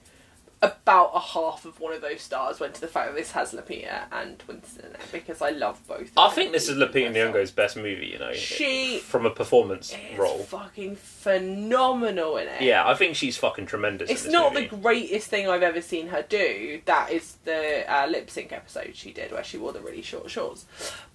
[0.64, 3.52] About a half of one of those stars went to the fact that this has
[3.52, 6.12] Lupita and Winston in it because I love both.
[6.16, 10.38] I think this is Lupita Nyong'o's best movie, you know, She from a performance role.
[10.44, 12.62] fucking phenomenal in it.
[12.62, 14.12] Yeah, I think she's fucking tremendous.
[14.12, 14.68] It's not movie.
[14.68, 16.82] the greatest thing I've ever seen her do.
[16.86, 20.30] That is the uh, lip sync episode she did where she wore the really short
[20.30, 20.66] shorts.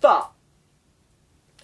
[0.00, 0.28] But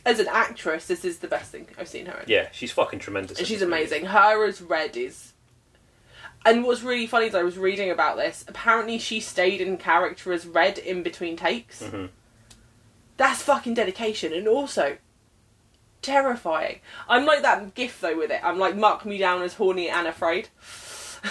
[0.07, 2.25] as an actress, this is the best thing I've seen her in.
[2.29, 3.39] Yeah, she's fucking tremendous.
[3.39, 3.81] and she's this movie.
[3.83, 4.05] amazing.
[4.07, 5.32] Her as Red is.
[6.45, 8.45] And what's really funny is I was reading about this.
[8.49, 11.83] Apparently, she stayed in character as Red in between takes.
[11.83, 12.09] Mhm.
[13.17, 14.99] That's fucking dedication, and also
[16.01, 16.81] terrifying.
[17.09, 18.41] I'm like that gif though with it.
[18.43, 20.49] I'm like mark me down as horny and afraid.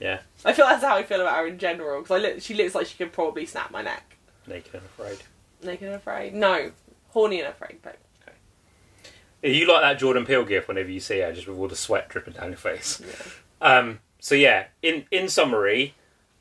[0.00, 2.54] Yeah, I feel that's how I feel about her in general because I look, she
[2.54, 4.14] looks like she could probably snap my neck.
[4.46, 5.18] naked and afraid.
[5.60, 6.34] Naked and afraid?
[6.34, 6.70] No,
[7.08, 7.78] horny and afraid.
[7.82, 7.98] But
[9.42, 12.08] You like that Jordan Peele gif whenever you see her, just with all the sweat
[12.08, 13.00] dripping down your face.
[13.60, 13.68] Yeah.
[13.78, 15.94] Um, so yeah, in in summary,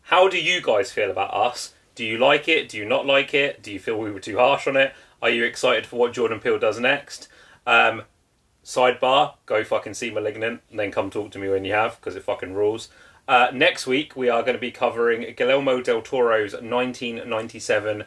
[0.03, 1.73] How do you guys feel about us?
[1.95, 2.69] Do you like it?
[2.69, 3.61] Do you not like it?
[3.63, 4.93] Do you feel we were too harsh on it?
[5.21, 7.27] Are you excited for what Jordan Peele does next?
[7.65, 8.03] Um,
[8.63, 12.15] sidebar: Go fucking see *Malignant* and then come talk to me when you have because
[12.15, 12.89] it fucking rules.
[13.27, 18.05] Uh, next week we are going to be covering Guillermo del Toro's 1997.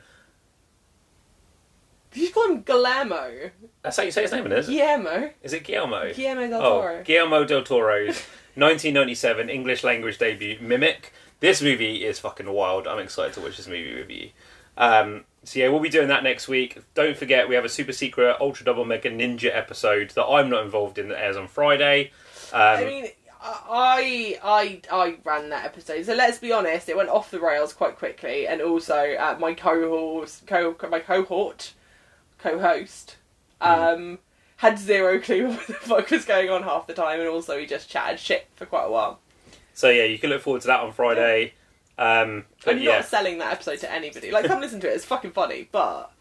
[2.13, 3.51] Did you call him Guillermo?
[3.83, 4.73] That's how you say his name, is it?
[4.73, 5.31] Guillermo.
[5.43, 6.13] Is it Guillermo?
[6.15, 7.03] Guillermo del Oh, Toro.
[7.05, 8.25] Guillermo del Toro's
[8.61, 11.13] 1997 English language debut, Mimic.
[11.41, 12.87] This movie is fucking wild.
[12.87, 14.31] I'm excited to watch this movie with you.
[14.77, 16.79] Um, so yeah, we'll be doing that next week.
[16.95, 20.65] Don't forget, we have a super secret Ultra Double Mega Ninja episode that I'm not
[20.65, 22.13] involved in that airs on Friday.
[22.53, 23.07] Um, I mean,
[23.43, 27.73] I I I ran that episode, so let's be honest, it went off the rails
[27.73, 31.73] quite quickly, and also uh, my cohort, co my cohort,
[32.39, 33.17] co-host,
[33.61, 34.19] um,
[34.61, 37.65] had zero clue what the fuck was going on half the time, and also he
[37.67, 39.21] just chatted shit for quite a while.
[39.73, 41.55] so yeah, you can look forward to that on Friday.
[41.99, 44.31] Um, but I'm yeah, not selling that episode to anybody.
[44.31, 46.13] Like, come listen to it; it's fucking funny, but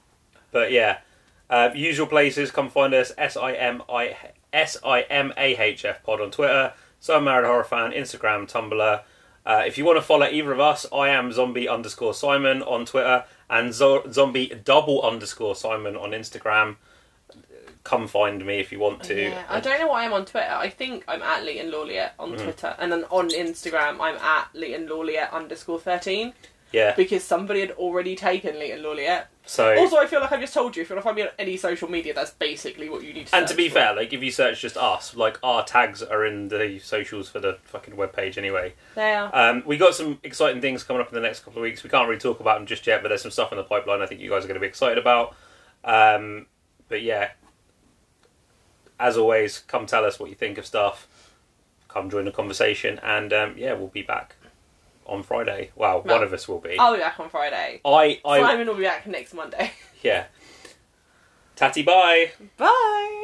[0.52, 1.00] But yeah,
[1.50, 2.52] uh, usual places.
[2.52, 3.12] Come find us.
[3.18, 4.16] S I M I
[4.54, 6.74] S I M A H F Pod on Twitter.
[7.00, 7.92] So I'm Married Horror Fan.
[7.92, 9.02] Instagram, Tumblr.
[9.46, 12.86] Uh, if you want to follow either of us, I am zombie underscore Simon on
[12.86, 16.76] Twitter and zo- zombie double underscore Simon on Instagram.
[17.84, 19.22] Come find me if you want to.
[19.30, 20.52] yeah, I don't know why I'm on Twitter.
[20.52, 22.44] I think I'm at Leighton Lawliet on Mm-hmm.
[22.44, 26.34] Twitter, and then on Instagram I'm at Leighton Lawliet underscore thirteen.
[26.72, 26.94] Yeah.
[26.96, 29.24] because somebody had already taken Leighton Lawliet.
[29.44, 31.24] So Also, I feel like I've just told you, if you want to find me
[31.24, 33.38] on any social media, that's basically what you need to do.
[33.40, 33.74] and to be for.
[33.80, 37.40] fair, like if you search just us, like our tags are in the socials for
[37.40, 38.76] the fucking webpage anyway.
[38.94, 39.32] They are.
[39.36, 41.84] Um, we got some exciting things coming up in the next couple of weeks.
[41.84, 44.04] We can't really talk about them just yet, but there's some stuff in the pipeline
[44.04, 45.36] I think you guys are going to be excited about.
[45.84, 46.46] Um,
[46.88, 47.32] but yeah,
[49.00, 51.08] as always, come tell us what you think of stuff.
[51.88, 54.36] Come join the conversation, and um, yeah, we'll be back
[55.08, 55.72] on Friday.
[55.76, 56.14] Well, No.
[56.16, 56.78] one of us will be.
[56.78, 57.82] I'll be back on Friday.
[57.84, 59.72] I, I, Simon will be back next Monday.
[60.04, 60.26] yeah.
[61.56, 62.32] Tatty, bye.
[62.58, 63.16] Bye!